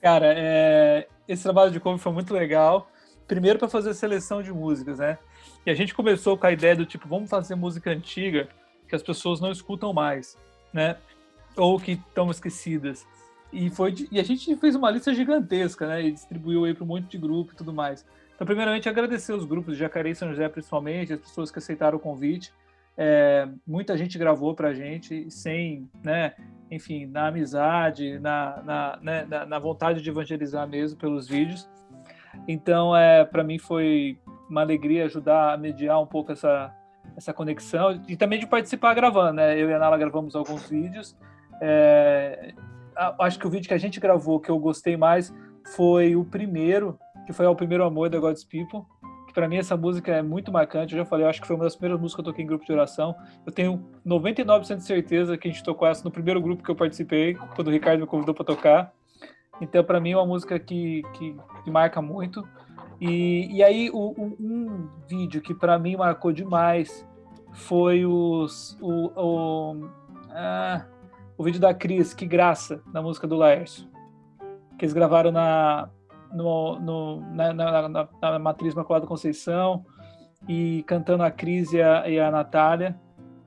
Cara, 0.00 0.32
é, 0.36 1.06
esse 1.28 1.42
trabalho 1.42 1.70
de 1.70 1.78
cover 1.80 1.98
foi 1.98 2.12
muito 2.12 2.32
legal. 2.32 2.90
Primeiro 3.26 3.58
para 3.58 3.68
fazer 3.68 3.94
seleção 3.94 4.42
de 4.42 4.52
músicas, 4.52 4.98
né? 4.98 5.18
E 5.64 5.70
a 5.70 5.74
gente 5.74 5.94
começou 5.94 6.36
com 6.36 6.46
a 6.46 6.52
ideia 6.52 6.74
do 6.74 6.86
tipo, 6.86 7.06
vamos 7.08 7.30
fazer 7.30 7.54
música 7.54 7.90
antiga 7.90 8.48
que 8.88 8.96
as 8.96 9.02
pessoas 9.02 9.40
não 9.40 9.52
escutam 9.52 9.92
mais, 9.92 10.36
né? 10.72 10.96
Ou 11.56 11.78
que 11.78 11.92
estão 11.92 12.30
esquecidas. 12.30 13.06
E 13.52 13.68
foi 13.70 13.92
de- 13.92 14.08
e 14.10 14.18
a 14.18 14.22
gente 14.24 14.56
fez 14.56 14.74
uma 14.74 14.90
lista 14.90 15.14
gigantesca, 15.14 15.86
né? 15.86 16.02
E 16.02 16.12
distribuiu 16.12 16.64
aí 16.64 16.74
para 16.74 16.84
um 16.84 16.86
monte 16.86 17.06
de 17.06 17.18
grupo 17.18 17.52
e 17.52 17.56
tudo 17.56 17.72
mais. 17.72 18.04
Então, 18.34 18.46
primeiramente, 18.46 18.88
agradecer 18.88 19.32
os 19.32 19.44
grupos 19.44 19.74
de 19.74 19.80
Jacareí 19.80 20.12
e 20.12 20.16
São 20.16 20.30
José, 20.30 20.48
principalmente, 20.48 21.12
as 21.12 21.20
pessoas 21.20 21.50
que 21.50 21.58
aceitaram 21.58 21.98
o 21.98 22.00
convite. 22.00 22.52
É, 23.02 23.48
muita 23.66 23.96
gente 23.96 24.18
gravou 24.18 24.54
para 24.54 24.68
a 24.68 24.74
gente, 24.74 25.30
sem, 25.30 25.88
né, 26.04 26.34
enfim, 26.70 27.06
na 27.06 27.28
amizade, 27.28 28.18
na, 28.18 28.62
na, 28.62 28.98
né, 29.00 29.24
na, 29.24 29.46
na 29.46 29.58
vontade 29.58 30.02
de 30.02 30.10
evangelizar 30.10 30.68
mesmo 30.68 30.98
pelos 30.98 31.26
vídeos. 31.26 31.66
Então, 32.46 32.94
é, 32.94 33.24
para 33.24 33.42
mim 33.42 33.58
foi 33.58 34.18
uma 34.50 34.60
alegria 34.60 35.06
ajudar 35.06 35.54
a 35.54 35.56
mediar 35.56 35.98
um 35.98 36.06
pouco 36.06 36.32
essa, 36.32 36.76
essa 37.16 37.32
conexão 37.32 38.02
e 38.06 38.18
também 38.18 38.38
de 38.38 38.46
participar 38.46 38.92
gravando, 38.92 39.32
né? 39.32 39.58
Eu 39.58 39.70
e 39.70 39.72
a 39.72 39.78
Nala 39.78 39.96
gravamos 39.96 40.36
alguns 40.36 40.68
vídeos. 40.68 41.16
É, 41.62 42.52
acho 43.18 43.38
que 43.38 43.46
o 43.46 43.50
vídeo 43.50 43.66
que 43.66 43.74
a 43.74 43.78
gente 43.78 43.98
gravou 43.98 44.38
que 44.40 44.50
eu 44.50 44.58
gostei 44.58 44.98
mais 44.98 45.34
foi 45.74 46.14
o 46.16 46.22
primeiro, 46.22 46.98
que 47.26 47.32
foi 47.32 47.46
o 47.46 47.56
primeiro 47.56 47.82
amor 47.82 48.10
da 48.10 48.18
God's 48.18 48.44
People. 48.44 48.84
Que 49.30 49.34
para 49.34 49.48
mim 49.48 49.58
essa 49.58 49.76
música 49.76 50.10
é 50.10 50.22
muito 50.22 50.50
marcante. 50.50 50.92
Eu 50.92 50.98
já 50.98 51.04
falei, 51.04 51.24
eu 51.24 51.30
acho 51.30 51.40
que 51.40 51.46
foi 51.46 51.54
uma 51.54 51.62
das 51.64 51.76
primeiras 51.76 52.00
músicas 52.00 52.16
que 52.24 52.28
eu 52.28 52.32
toquei 52.32 52.44
em 52.44 52.48
grupo 52.48 52.64
de 52.64 52.72
oração. 52.72 53.14
Eu 53.46 53.52
tenho 53.52 53.80
99% 54.04 54.74
de 54.78 54.82
certeza 54.82 55.38
que 55.38 55.46
a 55.46 55.50
gente 55.52 55.62
tocou 55.62 55.86
essa 55.86 56.02
no 56.02 56.10
primeiro 56.10 56.40
grupo 56.42 56.64
que 56.64 56.68
eu 56.70 56.74
participei, 56.74 57.34
quando 57.54 57.68
o 57.68 57.70
Ricardo 57.70 58.00
me 58.00 58.06
convidou 58.08 58.34
para 58.34 58.44
tocar. 58.44 58.92
Então, 59.60 59.84
para 59.84 60.00
mim, 60.00 60.10
é 60.10 60.16
uma 60.16 60.26
música 60.26 60.58
que, 60.58 61.02
que, 61.12 61.36
que 61.62 61.70
marca 61.70 62.02
muito. 62.02 62.44
E, 63.00 63.46
e 63.56 63.62
aí, 63.62 63.88
o, 63.92 63.98
o- 64.20 64.36
um 64.40 64.88
vídeo 65.08 65.40
que 65.40 65.54
para 65.54 65.78
mim 65.78 65.94
marcou 65.94 66.32
demais 66.32 67.06
foi 67.52 68.04
os, 68.04 68.76
o, 68.80 69.12
o, 69.14 69.88
ah, 70.30 70.86
o 71.38 71.44
vídeo 71.44 71.60
da 71.60 71.72
Cris, 71.72 72.12
Que 72.12 72.26
Graça, 72.26 72.82
na 72.92 73.00
música 73.00 73.28
do 73.28 73.36
Laércio. 73.36 73.88
Que 74.76 74.84
eles 74.86 74.92
gravaram 74.92 75.30
na, 75.30 75.88
no, 76.32 76.78
no- 76.80 77.20
na, 77.34 77.52
na, 77.52 77.88
na, 77.88 78.08
na 78.22 78.38
Matriz 78.38 78.72
Imaculada 78.74 79.06
Conceição 79.06 79.84
e 80.48 80.82
cantando 80.86 81.22
a 81.22 81.30
Cris 81.30 81.72
e 81.72 81.80
a, 81.82 82.08
e 82.08 82.18
a 82.18 82.30
Natália. 82.30 82.98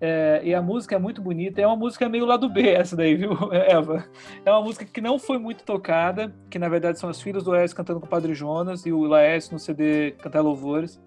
É, 0.05 0.41
e 0.43 0.53
a 0.53 0.61
música 0.61 0.95
é 0.95 0.99
muito 0.99 1.21
bonita. 1.21 1.61
É 1.61 1.65
uma 1.65 1.77
música 1.77 2.09
meio 2.09 2.25
lado 2.25 2.49
B, 2.49 2.67
essa 2.69 2.93
daí, 2.95 3.15
viu, 3.15 3.31
Eva? 3.53 4.03
É 4.45 4.51
uma 4.51 4.61
música 4.61 4.83
que 4.83 4.99
não 4.99 5.17
foi 5.17 5.37
muito 5.37 5.63
tocada, 5.63 6.33
que 6.49 6.59
na 6.59 6.67
verdade 6.67 6.99
são 6.99 7.09
as 7.09 7.21
filhas 7.21 7.43
do 7.43 7.51
Laércio 7.51 7.77
cantando 7.77 8.01
com 8.01 8.05
o 8.05 8.09
Padre 8.09 8.33
Jonas 8.33 8.85
e 8.85 8.91
o 8.91 9.03
Laércio 9.03 9.53
no 9.53 9.59
CD 9.59 10.11
Cantar 10.21 10.41
Louvores. 10.41 11.01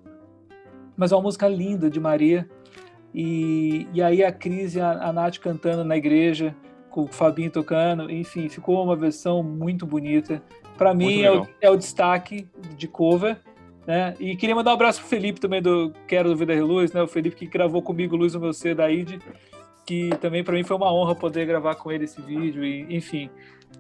Mas 0.97 1.13
é 1.13 1.15
uma 1.17 1.23
música 1.23 1.47
linda 1.47 1.91
de 1.91 2.01
Maria. 2.01 2.49
E, 3.15 3.87
e 3.93 4.03
aí 4.03 4.25
a 4.25 4.33
Cris 4.33 4.75
e 4.75 4.81
a, 4.81 4.93
a 4.93 5.13
Nath 5.13 5.39
cantando 5.39 5.85
na 5.85 5.97
igreja, 5.97 6.55
com 6.97 7.03
o 7.03 7.09
Fabinho 7.09 7.51
tocando, 7.51 8.11
enfim, 8.11 8.49
ficou 8.49 8.83
uma 8.83 8.97
versão 8.97 9.43
muito 9.43 9.85
bonita. 9.85 10.43
Para 10.79 10.95
mim 10.95 11.21
é 11.21 11.31
o, 11.31 11.47
é 11.61 11.69
o 11.69 11.77
destaque 11.77 12.49
de 12.75 12.89
cover. 12.89 13.37
Né? 13.87 14.15
E 14.19 14.35
queria 14.35 14.55
mandar 14.55 14.71
um 14.71 14.75
abraço 14.75 15.01
pro 15.01 15.09
Felipe 15.11 15.39
também 15.39 15.61
do 15.61 15.93
Quero 16.09 16.31
do 16.31 16.37
Vida 16.37 16.55
Reluz, 16.55 16.93
né? 16.93 17.03
O 17.03 17.07
Felipe 17.07 17.37
que 17.37 17.47
gravou 17.47 17.83
comigo 17.83 18.17
Luz 18.17 18.33
no 18.33 18.41
Meu 18.41 18.53
Ser 18.55 18.75
da 18.75 18.91
ID, 18.91 19.21
que 19.85 20.09
também 20.23 20.43
para 20.43 20.55
mim 20.55 20.65
foi 20.65 20.75
uma 20.75 20.91
honra 20.91 21.15
poder 21.15 21.45
gravar 21.45 21.75
com 21.75 21.93
ele 21.93 22.05
esse 22.05 22.21
vídeo 22.23 22.65
e 22.65 22.87
enfim. 22.97 23.29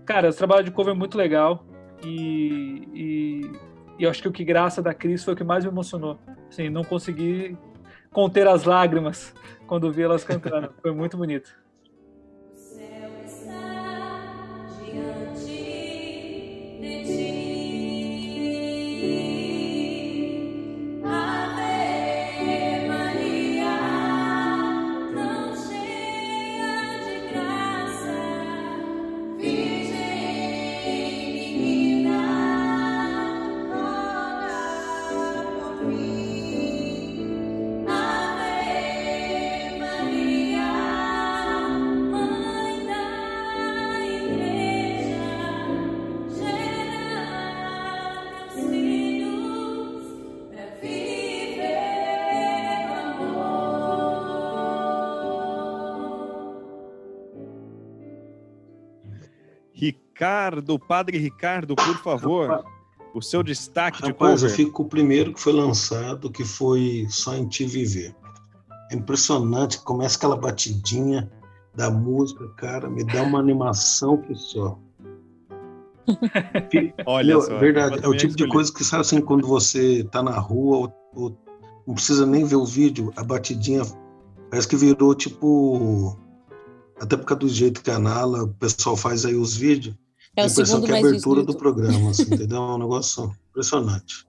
Cara, 0.04 0.28
esse 0.28 0.36
trabalho 0.36 0.62
de 0.62 0.70
cover 0.70 0.92
é 0.94 0.96
muito 0.96 1.16
legal 1.16 1.64
e, 2.04 2.86
e, 2.92 3.50
e 3.98 4.04
eu 4.04 4.10
acho 4.10 4.20
que 4.20 4.28
o 4.28 4.32
que 4.32 4.44
graça 4.44 4.82
da 4.82 4.92
Cris 4.92 5.24
foi 5.24 5.32
o 5.32 5.36
que 5.36 5.42
mais 5.42 5.64
me 5.64 5.70
emocionou. 5.70 6.18
Assim, 6.50 6.68
não 6.68 6.84
consegui 6.84 7.56
conter 8.12 8.46
as 8.46 8.64
lágrimas 8.64 9.34
quando 9.66 9.90
vi 9.90 10.02
elas 10.02 10.22
cantando. 10.22 10.70
Foi 10.82 10.92
muito 10.92 11.16
bonito. 11.16 11.65
Ricardo, 60.16 60.78
Padre 60.78 61.18
Ricardo, 61.18 61.76
por 61.76 61.98
favor, 61.98 62.64
o 63.14 63.20
seu 63.20 63.42
destaque 63.42 64.00
de 64.00 64.08
Rapaz, 64.08 64.42
eu 64.42 64.48
cover. 64.48 64.56
fico 64.56 64.72
com 64.72 64.82
o 64.84 64.88
primeiro 64.88 65.34
que 65.34 65.38
foi 65.38 65.52
lançado, 65.52 66.30
que 66.30 66.42
foi 66.42 67.06
Só 67.10 67.36
em 67.36 67.46
Te 67.46 67.66
Viver. 67.66 68.16
É 68.90 68.96
impressionante, 68.96 69.78
começa 69.82 70.16
aquela 70.16 70.34
batidinha 70.34 71.30
da 71.74 71.90
música, 71.90 72.48
cara, 72.56 72.88
me 72.88 73.04
dá 73.04 73.22
uma 73.24 73.38
animação 73.38 74.16
que 74.16 74.34
só. 74.34 74.78
Olha 77.04 77.34
Meu, 77.34 77.42
só. 77.42 77.58
verdade, 77.58 77.98
eu 77.98 78.04
é 78.04 78.08
o 78.08 78.16
tipo 78.16 78.34
de 78.34 78.48
coisa 78.48 78.72
que 78.72 78.82
sabe 78.82 79.02
assim, 79.02 79.20
quando 79.20 79.46
você 79.46 80.02
tá 80.04 80.22
na 80.22 80.38
rua, 80.38 80.78
ou, 80.78 80.92
ou 81.14 81.38
não 81.86 81.94
precisa 81.94 82.24
nem 82.24 82.42
ver 82.42 82.56
o 82.56 82.64
vídeo, 82.64 83.12
a 83.16 83.22
batidinha 83.22 83.82
parece 84.48 84.66
que 84.66 84.76
virou 84.76 85.14
tipo. 85.14 86.16
Até 86.98 87.18
por 87.18 87.26
causa 87.26 87.40
do 87.40 87.48
jeito 87.50 87.82
que 87.82 87.90
a 87.90 87.98
Nala, 87.98 88.44
o 88.44 88.48
pessoal 88.54 88.96
faz 88.96 89.26
aí 89.26 89.34
os 89.34 89.54
vídeos, 89.54 89.94
É 90.36 90.42
a 90.42 90.44
o 90.44 90.48
impressão 90.48 90.66
segundo 90.66 90.86
que 90.86 90.92
é 90.92 90.96
a 90.96 90.98
abertura 90.98 91.42
do 91.42 91.56
programa, 91.56 92.10
assim, 92.10 92.22
entendeu? 92.24 92.58
É 92.58 92.60
um 92.60 92.78
negócio 92.78 93.34
impressionante. 93.50 94.25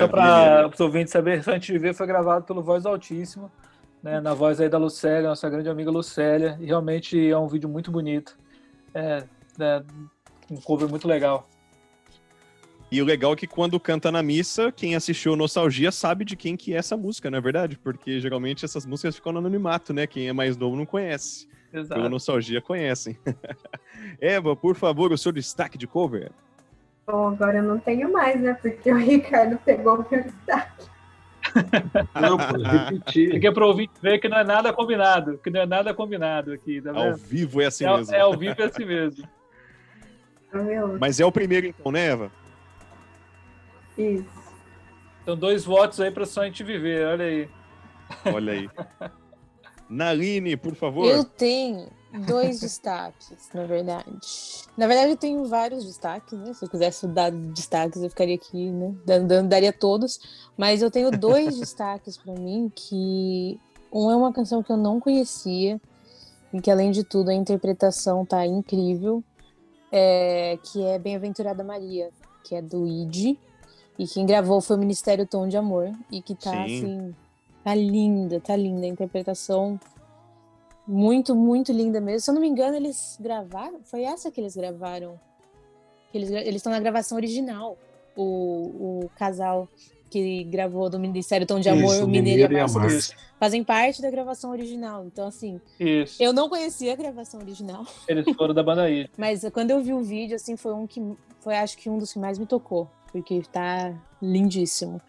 Só 0.00 0.08
para 0.08 0.68
os 0.68 0.80
ouvintes 0.80 1.12
saber, 1.12 1.42
Só 1.42 1.52
Antes 1.52 1.66
de 1.66 1.72
Viver 1.72 1.94
foi 1.94 2.06
gravado 2.06 2.44
pelo 2.44 2.62
Voz 2.62 2.86
Altíssima, 2.86 3.50
né, 4.02 4.20
na 4.20 4.34
voz 4.34 4.60
aí 4.60 4.68
da 4.68 4.78
Lucélia, 4.78 5.28
nossa 5.28 5.48
grande 5.48 5.68
amiga 5.68 5.90
Lucélia, 5.90 6.56
e 6.60 6.66
realmente 6.66 7.30
é 7.30 7.36
um 7.36 7.46
vídeo 7.46 7.68
muito 7.68 7.90
bonito. 7.90 8.38
É, 8.94 9.24
né, 9.58 9.82
um 10.50 10.56
cover 10.56 10.88
muito 10.88 11.06
legal. 11.06 11.46
E 12.90 13.00
o 13.00 13.04
legal 13.04 13.34
é 13.34 13.36
que 13.36 13.46
quando 13.46 13.78
canta 13.78 14.10
na 14.10 14.20
missa, 14.20 14.72
quem 14.72 14.96
assistiu 14.96 15.36
Nostalgia 15.36 15.92
sabe 15.92 16.24
de 16.24 16.34
quem 16.34 16.56
que 16.56 16.74
é 16.74 16.76
essa 16.76 16.96
música, 16.96 17.30
não 17.30 17.38
é 17.38 17.40
verdade? 17.40 17.78
Porque 17.78 18.18
geralmente 18.18 18.64
essas 18.64 18.84
músicas 18.84 19.14
ficam 19.14 19.32
no 19.32 19.38
anonimato, 19.38 19.92
né? 19.92 20.08
Quem 20.08 20.28
é 20.28 20.32
mais 20.32 20.56
novo 20.56 20.74
não 20.76 20.84
conhece. 20.84 21.46
Exato. 21.72 21.94
Pela 21.94 22.08
Nostalgia 22.08 22.60
conhecem. 22.60 23.16
Eva, 24.20 24.56
por 24.56 24.74
favor, 24.74 25.12
o 25.12 25.18
seu 25.18 25.30
destaque 25.30 25.78
de 25.78 25.86
cover. 25.86 26.32
Bom, 27.10 27.28
agora 27.28 27.58
eu 27.58 27.62
não 27.64 27.78
tenho 27.78 28.12
mais, 28.12 28.40
né? 28.40 28.54
Porque 28.54 28.92
o 28.92 28.96
Ricardo 28.96 29.58
pegou 29.64 29.96
o 29.96 30.06
meu 30.08 30.22
destaque. 30.22 30.86
Não, 32.14 32.36
repetir. 32.86 33.36
Aqui 33.36 33.46
é 33.48 33.52
para 33.52 33.64
o 33.64 33.68
ouvinte 33.68 33.92
ver 34.00 34.20
que 34.20 34.28
não 34.28 34.38
é 34.38 34.44
nada 34.44 34.72
combinado, 34.72 35.38
que 35.38 35.50
não 35.50 35.60
é 35.60 35.66
nada 35.66 35.92
combinado 35.92 36.52
aqui, 36.52 36.80
tá 36.80 36.92
Ao 36.94 37.16
vivo 37.16 37.60
é 37.60 37.66
assim 37.66 37.84
é, 37.84 37.96
mesmo. 37.96 38.14
é 38.14 38.20
ao 38.20 38.36
vivo 38.36 38.62
é 38.62 38.64
assim 38.64 38.84
mesmo. 38.84 39.28
Meu, 40.54 40.98
Mas 40.98 41.20
é 41.20 41.24
o 41.24 41.32
primeiro 41.32 41.66
então, 41.66 41.92
né, 41.92 42.06
Eva? 42.06 42.32
isso. 43.96 44.40
Então, 45.22 45.36
dois 45.36 45.64
votos 45.64 46.00
aí 46.00 46.10
para 46.10 46.26
Só 46.26 46.42
a 46.42 46.44
gente 46.46 46.64
viver, 46.64 47.06
olha 47.06 47.24
aí. 47.24 47.48
Olha 48.32 48.52
aí. 48.52 48.68
Naline, 49.88 50.56
por 50.56 50.74
favor. 50.74 51.06
Eu 51.06 51.24
tenho 51.24 51.88
dois 52.26 52.60
destaques, 52.60 53.48
na 53.54 53.64
verdade. 53.64 54.10
Na 54.76 54.86
verdade, 54.86 55.12
eu 55.12 55.16
tenho 55.16 55.44
vários 55.44 55.84
destaques, 55.84 56.38
né? 56.38 56.52
Se 56.52 56.64
eu 56.64 56.68
quisesse 56.68 57.06
dar 57.06 57.30
destaques, 57.30 58.02
eu 58.02 58.08
ficaria 58.08 58.34
aqui, 58.34 58.70
né? 58.70 58.94
Dando, 59.04 59.48
daria 59.48 59.72
todos. 59.72 60.20
Mas 60.56 60.82
eu 60.82 60.90
tenho 60.90 61.10
dois 61.10 61.56
destaques 61.60 62.16
para 62.16 62.34
mim 62.34 62.70
que 62.74 63.58
um 63.92 64.10
é 64.10 64.16
uma 64.16 64.32
canção 64.32 64.62
que 64.62 64.72
eu 64.72 64.76
não 64.76 65.00
conhecia 65.00 65.80
e 66.52 66.60
que 66.60 66.70
além 66.70 66.90
de 66.90 67.04
tudo 67.04 67.30
a 67.30 67.34
interpretação 67.34 68.24
tá 68.24 68.46
incrível, 68.46 69.22
é, 69.90 70.58
que 70.62 70.82
é 70.84 70.98
Bem-aventurada 70.98 71.64
Maria, 71.64 72.10
que 72.44 72.54
é 72.54 72.62
do 72.62 72.86
Id 72.86 73.36
e 73.98 74.06
quem 74.06 74.24
gravou 74.24 74.60
foi 74.60 74.76
o 74.76 74.78
Ministério 74.78 75.26
Tom 75.26 75.46
de 75.46 75.56
Amor 75.56 75.92
e 76.10 76.22
que 76.22 76.34
tá 76.34 76.52
Sim. 76.52 76.64
assim, 76.64 77.14
tá 77.62 77.74
linda, 77.74 78.40
tá 78.40 78.56
linda 78.56 78.86
a 78.86 78.88
interpretação 78.88 79.78
Muito, 80.86 81.34
muito 81.34 81.72
linda 81.72 82.00
mesmo. 82.00 82.20
Se 82.20 82.30
eu 82.30 82.34
não 82.34 82.40
me 82.40 82.48
engano, 82.48 82.76
eles 82.76 83.16
gravaram. 83.20 83.80
Foi 83.84 84.02
essa 84.02 84.30
que 84.30 84.40
eles 84.40 84.56
gravaram. 84.56 85.20
Que 86.10 86.18
Eles 86.18 86.30
eles 86.30 86.56
estão 86.56 86.72
na 86.72 86.80
gravação 86.80 87.16
original. 87.16 87.78
O, 88.16 89.04
o 89.04 89.10
casal 89.16 89.68
que 90.10 90.42
gravou 90.44 90.90
do 90.90 90.98
Ministério 90.98 91.46
Tom 91.46 91.60
de 91.60 91.68
Amor, 91.68 91.94
Isso, 91.94 92.04
o 92.04 92.08
Mineiro 92.08 92.40
e 92.40 92.48
Mineiro 92.48 92.54
e 92.54 92.60
a 92.60 92.66
Márcia, 92.66 93.16
fazem 93.38 93.62
parte 93.62 94.02
da 94.02 94.10
gravação 94.10 94.50
original. 94.50 95.06
Então, 95.06 95.28
assim, 95.28 95.60
Isso. 95.78 96.20
eu 96.20 96.32
não 96.32 96.48
conhecia 96.48 96.92
a 96.92 96.96
gravação 96.96 97.40
original. 97.40 97.86
Eles 98.08 98.24
foram 98.36 98.52
da 98.52 98.62
banda 98.62 98.90
I. 98.90 99.08
Mas 99.16 99.48
quando 99.52 99.70
eu 99.70 99.80
vi 99.80 99.92
o 99.94 100.02
vídeo, 100.02 100.34
assim, 100.34 100.56
foi 100.56 100.74
um 100.74 100.86
que 100.86 101.00
foi 101.38 101.56
acho 101.56 101.78
que 101.78 101.88
um 101.88 101.96
dos 101.96 102.12
que 102.12 102.18
mais 102.18 102.38
me 102.38 102.44
tocou, 102.44 102.90
porque 103.12 103.40
tá 103.52 103.94
lindíssimo. 104.20 105.00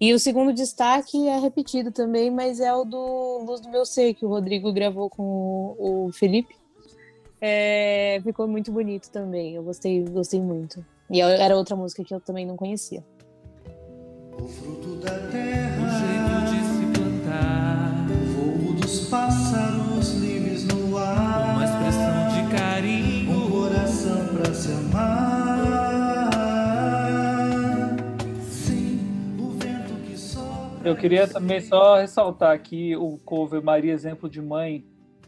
E 0.00 0.12
o 0.12 0.18
segundo 0.18 0.52
destaque 0.52 1.28
é 1.28 1.38
repetido 1.38 1.90
também, 1.90 2.30
mas 2.30 2.60
é 2.60 2.72
o 2.74 2.84
do 2.84 3.44
Luz 3.46 3.60
do 3.60 3.70
Meu 3.70 3.86
Ser, 3.86 4.14
que 4.14 4.24
o 4.24 4.28
Rodrigo 4.28 4.72
gravou 4.72 5.08
com 5.08 5.76
o, 5.78 6.10
Felipe. 6.12 6.54
É, 7.40 8.20
ficou 8.24 8.48
muito 8.48 8.72
bonito 8.72 9.10
também, 9.10 9.54
eu 9.54 9.62
gostei, 9.62 10.02
gostei 10.04 10.40
muito. 10.40 10.84
E 11.10 11.20
era 11.20 11.56
outra 11.56 11.76
música 11.76 12.02
que 12.02 12.14
eu 12.14 12.20
também 12.20 12.46
não 12.46 12.56
conhecia. 12.56 13.04
O 14.40 14.48
fruto 14.48 14.96
da 14.96 15.10
terra, 15.28 15.82
o 15.82 15.88
jeito 16.00 16.44
de 16.50 16.94
se 16.94 17.00
plantar, 17.00 18.06
o 18.10 18.62
voo 18.64 18.74
dos 18.74 19.08
pássaros 19.08 19.93
Eu 30.84 30.96
queria 30.96 31.26
também 31.26 31.60
só 31.60 31.96
ressaltar 31.96 32.52
aqui 32.52 32.96
o 32.96 33.18
cover 33.24 33.62
Maria 33.62 33.92
Exemplo 33.92 34.28
de 34.28 34.40
Mãe, 34.40 34.84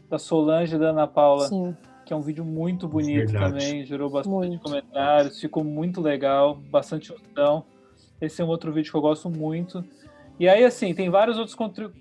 da 0.09 0.17
Solange 0.19 0.75
e 0.75 0.79
da 0.79 0.89
Ana 0.89 1.07
Paula, 1.07 1.47
Sim, 1.47 1.75
que 2.05 2.13
é 2.13 2.15
um 2.15 2.21
vídeo 2.21 2.45
muito 2.45 2.87
bonito 2.87 3.31
Verdade. 3.31 3.53
também, 3.53 3.85
gerou 3.85 4.09
bastante 4.09 4.33
Muito. 4.33 4.61
comentários, 4.61 5.39
ficou 5.41 5.63
muito 5.63 5.99
legal, 6.01 6.55
bastante 6.55 7.11
unção. 7.13 7.65
Esse 8.21 8.41
é 8.41 8.45
um 8.45 8.47
outro 8.47 8.71
vídeo 8.71 8.89
que 8.91 8.97
eu 8.97 9.01
gosto 9.01 9.29
muito. 9.29 9.83
E 10.39 10.47
aí, 10.47 10.63
assim, 10.63 10.93
tem 10.93 11.09
várias 11.09 11.37
outras 11.37 11.57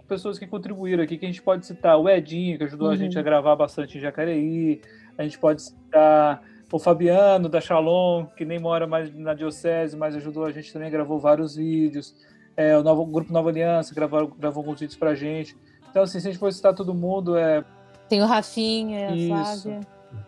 pessoas 0.06 0.38
que 0.38 0.46
contribuíram 0.46 1.02
aqui, 1.02 1.16
que 1.16 1.24
a 1.24 1.28
gente 1.28 1.42
pode 1.42 1.64
citar. 1.66 1.98
O 1.98 2.08
Edinho, 2.08 2.58
que 2.58 2.64
ajudou 2.64 2.88
a 2.88 2.90
Uhum. 2.90 2.96
gente 2.96 3.18
a 3.18 3.22
gravar 3.22 3.56
bastante 3.56 3.96
em 3.96 4.00
Jacareí. 4.00 4.80
A 5.16 5.22
gente 5.22 5.38
pode 5.38 5.62
citar 5.62 6.42
o 6.70 6.78
Fabiano, 6.78 7.48
da 7.48 7.60
Shalom, 7.60 8.26
que 8.36 8.44
nem 8.44 8.58
mora 8.58 8.86
mais 8.86 9.12
na 9.14 9.32
Diocese, 9.32 9.96
mas 9.96 10.14
ajudou 10.16 10.44
a 10.44 10.52
gente 10.52 10.70
também, 10.72 10.90
gravou 10.90 11.18
vários 11.18 11.56
vídeos. 11.56 12.14
É, 12.56 12.76
o, 12.76 12.82
novo, 12.82 13.02
o 13.02 13.06
Grupo 13.06 13.32
Nova 13.32 13.50
Aliança 13.50 13.94
gravou, 13.94 14.28
gravou 14.28 14.62
alguns 14.62 14.80
vídeos 14.80 14.96
pra 14.98 15.14
gente. 15.14 15.56
Então, 15.90 16.02
assim, 16.02 16.18
se 16.20 16.28
a 16.28 16.30
gente 16.30 16.40
for 16.40 16.52
citar 16.52 16.74
todo 16.74 16.94
mundo, 16.94 17.36
é, 17.36 17.64
tem 18.08 18.22
o 18.22 18.26
Rafinha, 18.26 19.08
a 19.10 19.14
Isso. 19.16 19.28
Flávia. 19.62 19.80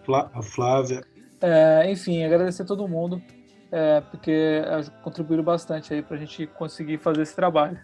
Flá- 0.05 0.31
A 0.35 0.43
Flávia, 0.43 1.03
É, 1.41 1.91
enfim, 1.91 2.25
agradecer 2.25 2.63
a 2.63 2.67
todo 2.67 2.89
mundo, 2.89 3.23
é, 3.71 4.01
porque 4.01 4.31
é, 4.65 4.83
contribuíram 5.03 5.45
bastante 5.45 5.95
aí 5.95 6.03
pra 6.03 6.17
gente 6.17 6.47
conseguir 6.47 6.99
fazer 6.99 7.23
esse 7.23 7.35
trabalho. 7.37 7.79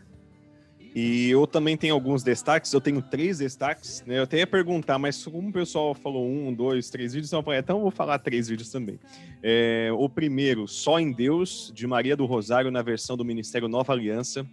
E 0.94 1.28
eu 1.28 1.44
também 1.44 1.76
tenho 1.76 1.92
alguns 1.92 2.22
destaques, 2.22 2.72
eu 2.72 2.80
tentenho 2.80 3.02
três 3.02 3.38
destaques, 3.38 4.04
né? 4.06 4.18
Eu 4.18 4.22
até 4.22 4.38
ia 4.38 4.46
perguntar, 4.46 4.96
mas 4.96 5.24
como 5.24 5.48
o 5.48 5.52
pessoal 5.52 5.92
falou 5.92 6.24
um, 6.24 6.54
dois, 6.54 6.88
três 6.88 7.12
vídeos, 7.12 7.30
então 7.30 7.40
eu 7.40 7.42
falei, 7.42 7.58
então 7.58 7.78
eu 7.78 7.82
vou 7.82 7.90
falar 7.90 8.16
três 8.20 8.46
vídeos 8.46 8.70
também. 8.70 9.00
É, 9.42 9.90
o 9.92 10.08
primeiro, 10.08 10.68
Só 10.68 11.00
em 11.00 11.10
Deus, 11.10 11.72
de 11.74 11.84
Maria 11.84 12.16
do 12.16 12.26
Rosário, 12.26 12.70
na 12.70 12.80
versão 12.80 13.16
do 13.16 13.24
Ministério 13.24 13.66
Nova 13.66 13.92
Aliança. 13.92 14.46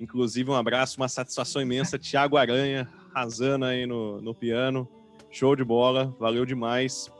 Inclusive, 0.00 0.50
um 0.50 0.54
abraço, 0.54 0.96
uma 0.96 1.08
satisfação 1.08 1.60
imensa. 1.60 1.98
Tiago 1.98 2.38
Aranha, 2.38 2.88
arrasando 3.12 3.66
aí 3.66 3.84
no, 3.84 4.22
no 4.22 4.34
piano. 4.34 4.88
Show 5.30 5.54
de 5.54 5.64
bola, 5.64 6.16
valeu 6.18 6.46
demais. 6.46 7.10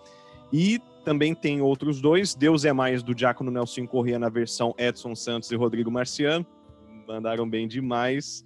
E 0.50 0.80
também 1.04 1.34
tem 1.34 1.60
outros 1.60 2.00
dois, 2.00 2.34
Deus 2.34 2.64
é 2.64 2.72
Mais, 2.72 3.02
do 3.02 3.14
Diácono 3.14 3.50
Nelson 3.50 3.86
Corrêa, 3.86 4.18
na 4.18 4.30
versão 4.30 4.74
Edson 4.78 5.14
Santos 5.14 5.50
e 5.50 5.56
Rodrigo 5.56 5.90
Marciano. 5.90 6.46
Mandaram 7.06 7.48
bem 7.48 7.68
demais. 7.68 8.44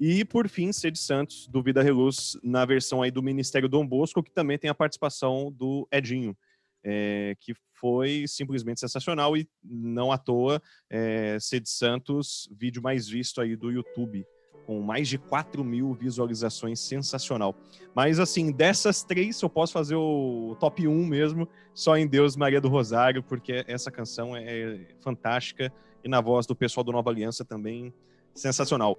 E, 0.00 0.24
por 0.24 0.48
fim, 0.48 0.72
Sede 0.72 0.98
Santos, 0.98 1.46
do 1.46 1.62
Vida 1.62 1.82
Reluz, 1.82 2.34
na 2.42 2.64
versão 2.64 3.02
aí 3.02 3.10
do 3.10 3.22
Ministério 3.22 3.68
Dom 3.68 3.86
Bosco, 3.86 4.22
que 4.22 4.32
também 4.32 4.56
tem 4.58 4.70
a 4.70 4.74
participação 4.74 5.52
do 5.52 5.86
Edinho, 5.92 6.34
é, 6.82 7.36
que 7.38 7.52
foi 7.74 8.24
simplesmente 8.26 8.80
sensacional 8.80 9.36
e 9.36 9.46
não 9.62 10.10
à 10.10 10.16
toa, 10.16 10.62
é, 10.88 11.36
Sede 11.38 11.68
Santos, 11.68 12.48
vídeo 12.50 12.82
mais 12.82 13.06
visto 13.06 13.42
aí 13.42 13.54
do 13.54 13.70
YouTube, 13.70 14.26
com 14.66 14.80
mais 14.80 15.06
de 15.06 15.18
4 15.18 15.62
mil 15.62 15.92
visualizações, 15.92 16.80
sensacional. 16.80 17.54
Mas, 17.94 18.18
assim, 18.18 18.50
dessas 18.50 19.02
três, 19.02 19.42
eu 19.42 19.50
posso 19.50 19.74
fazer 19.74 19.96
o 19.96 20.56
top 20.58 20.88
1 20.88 21.06
mesmo, 21.06 21.46
só 21.74 21.98
em 21.98 22.06
Deus 22.06 22.36
Maria 22.36 22.60
do 22.60 22.68
Rosário, 22.68 23.22
porque 23.22 23.64
essa 23.66 23.90
canção 23.90 24.34
é 24.34 24.86
fantástica 25.00 25.70
e 26.04 26.08
na 26.08 26.20
voz 26.20 26.46
do 26.46 26.54
pessoal 26.54 26.84
do 26.84 26.92
Nova 26.92 27.10
Aliança 27.10 27.44
também 27.44 27.92
sensacional. 28.34 28.98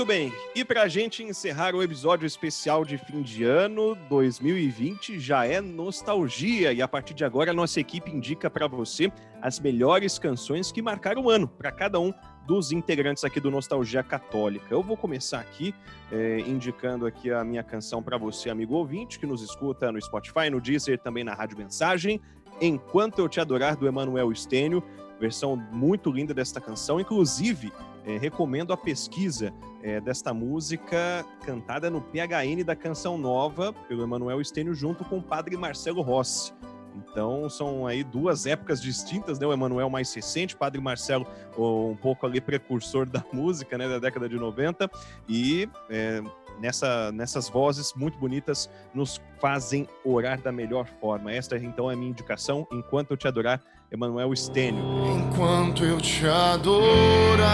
Muito 0.00 0.08
bem, 0.08 0.32
e 0.54 0.64
para 0.64 0.84
a 0.84 0.88
gente 0.88 1.22
encerrar 1.22 1.74
o 1.74 1.82
episódio 1.82 2.26
especial 2.26 2.86
de 2.86 2.96
fim 2.96 3.20
de 3.20 3.44
ano 3.44 3.94
2020, 4.08 5.20
já 5.20 5.44
é 5.44 5.60
nostalgia 5.60 6.72
e 6.72 6.80
a 6.80 6.88
partir 6.88 7.12
de 7.12 7.22
agora 7.22 7.52
nossa 7.52 7.80
equipe 7.80 8.10
indica 8.10 8.48
para 8.48 8.66
você 8.66 9.12
as 9.42 9.60
melhores 9.60 10.18
canções 10.18 10.72
que 10.72 10.80
marcaram 10.80 11.24
o 11.24 11.28
ano 11.28 11.46
para 11.46 11.70
cada 11.70 12.00
um 12.00 12.14
dos 12.46 12.72
integrantes 12.72 13.24
aqui 13.24 13.38
do 13.40 13.50
Nostalgia 13.50 14.02
Católica. 14.02 14.68
Eu 14.70 14.82
vou 14.82 14.96
começar 14.96 15.38
aqui 15.38 15.74
eh, 16.10 16.42
indicando 16.46 17.04
aqui 17.04 17.30
a 17.30 17.44
minha 17.44 17.62
canção 17.62 18.02
para 18.02 18.16
você, 18.16 18.48
amigo 18.48 18.76
ouvinte, 18.76 19.18
que 19.18 19.26
nos 19.26 19.42
escuta 19.42 19.92
no 19.92 20.00
Spotify, 20.00 20.48
no 20.50 20.62
Deezer, 20.62 20.98
também 20.98 21.24
na 21.24 21.34
Rádio 21.34 21.58
Mensagem, 21.58 22.22
Enquanto 22.60 23.18
Eu 23.18 23.28
Te 23.28 23.40
Adorar, 23.40 23.74
do 23.74 23.86
Emanuel 23.86 24.30
Estênio, 24.30 24.82
versão 25.20 25.56
muito 25.56 26.10
linda 26.10 26.32
desta 26.32 26.60
canção, 26.60 26.98
inclusive 26.98 27.72
eh, 28.06 28.16
recomendo 28.18 28.72
a 28.72 28.76
pesquisa 28.76 29.52
eh, 29.82 30.00
desta 30.00 30.32
música 30.32 31.24
cantada 31.44 31.90
no 31.90 32.00
PHN 32.00 32.64
da 32.64 32.74
Canção 32.74 33.18
Nova, 33.18 33.72
pelo 33.88 34.02
Emanuel 34.02 34.40
Estênio, 34.40 34.74
junto 34.74 35.04
com 35.04 35.18
o 35.18 35.22
padre 35.22 35.56
Marcelo 35.56 36.00
Rossi. 36.00 36.52
Então, 36.94 37.48
são 37.48 37.86
aí 37.86 38.02
duas 38.02 38.46
épocas 38.46 38.80
distintas, 38.80 39.38
né? 39.38 39.46
O 39.46 39.52
Emanuel 39.52 39.88
mais 39.88 40.12
recente, 40.12 40.54
o 40.54 40.58
Padre 40.58 40.80
Marcelo 40.80 41.26
um 41.56 41.96
pouco 41.96 42.26
ali 42.26 42.40
precursor 42.40 43.08
da 43.08 43.24
música, 43.32 43.78
né? 43.78 43.88
Da 43.88 43.98
década 43.98 44.28
de 44.28 44.36
90. 44.36 44.90
E 45.28 45.68
é, 45.88 46.20
nessa, 46.60 47.12
nessas 47.12 47.48
vozes 47.48 47.92
muito 47.94 48.18
bonitas 48.18 48.70
nos 48.94 49.20
fazem 49.40 49.88
orar 50.04 50.40
da 50.40 50.52
melhor 50.52 50.86
forma. 51.00 51.32
Esta, 51.32 51.56
então, 51.56 51.90
é 51.90 51.94
a 51.94 51.96
minha 51.96 52.10
indicação. 52.10 52.66
Enquanto 52.72 53.12
eu 53.12 53.16
te 53.16 53.26
adorar, 53.26 53.60
Emanuel 53.90 54.32
Estênio. 54.32 54.82
Enquanto 55.16 55.84
eu 55.84 56.00
te 56.00 56.26
adorar, 56.26 57.48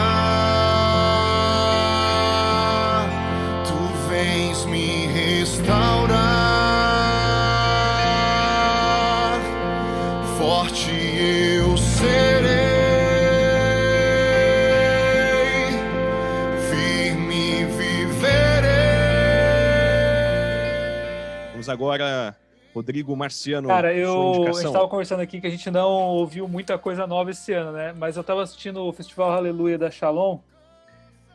tu 3.64 4.08
vens 4.08 4.64
me 4.66 5.06
restaurar. 5.06 6.20
Forte 10.38 10.90
eu 10.90 11.76
serei. 11.76 12.76
Vamos 21.66 21.68
agora, 21.68 22.36
Rodrigo 22.76 23.16
Marciano. 23.16 23.68
Cara, 23.68 23.94
eu 23.94 24.12
a 24.12 24.26
gente 24.26 24.38
indicação. 24.48 24.72
tava 24.72 24.88
conversando 24.88 25.20
aqui 25.20 25.40
que 25.40 25.46
a 25.46 25.50
gente 25.50 25.70
não 25.70 25.88
ouviu 25.90 26.46
muita 26.46 26.76
coisa 26.76 27.06
nova 27.06 27.30
esse 27.30 27.50
ano, 27.54 27.72
né? 27.72 27.94
Mas 27.96 28.18
eu 28.18 28.22
tava 28.22 28.42
assistindo 28.42 28.84
o 28.84 28.92
Festival 28.92 29.32
Aleluia 29.32 29.78
da 29.78 29.90
Shalom, 29.90 30.40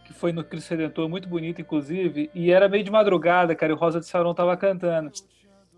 que 0.05 0.13
foi 0.13 0.31
no 0.31 0.43
Cristo 0.43 0.69
Redentor, 0.69 1.09
muito 1.09 1.27
bonito, 1.27 1.59
inclusive, 1.59 2.29
e 2.35 2.51
era 2.51 2.69
meio 2.69 2.83
de 2.83 2.91
madrugada, 2.91 3.55
cara, 3.55 3.71
e 3.71 3.75
o 3.75 3.77
Rosa 3.79 3.99
de 3.99 4.05
Saron 4.05 4.35
tava 4.35 4.55
cantando. 4.55 5.11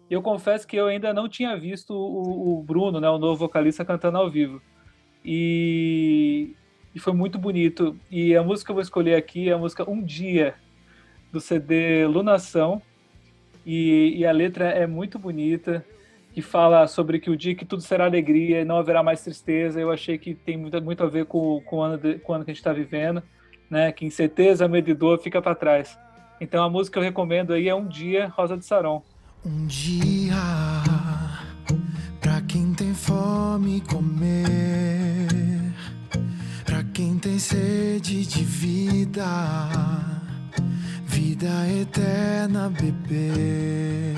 Eu 0.09 0.21
confesso 0.21 0.67
que 0.67 0.75
eu 0.75 0.87
ainda 0.87 1.13
não 1.13 1.29
tinha 1.29 1.57
visto 1.57 1.93
o, 1.93 2.59
o 2.59 2.61
Bruno, 2.61 2.99
né, 2.99 3.09
o 3.09 3.17
novo 3.17 3.37
vocalista, 3.37 3.85
cantando 3.85 4.17
ao 4.17 4.29
vivo. 4.29 4.61
E, 5.23 6.57
e 6.93 6.99
foi 6.99 7.13
muito 7.13 7.39
bonito. 7.39 7.97
E 8.11 8.35
a 8.35 8.43
música 8.43 8.65
que 8.65 8.71
eu 8.71 8.75
vou 8.75 8.81
escolher 8.81 9.15
aqui 9.15 9.47
é 9.47 9.53
a 9.53 9.57
música 9.57 9.89
Um 9.89 10.03
Dia, 10.03 10.55
do 11.31 11.39
CD 11.39 12.05
Lunação. 12.05 12.81
E, 13.65 14.15
e 14.17 14.25
a 14.25 14.31
letra 14.31 14.65
é 14.69 14.85
muito 14.85 15.17
bonita, 15.17 15.85
que 16.33 16.41
fala 16.41 16.87
sobre 16.87 17.19
que 17.19 17.29
o 17.29 17.37
dia 17.37 17.55
que 17.55 17.63
tudo 17.65 17.81
será 17.81 18.05
alegria 18.05 18.61
e 18.61 18.65
não 18.65 18.77
haverá 18.77 19.01
mais 19.03 19.23
tristeza. 19.23 19.79
Eu 19.79 19.91
achei 19.91 20.17
que 20.17 20.33
tem 20.33 20.57
muito, 20.57 20.81
muito 20.81 21.03
a 21.03 21.07
ver 21.07 21.25
com, 21.25 21.61
com, 21.61 21.77
o 21.77 21.81
ano 21.81 21.97
de- 21.97 22.15
com 22.19 22.31
o 22.31 22.35
ano 22.35 22.43
que 22.43 22.51
a 22.51 22.53
gente 22.53 22.59
está 22.61 22.73
vivendo, 22.73 23.21
né? 23.69 23.91
Que 23.91 24.05
incerteza, 24.05 24.67
medo 24.67 24.89
e 24.89 24.93
dor 24.93 25.19
fica 25.19 25.41
para 25.41 25.55
trás. 25.55 25.97
Então 26.41 26.63
a 26.63 26.69
música 26.69 26.93
que 26.93 26.99
eu 26.99 27.03
recomendo 27.03 27.53
aí 27.53 27.69
é 27.69 27.75
Um 27.75 27.87
Dia, 27.87 28.27
Rosa 28.35 28.57
de 28.57 28.65
Saron. 28.65 29.01
Um 29.45 29.65
dia 29.67 30.35
pra 32.19 32.41
quem 32.41 32.73
tem 32.73 32.93
fome 32.93 33.81
comer, 33.81 35.27
pra 36.65 36.83
quem 36.93 37.17
tem 37.19 37.37
sede 37.37 38.25
de 38.25 38.43
vida, 38.43 39.25
vida 41.13 41.69
eterna 41.69 42.69
beber. 42.69 44.15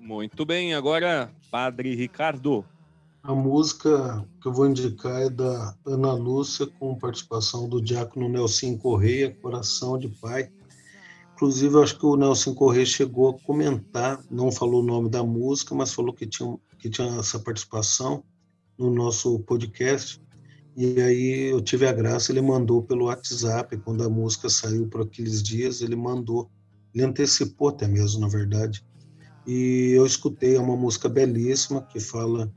Muito 0.00 0.44
bem, 0.44 0.74
agora, 0.74 1.30
Padre 1.48 1.94
Ricardo. 1.94 2.64
A 3.22 3.32
música 3.32 4.26
que 4.40 4.48
eu 4.48 4.52
vou 4.52 4.66
indicar 4.66 5.22
é 5.22 5.30
da 5.30 5.74
Ana 5.86 6.12
Lúcia, 6.12 6.66
com 6.66 6.98
participação 6.98 7.68
do 7.68 7.80
diácono 7.80 8.28
Nelson 8.28 8.76
Correia, 8.76 9.36
Coração 9.40 9.96
de 9.96 10.08
Pai. 10.08 10.50
Inclusive, 11.34 11.74
eu 11.74 11.82
acho 11.82 11.98
que 11.98 12.06
o 12.06 12.16
Nelson 12.16 12.54
Correia 12.54 12.86
chegou 12.86 13.30
a 13.30 13.38
comentar, 13.46 14.20
não 14.28 14.50
falou 14.50 14.82
o 14.82 14.86
nome 14.86 15.08
da 15.08 15.22
música, 15.22 15.74
mas 15.74 15.92
falou 15.92 16.12
que 16.12 16.26
tinha, 16.26 16.56
que 16.78 16.90
tinha 16.90 17.18
essa 17.18 17.38
participação 17.38 18.24
no 18.76 18.90
nosso 18.90 19.38
podcast. 19.40 20.20
E 20.76 21.00
aí 21.00 21.50
eu 21.50 21.62
tive 21.62 21.86
a 21.86 21.92
graça, 21.92 22.30
ele 22.30 22.42
mandou 22.42 22.82
pelo 22.82 23.06
WhatsApp, 23.06 23.74
quando 23.78 24.04
a 24.04 24.10
música 24.10 24.50
saiu 24.50 24.86
por 24.86 25.00
aqueles 25.00 25.42
dias, 25.42 25.80
ele 25.80 25.96
mandou, 25.96 26.50
ele 26.94 27.02
antecipou 27.02 27.68
até 27.68 27.88
mesmo, 27.88 28.20
na 28.20 28.28
verdade. 28.28 28.84
E 29.46 29.92
eu 29.96 30.04
escutei, 30.04 30.56
é 30.56 30.60
uma 30.60 30.76
música 30.76 31.08
belíssima 31.08 31.80
que 31.80 31.98
fala 31.98 32.52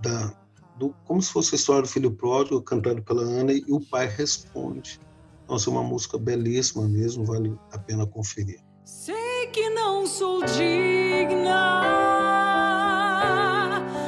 da, 0.00 0.32
do, 0.78 0.94
como 1.04 1.20
se 1.20 1.32
fosse 1.32 1.56
a 1.56 1.58
história 1.58 1.82
do 1.82 1.88
filho 1.88 2.12
pródigo, 2.12 2.62
cantado 2.62 3.02
pela 3.02 3.22
Ana, 3.22 3.52
e 3.52 3.64
o 3.68 3.80
pai 3.80 4.06
responde. 4.06 5.00
Nossa, 5.48 5.68
é 5.68 5.72
uma 5.72 5.82
música 5.82 6.16
belíssima 6.16 6.86
mesmo, 6.86 7.24
vale 7.24 7.58
a 7.72 7.78
pena 7.78 8.06
conferir. 8.06 8.60
Sei 8.84 9.48
que 9.52 9.70
não 9.70 10.06
sou 10.06 10.44
digna 10.44 11.82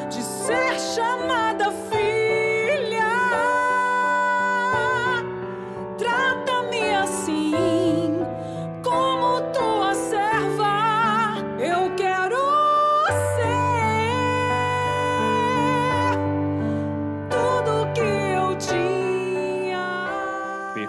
de 0.09 0.23
ser 0.23 0.79
chamada 0.95 1.38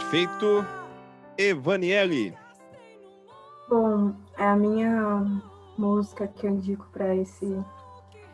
Perfeito. 0.10 0.66
Evaniele. 1.38 2.36
Bom, 3.70 4.16
é 4.36 4.44
a 4.44 4.56
minha 4.56 5.24
música 5.78 6.28
que 6.28 6.48
eu 6.48 6.50
indico 6.50 6.88
para 6.92 7.16
esse 7.16 7.64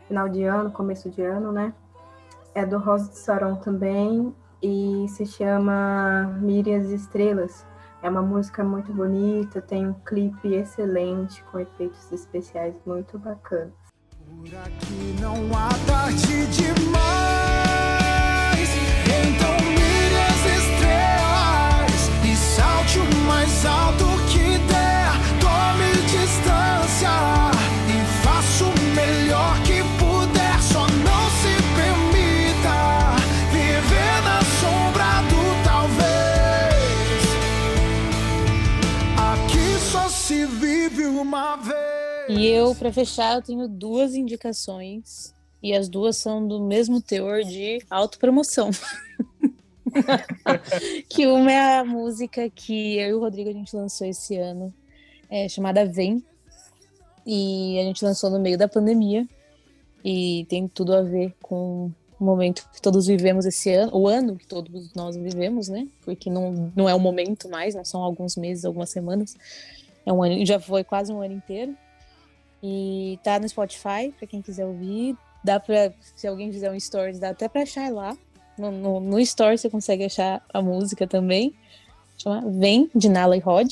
final 0.08 0.30
de 0.30 0.44
ano, 0.44 0.72
começo 0.72 1.10
de 1.10 1.22
ano, 1.22 1.52
né? 1.52 1.74
É 2.54 2.66
do 2.66 2.80
Rosa 2.80 3.10
de 3.10 3.18
Saron 3.18 3.58
também 3.58 4.34
e 4.64 5.06
se 5.10 5.26
chama 5.26 6.40
Mire 6.40 6.76
as 6.76 6.88
Estrelas. 6.88 7.68
É 8.02 8.10
uma 8.10 8.22
música 8.22 8.64
muito 8.64 8.94
bonita, 8.94 9.62
tem 9.62 9.86
um 9.86 9.94
clipe 9.94 10.54
excelente 10.54 11.44
com 11.52 11.60
efeitos 11.60 12.10
especiais 12.10 12.74
muito 12.86 13.20
bacanas. 13.20 13.74
Que 14.80 15.22
não 15.22 15.36
há 15.54 15.68
tarde 15.86 16.48
demais. 16.48 16.96
Então 19.28 19.75
E 42.46 42.48
eu, 42.50 42.76
pra 42.76 42.94
fechar, 42.94 43.38
eu 43.38 43.42
tenho 43.42 43.68
duas 43.68 44.14
indicações. 44.14 45.34
E 45.64 45.74
as 45.74 45.90
duas 45.90 46.16
são 46.16 46.48
do 46.48 46.62
mesmo 46.62 47.02
teor 47.02 47.42
de 47.42 47.82
autopromoção. 47.90 48.70
que 51.10 51.26
uma 51.26 51.52
é 51.52 51.80
a 51.80 51.84
música 51.84 52.48
que 52.48 53.00
eu 53.00 53.10
e 53.10 53.14
o 53.16 53.20
Rodrigo 53.20 53.50
a 53.50 53.54
gente 53.54 53.76
lançou 53.76 54.06
esse 54.06 54.38
ano, 54.38 54.72
é, 55.28 55.50
chamada 55.50 55.88
Vem. 55.88 56.24
E 57.26 57.80
a 57.80 57.84
gente 57.84 58.06
lançou 58.06 58.30
no 58.30 58.40
meio 58.40 58.60
da 58.60 58.68
pandemia. 58.68 59.28
E 60.04 60.46
tem 60.48 60.68
tudo 60.68 60.94
a 60.94 61.02
ver 61.02 61.34
com 61.42 61.92
o 62.20 62.24
momento 62.24 62.70
que 62.72 62.80
todos 62.80 63.08
vivemos 63.08 63.48
esse 63.48 63.74
ano, 63.74 63.92
o 63.92 64.08
ano 64.08 64.36
que 64.36 64.46
todos 64.46 64.94
nós 64.94 65.18
vivemos, 65.18 65.68
né? 65.68 65.88
Porque 66.04 66.30
não, 66.30 66.72
não 66.76 66.88
é 66.88 66.94
o 66.94 67.00
momento 67.00 67.50
mais, 67.50 67.74
não 67.74 67.84
são 67.84 68.04
alguns 68.04 68.36
meses, 68.36 68.66
algumas 68.66 68.92
semanas. 68.92 69.36
É 70.06 70.14
um 70.14 70.22
ano, 70.22 70.46
já 70.46 70.60
foi 70.60 70.84
quase 70.84 71.12
um 71.12 71.24
ano 71.24 71.34
inteiro. 71.34 71.76
E 72.62 73.20
tá 73.24 73.40
no 73.40 73.48
Spotify, 73.48 74.14
pra 74.18 74.28
quem 74.28 74.42
quiser 74.42 74.66
ouvir. 74.66 75.16
Dá 75.44 75.60
pra, 75.60 75.94
se 76.16 76.28
alguém 76.28 76.52
fizer 76.52 76.72
um 76.72 76.80
stories, 76.80 77.20
dá 77.20 77.30
até 77.30 77.48
pra 77.48 77.62
achar 77.62 77.92
lá. 77.92 78.18
No, 78.58 78.72
no, 78.72 79.00
no 79.00 79.20
Store 79.20 79.58
você 79.58 79.70
consegue 79.70 80.06
achar 80.06 80.44
a 80.54 80.62
música 80.62 81.06
também. 81.06 81.54
Chama 82.18 82.44
Vem, 82.50 82.90
de 82.96 83.10
Nala 83.10 83.36
e 83.36 83.40
Rod. 83.40 83.72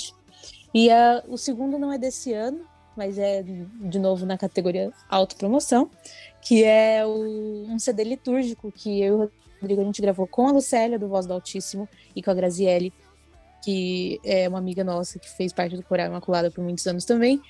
E 0.73 0.89
o 1.27 1.37
segundo 1.37 1.77
não 1.77 1.91
é 1.91 1.97
desse 1.97 2.33
ano, 2.33 2.61
mas 2.95 3.17
é 3.17 3.43
de 3.43 3.99
novo 3.99 4.25
na 4.25 4.37
categoria 4.37 4.91
autopromoção, 5.09 5.89
que 6.41 6.63
é 6.63 7.05
o, 7.05 7.65
um 7.69 7.79
CD 7.79 8.03
litúrgico 8.03 8.71
que 8.71 9.01
eu 9.01 9.23
e 9.23 9.25
o 9.25 9.31
Rodrigo 9.61 9.81
a 9.81 9.85
gente 9.85 10.01
gravou 10.01 10.27
com 10.27 10.47
a 10.47 10.51
Lucélia, 10.51 10.99
do 10.99 11.07
Voz 11.07 11.25
do 11.25 11.33
Altíssimo, 11.33 11.87
e 12.15 12.21
com 12.21 12.31
a 12.31 12.33
Graziele, 12.33 12.91
que 13.63 14.19
é 14.25 14.49
uma 14.49 14.57
amiga 14.57 14.83
nossa 14.83 15.17
que 15.19 15.29
fez 15.29 15.53
parte 15.53 15.77
do 15.77 15.83
Coral 15.83 16.07
Imaculada 16.07 16.51
por 16.51 16.63
muitos 16.63 16.85
anos 16.85 17.05
também 17.05 17.41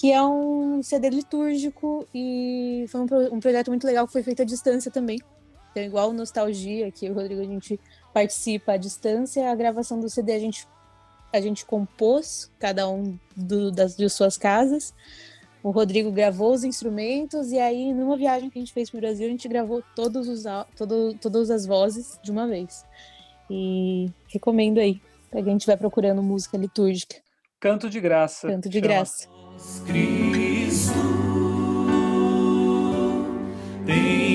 que 0.00 0.10
é 0.10 0.22
um 0.22 0.82
CD 0.82 1.10
litúrgico 1.10 2.08
e 2.14 2.86
foi 2.88 3.02
um, 3.02 3.06
pro- 3.06 3.34
um 3.34 3.38
projeto 3.38 3.68
muito 3.68 3.86
legal 3.86 4.06
que 4.06 4.12
foi 4.14 4.22
feito 4.22 4.40
à 4.40 4.46
distância 4.46 4.90
também. 4.90 5.18
Então, 5.70 5.82
igual 5.82 6.08
o 6.08 6.12
Nostalgia, 6.14 6.90
que 6.90 7.10
o 7.10 7.12
Rodrigo 7.12 7.42
a 7.42 7.44
gente 7.44 7.78
participa 8.14 8.72
à 8.72 8.76
distância, 8.78 9.50
a 9.50 9.54
gravação 9.54 10.00
do 10.00 10.08
CD 10.08 10.32
a 10.32 10.38
gente, 10.38 10.66
a 11.30 11.38
gente 11.38 11.66
compôs, 11.66 12.50
cada 12.58 12.88
um 12.88 13.18
do- 13.36 13.70
das 13.70 13.94
de 13.94 14.08
suas 14.08 14.38
casas. 14.38 14.94
O 15.62 15.70
Rodrigo 15.70 16.10
gravou 16.10 16.54
os 16.54 16.64
instrumentos 16.64 17.52
e 17.52 17.58
aí, 17.58 17.92
numa 17.92 18.16
viagem 18.16 18.48
que 18.48 18.58
a 18.58 18.62
gente 18.62 18.72
fez 18.72 18.88
para 18.88 18.96
o 18.96 19.00
Brasil, 19.02 19.26
a 19.26 19.30
gente 19.30 19.46
gravou 19.48 19.82
todos 19.94 20.26
os, 20.28 20.44
todo, 20.74 21.12
todas 21.20 21.50
as 21.50 21.66
vozes 21.66 22.18
de 22.24 22.30
uma 22.30 22.46
vez. 22.48 22.86
E 23.50 24.06
recomendo 24.32 24.78
aí, 24.80 24.98
pra 25.30 25.42
quem 25.42 25.58
estiver 25.58 25.76
procurando 25.76 26.22
música 26.22 26.56
litúrgica. 26.56 27.16
Canto 27.60 27.90
de 27.90 28.00
graça. 28.00 28.48
Canto 28.48 28.70
de 28.70 28.78
chama. 28.78 28.88
graça. 28.94 29.28
Cristo, 29.86 30.92
tem 33.86 34.29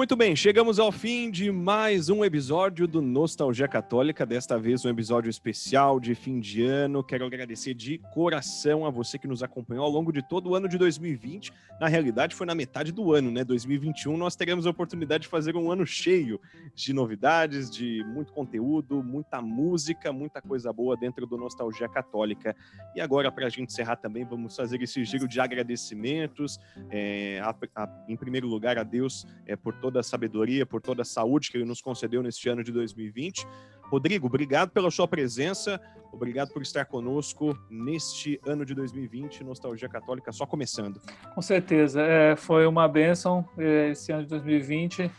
Muito 0.00 0.16
bem, 0.16 0.34
chegamos 0.34 0.78
ao 0.78 0.90
fim 0.90 1.30
de 1.30 1.52
mais 1.52 2.08
um 2.08 2.24
episódio 2.24 2.88
do 2.88 3.02
Nostalgia 3.02 3.68
Católica, 3.68 4.24
desta 4.24 4.58
vez 4.58 4.82
um 4.82 4.88
episódio 4.88 5.28
especial 5.28 6.00
de 6.00 6.14
fim 6.14 6.40
de 6.40 6.64
ano. 6.64 7.04
Quero 7.04 7.26
agradecer 7.26 7.74
de 7.74 7.98
coração 8.14 8.86
a 8.86 8.90
você 8.90 9.18
que 9.18 9.28
nos 9.28 9.42
acompanhou 9.42 9.84
ao 9.84 9.90
longo 9.90 10.10
de 10.10 10.26
todo 10.26 10.48
o 10.48 10.54
ano 10.54 10.70
de 10.70 10.78
2020. 10.78 11.52
Na 11.78 11.86
realidade, 11.86 12.34
foi 12.34 12.46
na 12.46 12.54
metade 12.54 12.92
do 12.92 13.12
ano, 13.12 13.30
né? 13.30 13.44
2021, 13.44 14.16
nós 14.16 14.34
teremos 14.34 14.66
a 14.66 14.70
oportunidade 14.70 15.24
de 15.24 15.28
fazer 15.28 15.54
um 15.54 15.70
ano 15.70 15.86
cheio 15.86 16.40
de 16.74 16.94
novidades, 16.94 17.70
de 17.70 18.02
muito 18.06 18.32
conteúdo, 18.32 19.02
muita 19.02 19.42
música, 19.42 20.10
muita 20.14 20.40
coisa 20.40 20.72
boa 20.72 20.96
dentro 20.96 21.26
do 21.26 21.36
Nostalgia 21.36 21.90
Católica. 21.90 22.56
E 22.96 23.02
agora, 23.02 23.30
para 23.30 23.44
a 23.44 23.50
gente 23.50 23.70
encerrar 23.70 23.96
também, 23.96 24.24
vamos 24.24 24.56
fazer 24.56 24.80
esse 24.80 25.04
giro 25.04 25.28
de 25.28 25.38
agradecimentos. 25.40 26.58
É, 26.88 27.38
a- 27.44 27.54
a- 27.74 28.04
em 28.08 28.16
primeiro 28.16 28.48
lugar, 28.48 28.78
a 28.78 28.82
Deus 28.82 29.26
é, 29.46 29.54
por 29.54 29.74
toda 29.74 29.89
toda 29.90 30.00
a 30.00 30.02
sabedoria, 30.04 30.64
por 30.64 30.80
toda 30.80 31.02
a 31.02 31.04
saúde 31.04 31.50
que 31.50 31.58
ele 31.58 31.64
nos 31.64 31.82
concedeu 31.82 32.22
neste 32.22 32.48
ano 32.48 32.62
de 32.62 32.70
2020. 32.70 33.44
Rodrigo, 33.82 34.28
obrigado 34.28 34.70
pela 34.70 34.88
sua 34.88 35.08
presença, 35.08 35.80
obrigado 36.12 36.52
por 36.52 36.62
estar 36.62 36.84
conosco 36.84 37.58
neste 37.68 38.40
ano 38.46 38.64
de 38.64 38.72
2020, 38.72 39.42
Nostalgia 39.42 39.88
Católica 39.88 40.30
só 40.30 40.46
começando. 40.46 41.00
Com 41.34 41.42
certeza, 41.42 42.00
é, 42.02 42.36
foi 42.36 42.66
uma 42.66 42.86
bênção 42.86 43.44
é, 43.58 43.90
esse 43.90 44.12
ano 44.12 44.22
de 44.22 44.28
2020. 44.28 45.10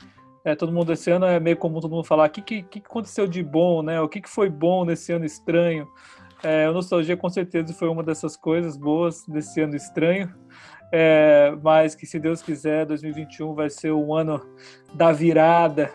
É, 0.46 0.56
todo 0.56 0.72
mundo 0.72 0.94
esse 0.94 1.12
ano 1.12 1.26
é 1.26 1.38
meio 1.38 1.58
comum 1.58 1.82
todo 1.82 1.92
mundo 1.92 2.06
falar 2.06 2.30
o 2.30 2.32
que, 2.32 2.42
que, 2.42 2.64
que 2.64 2.80
aconteceu 2.80 3.28
de 3.28 3.44
bom, 3.44 3.84
né? 3.84 4.00
O 4.00 4.08
que, 4.08 4.22
que 4.22 4.30
foi 4.30 4.50
bom 4.50 4.86
nesse 4.86 5.12
ano 5.12 5.26
estranho. 5.26 5.86
É, 6.42 6.66
a 6.66 6.72
nostalgia 6.72 7.16
com 7.16 7.30
certeza 7.30 7.74
foi 7.74 7.90
uma 7.90 8.02
dessas 8.02 8.36
coisas 8.38 8.78
boas 8.78 9.24
desse 9.28 9.62
ano 9.62 9.76
estranho. 9.76 10.34
É, 10.92 11.56
mas 11.64 11.96
que 11.96 12.06
se 12.06 12.20
Deus 12.20 12.42
quiser, 12.42 12.86
2021 12.86 13.54
vai 13.54 13.70
ser 13.70 13.92
um 13.94 14.14
ano 14.14 14.46
da 14.94 15.12
virada 15.12 15.94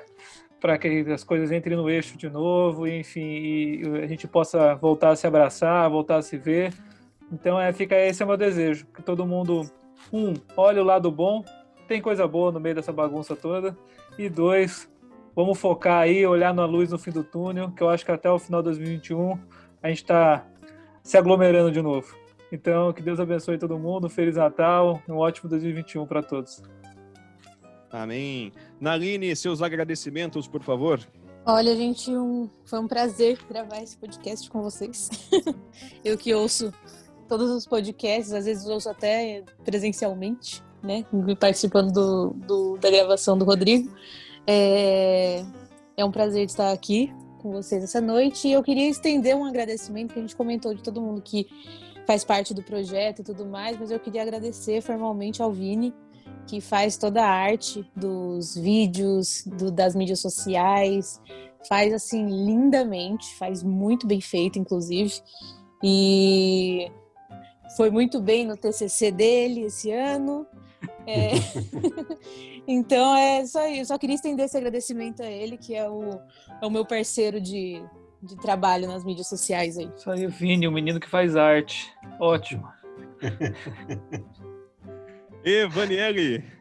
para 0.59 0.79
que 0.79 1.05
as 1.13 1.23
coisas 1.23 1.53
entrem 1.53 1.77
no 1.77 1.89
eixo 1.89 2.17
de 2.17 2.31
novo, 2.31 2.89
enfim, 2.89 3.21
e 3.21 3.83
a 4.03 4.07
gente 4.07 4.27
possa 4.27 4.75
voltar 4.75 5.11
a 5.11 5.17
se 5.17 5.27
abraçar, 5.27 5.89
voltar 5.91 6.17
a 6.17 6.23
se 6.23 6.39
ver. 6.39 6.73
Então, 7.31 7.61
é, 7.61 7.73
fica 7.73 7.95
esse 7.95 8.23
é 8.23 8.25
o 8.25 8.29
meu 8.29 8.37
desejo, 8.37 8.87
que 8.87 9.03
todo 9.03 9.27
mundo 9.27 9.71
um 10.13 10.35
olhe 10.57 10.81
o 10.81 10.85
lado 10.85 11.11
bom, 11.11 11.45
tem 11.87 12.01
coisa 12.01 12.27
boa 12.27 12.51
no 12.51 12.59
meio 12.59 12.75
dessa 12.75 12.93
bagunça 12.93 13.37
toda, 13.37 13.77
e 14.19 14.29
dois, 14.29 14.91
vamos 15.35 15.59
focar 15.59 16.01
aí, 16.01 16.27
olhar 16.27 16.55
na 16.55 16.65
luz 16.65 16.91
no 16.91 16.99
fim 16.99 17.11
do 17.11 17.23
túnel, 17.23 17.71
que 17.73 17.83
eu 17.83 17.89
acho 17.89 18.05
que 18.05 18.11
até 18.11 18.31
o 18.31 18.39
final 18.39 18.63
de 18.63 18.67
2021 18.67 19.39
a 19.83 19.89
gente 19.89 19.99
está 19.99 20.47
se 21.03 21.17
aglomerando 21.17 21.71
de 21.71 21.83
novo. 21.83 22.26
Então, 22.51 22.93
que 22.93 23.03
Deus 23.03 23.19
abençoe 23.19 23.59
todo 23.59 23.79
mundo, 23.79 24.09
Feliz 24.09 24.37
Natal, 24.37 25.03
um 25.09 25.17
ótimo 25.17 25.51
2021 25.51 26.07
para 26.07 26.23
todos. 26.23 26.63
Amém. 27.91 28.53
Naline, 28.81 29.35
seus 29.35 29.63
agradecimentos, 29.63 30.47
por 30.47 30.63
favor. 30.63 31.01
Olha, 31.45 31.75
gente, 31.77 32.11
um, 32.11 32.51
foi 32.65 32.79
um 32.79 32.89
prazer 32.89 33.39
gravar 33.49 33.83
esse 33.83 33.97
podcast 33.97 34.51
com 34.51 34.63
vocês. 34.63 35.09
eu 36.05 36.19
que 36.19 36.35
ouço 36.35 36.73
todos 37.29 37.51
os 37.51 37.67
podcasts, 37.67 38.33
às 38.33 38.45
vezes 38.45 38.67
ouço 38.67 38.89
até 38.89 39.45
presencialmente, 39.65 40.63
né? 40.83 41.05
Participando 41.39 41.93
do, 41.93 42.31
do 42.47 42.79
da 42.79 42.91
gravação 42.91 43.39
do 43.39 43.45
Rodrigo. 43.45 43.93
É, 44.47 45.45
é 45.97 46.05
um 46.05 46.11
prazer 46.11 46.45
estar 46.45 46.73
aqui 46.73 47.13
com 47.39 47.53
vocês 47.53 47.83
essa 47.83 48.01
noite. 48.01 48.49
E 48.49 48.53
eu 48.53 48.63
queria 48.63 48.89
estender 48.89 49.37
um 49.37 49.45
agradecimento 49.45 50.15
que 50.15 50.19
a 50.19 50.23
gente 50.23 50.37
comentou 50.37 50.75
de 50.75 50.83
todo 50.83 51.01
mundo 51.01 51.23
que 51.23 51.47
faz 52.07 52.25
parte 52.25 52.55
do 52.55 52.63
projeto 52.63 53.21
e 53.21 53.25
tudo 53.25 53.45
mais, 53.45 53.79
mas 53.79 53.91
eu 53.91 53.99
queria 53.99 54.23
agradecer 54.23 54.81
formalmente 54.81 55.43
ao 55.43 55.53
Vini, 55.53 55.93
que 56.47 56.61
faz 56.61 56.97
toda 56.97 57.23
a 57.23 57.29
arte 57.29 57.85
dos 57.95 58.57
vídeos, 58.57 59.43
do, 59.45 59.71
das 59.71 59.97
mídias 59.97 60.21
sociais, 60.21 61.21
faz 61.69 61.93
assim 61.93 62.25
lindamente, 62.27 63.35
faz 63.35 63.63
muito 63.63 64.07
bem 64.07 64.21
feito, 64.21 64.59
inclusive. 64.59 65.13
E 65.83 66.91
foi 67.77 67.91
muito 67.91 68.21
bem 68.21 68.47
no 68.47 68.57
TCC 68.57 69.11
dele 69.11 69.63
esse 69.63 69.91
ano. 69.91 70.47
É... 71.07 71.31
então 72.67 73.17
é 73.17 73.45
só 73.45 73.67
isso. 73.67 73.87
Só 73.87 73.99
queria 73.99 74.15
estender 74.15 74.47
esse 74.47 74.57
agradecimento 74.57 75.23
a 75.23 75.31
ele, 75.31 75.57
que 75.57 75.75
é 75.75 75.89
o, 75.89 76.11
é 76.63 76.67
o 76.67 76.71
meu 76.71 76.87
parceiro 76.87 77.41
de, 77.41 77.83
de 78.27 78.37
trabalho 78.37 78.87
nas 78.87 79.05
mídias 79.05 79.29
sociais 79.29 79.79
aí. 79.79 79.91
Isso 79.97 80.11
aí, 80.11 80.27
Vini, 80.27 80.69
o 80.69 80.73
menino 80.73 81.01
que 81.01 81.09
faz 81.09 81.37
arte. 81.37 81.91
Ótimo. 82.21 82.69
e 85.45 85.67
Vaniele? 85.67 86.57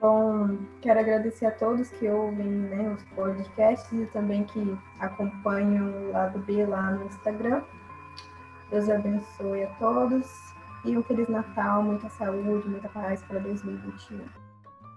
Bom, 0.00 0.56
quero 0.80 1.00
agradecer 1.00 1.46
a 1.46 1.50
todos 1.50 1.90
que 1.90 2.08
ouvem 2.08 2.46
né, 2.46 2.94
os 2.94 3.02
podcasts 3.16 3.92
e 3.92 4.06
também 4.06 4.44
que 4.44 4.78
acompanham 5.00 5.90
o 5.90 6.12
lado 6.12 6.38
B 6.38 6.64
lá 6.64 6.92
no 6.92 7.06
Instagram. 7.06 7.62
Deus 8.70 8.88
abençoe 8.88 9.64
a 9.64 9.70
todos 9.74 10.54
e 10.84 10.96
um 10.96 11.02
Feliz 11.02 11.28
Natal, 11.28 11.82
muita 11.82 12.08
saúde, 12.10 12.68
muita 12.68 12.88
paz 12.88 13.20
para 13.24 13.40
2021. 13.40 14.20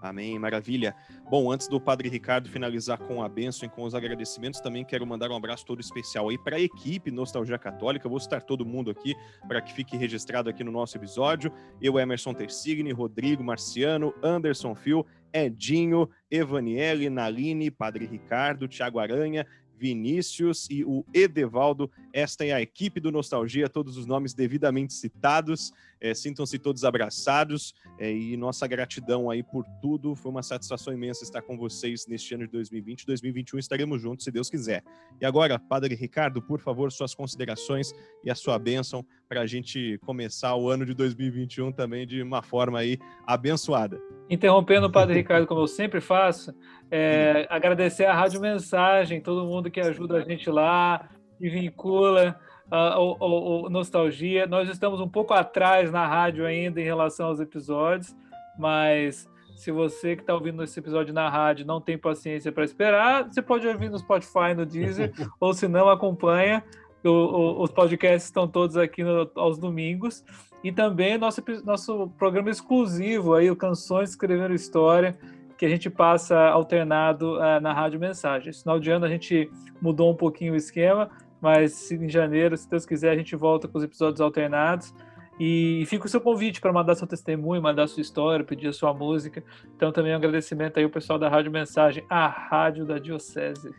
Amém, 0.01 0.39
maravilha. 0.39 0.95
Bom, 1.29 1.51
antes 1.51 1.67
do 1.67 1.79
Padre 1.79 2.09
Ricardo 2.09 2.49
finalizar 2.49 2.97
com 2.97 3.21
a 3.21 3.29
bênção 3.29 3.67
e 3.67 3.69
com 3.69 3.83
os 3.83 3.93
agradecimentos, 3.93 4.59
também 4.59 4.83
quero 4.83 5.05
mandar 5.05 5.29
um 5.29 5.35
abraço 5.35 5.63
todo 5.63 5.79
especial 5.79 6.29
aí 6.29 6.39
para 6.39 6.55
a 6.55 6.59
equipe 6.59 7.11
Nostalgia 7.11 7.57
Católica. 7.59 8.09
Vou 8.09 8.19
citar 8.19 8.41
todo 8.41 8.65
mundo 8.65 8.89
aqui 8.89 9.13
para 9.47 9.61
que 9.61 9.71
fique 9.71 9.95
registrado 9.95 10.49
aqui 10.49 10.63
no 10.63 10.71
nosso 10.71 10.97
episódio. 10.97 11.53
Eu, 11.79 11.99
Emerson 11.99 12.33
Tersigni, 12.33 12.91
Rodrigo 12.91 13.43
Marciano, 13.43 14.11
Anderson 14.23 14.73
Fio, 14.73 15.05
Edinho, 15.31 16.09
Evaniele, 16.29 17.09
Naline, 17.09 17.69
Padre 17.71 18.05
Ricardo, 18.05 18.67
Tiago 18.67 18.99
Aranha, 18.99 19.45
Vinícius 19.81 20.67
e 20.69 20.85
o 20.85 21.03
Edevaldo. 21.11 21.89
Esta 22.13 22.45
é 22.45 22.51
a 22.51 22.61
equipe 22.61 22.99
do 22.99 23.11
Nostalgia, 23.11 23.67
todos 23.67 23.97
os 23.97 24.05
nomes 24.05 24.31
devidamente 24.31 24.93
citados. 24.93 25.73
É, 25.99 26.13
Sintam-se 26.13 26.59
todos 26.59 26.83
abraçados 26.83 27.73
é, 27.97 28.13
e 28.13 28.37
nossa 28.37 28.67
gratidão 28.67 29.29
aí 29.31 29.41
por 29.41 29.65
tudo. 29.81 30.15
Foi 30.15 30.29
uma 30.29 30.43
satisfação 30.43 30.93
imensa 30.93 31.23
estar 31.23 31.41
com 31.41 31.57
vocês 31.57 32.05
neste 32.05 32.35
ano 32.35 32.45
de 32.45 32.51
2020. 32.51 33.07
2021 33.07 33.57
estaremos 33.57 33.99
juntos, 33.99 34.23
se 34.23 34.31
Deus 34.31 34.51
quiser. 34.51 34.83
E 35.19 35.25
agora, 35.25 35.57
Padre 35.57 35.95
Ricardo, 35.95 36.43
por 36.43 36.59
favor, 36.59 36.91
suas 36.91 37.15
considerações 37.15 37.91
e 38.23 38.29
a 38.29 38.35
sua 38.35 38.59
bênção 38.59 39.03
para 39.27 39.41
a 39.41 39.47
gente 39.47 39.97
começar 40.05 40.55
o 40.55 40.69
ano 40.69 40.85
de 40.85 40.93
2021 40.93 41.71
também 41.71 42.05
de 42.05 42.21
uma 42.21 42.43
forma 42.43 42.77
aí 42.77 42.99
abençoada. 43.25 43.99
Interrompendo 44.29 44.87
o 44.87 44.91
Padre 44.91 45.15
Ricardo, 45.15 45.47
como 45.47 45.61
eu 45.61 45.67
sempre 45.67 45.99
faço, 45.99 46.53
é, 46.91 47.47
agradecer 47.49 48.03
a 48.03 48.13
Rádio 48.13 48.41
Mensagem, 48.41 49.21
todo 49.21 49.45
mundo 49.45 49.71
que 49.71 49.79
ajuda 49.79 50.17
a 50.17 50.21
gente 50.21 50.49
lá, 50.49 51.09
que 51.37 51.49
vincula 51.49 52.37
uh, 52.69 53.65
o, 53.65 53.69
Nostalgia. 53.69 54.45
Nós 54.45 54.67
estamos 54.67 54.99
um 54.99 55.07
pouco 55.07 55.33
atrás 55.33 55.89
na 55.89 56.05
rádio 56.05 56.45
ainda 56.45 56.81
em 56.81 56.83
relação 56.83 57.27
aos 57.27 57.39
episódios, 57.39 58.13
mas 58.59 59.29
se 59.55 59.71
você 59.71 60.17
que 60.17 60.23
está 60.23 60.33
ouvindo 60.33 60.61
esse 60.63 60.77
episódio 60.79 61.13
na 61.13 61.29
rádio 61.29 61.65
não 61.65 61.79
tem 61.79 61.97
paciência 61.97 62.51
para 62.51 62.65
esperar, 62.65 63.23
você 63.23 63.41
pode 63.41 63.65
ouvir 63.65 63.89
no 63.89 63.97
Spotify, 63.97 64.53
no 64.53 64.65
Deezer, 64.65 65.13
ou 65.39 65.53
se 65.53 65.69
não, 65.69 65.89
acompanha. 65.89 66.61
O, 67.03 67.09
o, 67.09 67.63
os 67.63 67.71
podcasts 67.71 68.25
estão 68.25 68.47
todos 68.47 68.75
aqui 68.75 69.03
no, 69.03 69.31
aos 69.35 69.57
domingos. 69.57 70.23
E 70.63 70.71
também 70.71 71.17
nosso, 71.17 71.41
nosso 71.63 72.07
programa 72.19 72.49
exclusivo 72.51 73.33
aí, 73.33 73.49
o 73.49 73.55
Canções 73.55 74.11
Escrevendo 74.11 74.53
História, 74.53 75.17
que 75.61 75.65
a 75.67 75.69
gente 75.69 75.91
passa 75.91 76.35
alternado 76.35 77.35
uh, 77.35 77.61
na 77.61 77.71
Rádio 77.71 77.99
Mensagem. 77.99 78.51
Final 78.51 78.79
de 78.79 78.89
ano 78.89 79.05
a 79.05 79.07
gente 79.07 79.47
mudou 79.79 80.11
um 80.11 80.15
pouquinho 80.15 80.53
o 80.53 80.55
esquema, 80.55 81.11
mas 81.39 81.91
em 81.91 82.09
janeiro, 82.09 82.57
se 82.57 82.67
Deus 82.67 82.83
quiser, 82.83 83.11
a 83.11 83.15
gente 83.15 83.35
volta 83.35 83.67
com 83.67 83.77
os 83.77 83.83
episódios 83.83 84.19
alternados. 84.19 84.91
E 85.39 85.83
fica 85.85 86.07
o 86.07 86.09
seu 86.09 86.19
convite 86.19 86.59
para 86.59 86.73
mandar 86.73 86.95
seu 86.95 87.05
testemunho, 87.05 87.61
mandar 87.61 87.85
sua 87.85 88.01
história, 88.01 88.43
pedir 88.43 88.69
a 88.69 88.73
sua 88.73 88.91
música. 88.91 89.43
Então 89.75 89.91
também 89.91 90.13
um 90.13 90.15
agradecimento 90.15 90.79
aí 90.79 90.83
ao 90.83 90.89
pessoal 90.89 91.19
da 91.19 91.29
Rádio 91.29 91.51
Mensagem, 91.51 92.03
a 92.09 92.25
rádio 92.25 92.83
da 92.83 92.97
Diocese. 92.97 93.69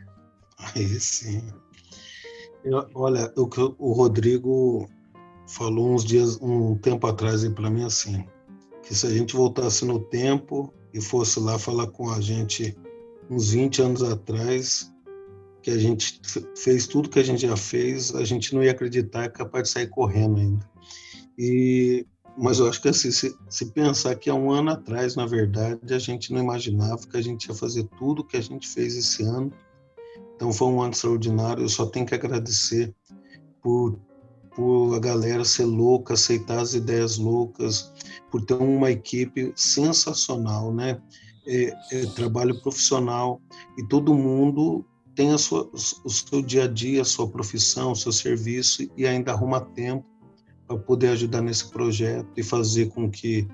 Aí 0.77 0.87
sim. 0.87 1.53
Eu, 2.65 2.87
olha, 2.95 3.33
o 3.37 3.49
que 3.49 3.61
o 3.61 3.93
Rodrigo 3.93 4.89
falou 5.49 5.93
uns 5.93 6.05
dias, 6.05 6.39
um 6.41 6.77
tempo 6.77 7.09
atrás 7.09 7.45
para 7.49 7.69
mim 7.69 7.83
assim, 7.83 8.25
que 8.85 8.95
se 8.95 9.05
a 9.05 9.11
gente 9.11 9.35
voltasse 9.35 9.85
no 9.85 9.99
tempo 9.99 10.73
e 10.93 11.01
fosse 11.01 11.41
lá 11.41 11.59
falar 11.59 11.87
com 11.89 12.11
a 12.11 12.21
gente 12.21 12.77
uns 13.31 13.51
20 13.51 13.83
anos 13.83 14.03
atrás, 14.03 14.93
que 15.63 15.71
a 15.71 15.79
gente 15.79 16.21
fez 16.57 16.87
tudo 16.87 17.09
que 17.09 17.19
a 17.19 17.23
gente 17.23 17.47
já 17.47 17.57
fez, 17.57 18.15
a 18.15 18.25
gente 18.25 18.55
não 18.55 18.63
ia 18.63 18.73
acreditar, 18.73 19.25
é 19.25 19.29
capaz 19.29 19.69
de 19.69 19.71
sair 19.71 19.89
correndo 19.89 20.39
ainda. 20.39 20.71
E, 21.39 22.05
mas 22.37 22.59
eu 22.59 22.69
acho 22.69 22.83
que 22.83 22.89
assim, 22.89 23.11
se, 23.11 23.35
se 23.49 23.67
pensar 23.67 24.17
que 24.17 24.29
há 24.29 24.35
um 24.35 24.51
ano 24.51 24.71
atrás, 24.71 25.15
na 25.15 25.25
verdade, 25.25 25.95
a 25.95 25.99
gente 25.99 26.33
não 26.33 26.41
imaginava 26.41 27.07
que 27.07 27.17
a 27.17 27.23
gente 27.23 27.47
ia 27.47 27.55
fazer 27.55 27.85
tudo 27.99 28.25
que 28.25 28.37
a 28.37 28.43
gente 28.43 28.69
fez 28.69 28.97
esse 28.97 29.23
ano. 29.23 29.53
Então 30.35 30.53
foi 30.53 30.69
um 30.69 30.83
ano 30.83 30.93
extraordinário, 30.93 31.63
eu 31.63 31.69
só 31.69 31.87
tenho 31.87 32.05
que 32.05 32.15
agradecer 32.15 32.93
por, 33.63 33.99
por 34.55 34.95
a 34.95 34.99
galera 34.99 35.45
ser 35.45 35.65
louca, 35.65 36.15
aceitar 36.15 36.59
as 36.59 36.75
ideias 36.75 37.19
loucas, 37.19 37.93
por 38.31 38.43
ter 38.45 38.55
uma 38.55 38.91
equipe 38.91 39.53
sensacional, 39.57 40.73
né? 40.73 41.01
É, 41.47 41.75
é, 41.91 42.07
trabalho 42.15 42.61
profissional 42.63 43.43
e 43.77 43.83
todo 43.89 44.15
mundo 44.15 44.85
tem 45.15 45.33
a 45.33 45.39
sua, 45.39 45.69
o 46.05 46.09
seu 46.09 46.41
dia 46.41 46.65
a 46.65 46.69
dia, 46.69 47.03
a 47.03 47.05
sua 47.05 47.29
profissão, 47.29 47.93
o 47.93 47.97
seu 47.97 48.13
serviço 48.13 48.89
e 48.97 49.07
ainda 49.07 49.33
arruma 49.33 49.61
tempo 49.61 50.07
para 50.67 50.79
poder 50.79 51.09
ajudar 51.09 51.43
nesse 51.43 51.69
projeto 51.69 52.29
e 52.37 52.45
fazer 52.45 52.91
com 52.91 53.11
que 53.11 53.47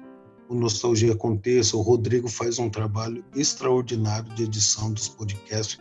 o 0.49 0.55
Nostalgia 0.55 1.13
aconteça. 1.13 1.77
O 1.77 1.83
Rodrigo 1.83 2.29
faz 2.29 2.59
um 2.59 2.69
trabalho 2.69 3.25
extraordinário 3.35 4.33
de 4.35 4.45
edição 4.45 4.93
dos 4.93 5.09
podcasts. 5.09 5.79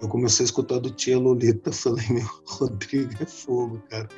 Eu 0.00 0.08
comecei 0.08 0.44
a 0.44 0.46
escutar 0.46 0.78
do 0.78 0.90
Tia 0.90 1.18
Lolita, 1.18 1.70
falei, 1.72 2.06
meu, 2.08 2.28
Rodrigo 2.46 3.12
é 3.20 3.26
fogo, 3.26 3.82
cara. 3.90 4.08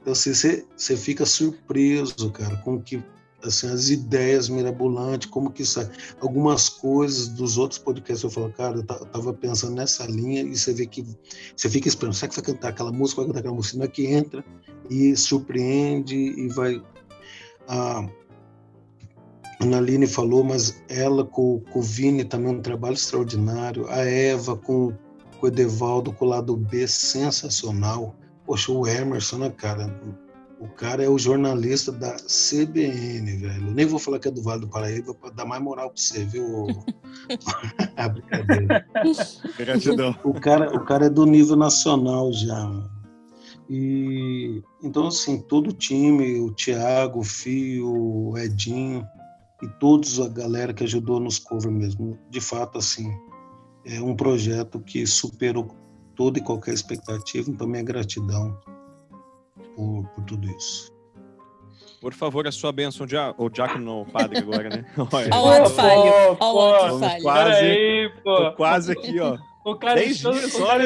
Então, 0.00 0.12
assim, 0.12 0.32
você, 0.32 0.96
fica 0.96 1.26
surpreso, 1.26 2.30
cara, 2.30 2.56
com 2.58 2.80
que 2.80 3.02
assim, 3.42 3.68
as 3.68 3.90
ideias 3.90 4.48
mirabolantes, 4.48 5.28
como 5.28 5.50
que 5.50 5.64
sai. 5.64 5.88
Algumas 6.20 6.68
coisas 6.68 7.28
dos 7.28 7.58
outros 7.58 7.78
podcasts 7.78 8.22
eu 8.22 8.30
falo, 8.30 8.52
cara, 8.52 8.76
eu 8.76 8.84
tava 8.84 9.32
pensando 9.32 9.74
nessa 9.74 10.06
linha 10.06 10.42
e 10.42 10.56
você 10.56 10.72
vê 10.72 10.86
que 10.86 11.04
você 11.56 11.68
fica 11.68 11.88
esperando, 11.88 12.14
será 12.14 12.30
que 12.30 12.40
vai 12.40 12.44
cantar 12.44 12.68
aquela 12.68 12.92
música, 12.92 13.20
vai 13.20 13.28
cantar 13.28 13.40
aquela 13.40 13.54
música, 13.54 13.78
não 13.78 13.84
é 13.84 13.88
que 13.88 14.06
entra 14.06 14.44
e 14.90 15.16
surpreende 15.16 16.16
e 16.16 16.48
vai. 16.48 16.82
A 17.68 18.08
Analine 19.60 20.06
falou, 20.06 20.44
mas 20.44 20.82
ela 20.88 21.24
com, 21.24 21.60
com 21.72 21.78
o 21.78 21.82
Vini 21.82 22.24
também 22.24 22.54
um 22.54 22.60
trabalho 22.60 22.94
extraordinário. 22.94 23.88
A 23.88 23.98
Eva 23.98 24.56
com, 24.56 24.92
com 25.36 25.46
o 25.46 25.48
Edevaldo 25.48 26.12
com 26.12 26.24
o 26.24 26.28
lado 26.28 26.56
B, 26.56 26.86
sensacional. 26.86 28.14
Poxa, 28.44 28.72
o 28.72 28.86
Emerson, 28.86 29.38
né, 29.38 29.50
cara? 29.50 30.00
O 30.58 30.68
cara 30.68 31.04
é 31.04 31.08
o 31.08 31.18
jornalista 31.18 31.92
da 31.92 32.16
CBN, 32.16 33.36
velho. 33.36 33.70
nem 33.72 33.84
vou 33.84 33.98
falar 33.98 34.18
que 34.18 34.28
é 34.28 34.30
do 34.30 34.42
Vale 34.42 34.62
do 34.62 34.68
Paraíba 34.68 35.12
para 35.12 35.30
dar 35.30 35.44
mais 35.44 35.62
moral 35.62 35.90
para 35.90 36.02
você, 36.02 36.24
viu? 36.24 36.66
a 37.96 38.08
brincadeira. 38.08 38.86
Gratidão. 39.58 40.16
O 40.24 40.32
cara, 40.32 40.74
o 40.74 40.84
cara 40.84 41.06
é 41.06 41.10
do 41.10 41.26
nível 41.26 41.56
nacional 41.56 42.32
já. 42.32 42.70
E 43.68 44.62
então 44.82 45.08
assim, 45.08 45.38
todo 45.38 45.70
o 45.70 45.72
time, 45.72 46.40
o 46.40 46.52
Thiago, 46.52 47.20
o 47.20 47.24
Fio, 47.24 48.30
o 48.30 48.38
Edinho 48.38 49.06
e 49.62 49.68
todos 49.80 50.20
a 50.20 50.28
galera 50.28 50.72
que 50.72 50.84
ajudou 50.84 51.20
nos 51.20 51.38
cover 51.38 51.70
mesmo. 51.70 52.18
De 52.30 52.40
fato 52.40 52.78
assim, 52.78 53.10
é 53.86 54.00
um 54.02 54.16
projeto 54.16 54.80
que 54.80 55.06
superou 55.06 55.68
toda 56.14 56.38
e 56.38 56.42
qualquer 56.42 56.74
expectativa, 56.74 57.50
então 57.50 57.66
minha 57.66 57.82
gratidão 57.82 58.58
por, 59.76 60.08
por 60.14 60.24
tudo 60.24 60.50
isso. 60.50 60.92
Por 62.00 62.12
favor, 62.12 62.46
a 62.46 62.52
sua 62.52 62.72
bênção, 62.72 63.06
dia... 63.06 63.34
o 63.38 63.48
diácono 63.48 64.06
padre 64.12 64.38
agora, 64.38 64.68
né? 64.68 64.84
Olha, 65.12 65.34
Ao 65.34 65.48
ato 65.48 65.70
falho, 65.70 66.36
ao 66.38 66.74
ato 66.74 66.98
falho. 66.98 67.22
Quase, 67.22 67.64
aí, 67.64 68.12
pô. 68.22 68.52
quase 68.52 68.92
aqui, 68.92 69.20
ó. 69.20 69.38
O 69.64 69.74
cara 69.76 70.04
encheu, 70.04 70.30
o 70.30 70.48
sua, 70.48 70.76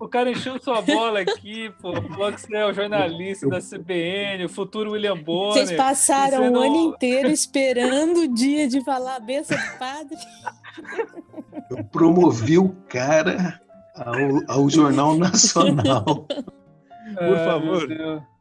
o 0.00 0.08
cara 0.08 0.30
encheu 0.30 0.58
sua 0.62 0.80
bola 0.80 1.20
aqui, 1.20 1.70
pô. 1.82 1.92
Falou 1.92 2.32
que 2.32 2.40
você 2.40 2.56
é 2.56 2.64
o 2.64 2.72
jornalista 2.72 3.48
da 3.48 3.58
CBN, 3.60 4.44
o 4.44 4.48
futuro 4.48 4.92
William 4.92 5.16
Bonner. 5.16 5.66
Vocês 5.66 5.72
passaram 5.72 6.48
o 6.48 6.50
não... 6.50 6.62
ano 6.62 6.94
inteiro 6.94 7.28
esperando 7.28 8.20
o 8.20 8.28
dia 8.28 8.68
de 8.68 8.82
falar 8.84 9.16
a 9.16 9.20
benção 9.20 9.58
do 9.58 9.78
padre. 9.78 10.16
Eu 11.70 11.84
promovi 11.84 12.58
o 12.58 12.70
cara 12.88 13.60
ao, 13.94 14.60
ao 14.60 14.70
Jornal 14.70 15.16
Nacional. 15.16 16.26
Por 16.28 17.36
favor, 17.38 17.88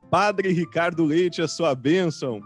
Padre 0.10 0.52
Ricardo 0.52 1.04
Leite, 1.06 1.42
a 1.42 1.48
sua 1.48 1.74
bênção. 1.74 2.40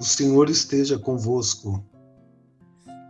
O 0.00 0.04
Senhor 0.04 0.50
esteja 0.50 0.98
convosco. 0.98 1.84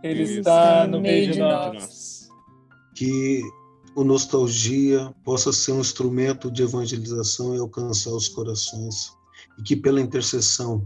Ele 0.03 0.23
está 0.23 0.87
no 0.87 1.01
meio 1.01 1.31
de 1.31 1.39
nós. 1.39 2.29
Que 2.95 3.41
o 3.95 4.03
Nostalgia 4.03 5.13
possa 5.23 5.51
ser 5.51 5.71
um 5.71 5.81
instrumento 5.81 6.51
de 6.51 6.63
evangelização 6.63 7.55
e 7.55 7.59
alcançar 7.59 8.11
os 8.11 8.27
corações. 8.27 9.11
E 9.57 9.63
que 9.63 9.75
pela 9.75 10.01
intercessão 10.01 10.85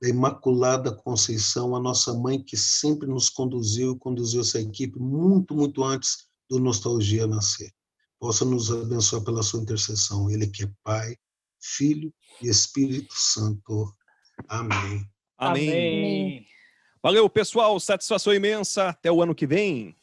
da 0.00 0.08
Imaculada 0.08 0.92
Conceição, 0.92 1.74
a 1.74 1.80
nossa 1.80 2.14
mãe 2.14 2.42
que 2.42 2.56
sempre 2.56 3.08
nos 3.08 3.28
conduziu, 3.28 3.98
conduziu 3.98 4.40
essa 4.40 4.60
equipe 4.60 4.98
muito, 4.98 5.54
muito 5.54 5.82
antes 5.82 6.28
do 6.48 6.58
Nostalgia 6.58 7.26
nascer 7.26 7.72
possa 8.18 8.44
nos 8.44 8.70
abençoar 8.70 9.22
pela 9.22 9.42
sua 9.42 9.60
intercessão. 9.60 10.30
Ele 10.30 10.46
que 10.46 10.64
é 10.64 10.70
Pai, 10.82 11.16
Filho 11.60 12.12
e 12.42 12.48
Espírito 12.48 13.14
Santo. 13.14 13.92
Amém. 14.48 15.04
Amém. 15.36 15.68
Amém. 15.68 16.46
Valeu, 17.02 17.28
pessoal. 17.30 17.78
Satisfação 17.78 18.34
imensa. 18.34 18.88
Até 18.88 19.10
o 19.10 19.22
ano 19.22 19.34
que 19.34 19.46
vem. 19.46 19.96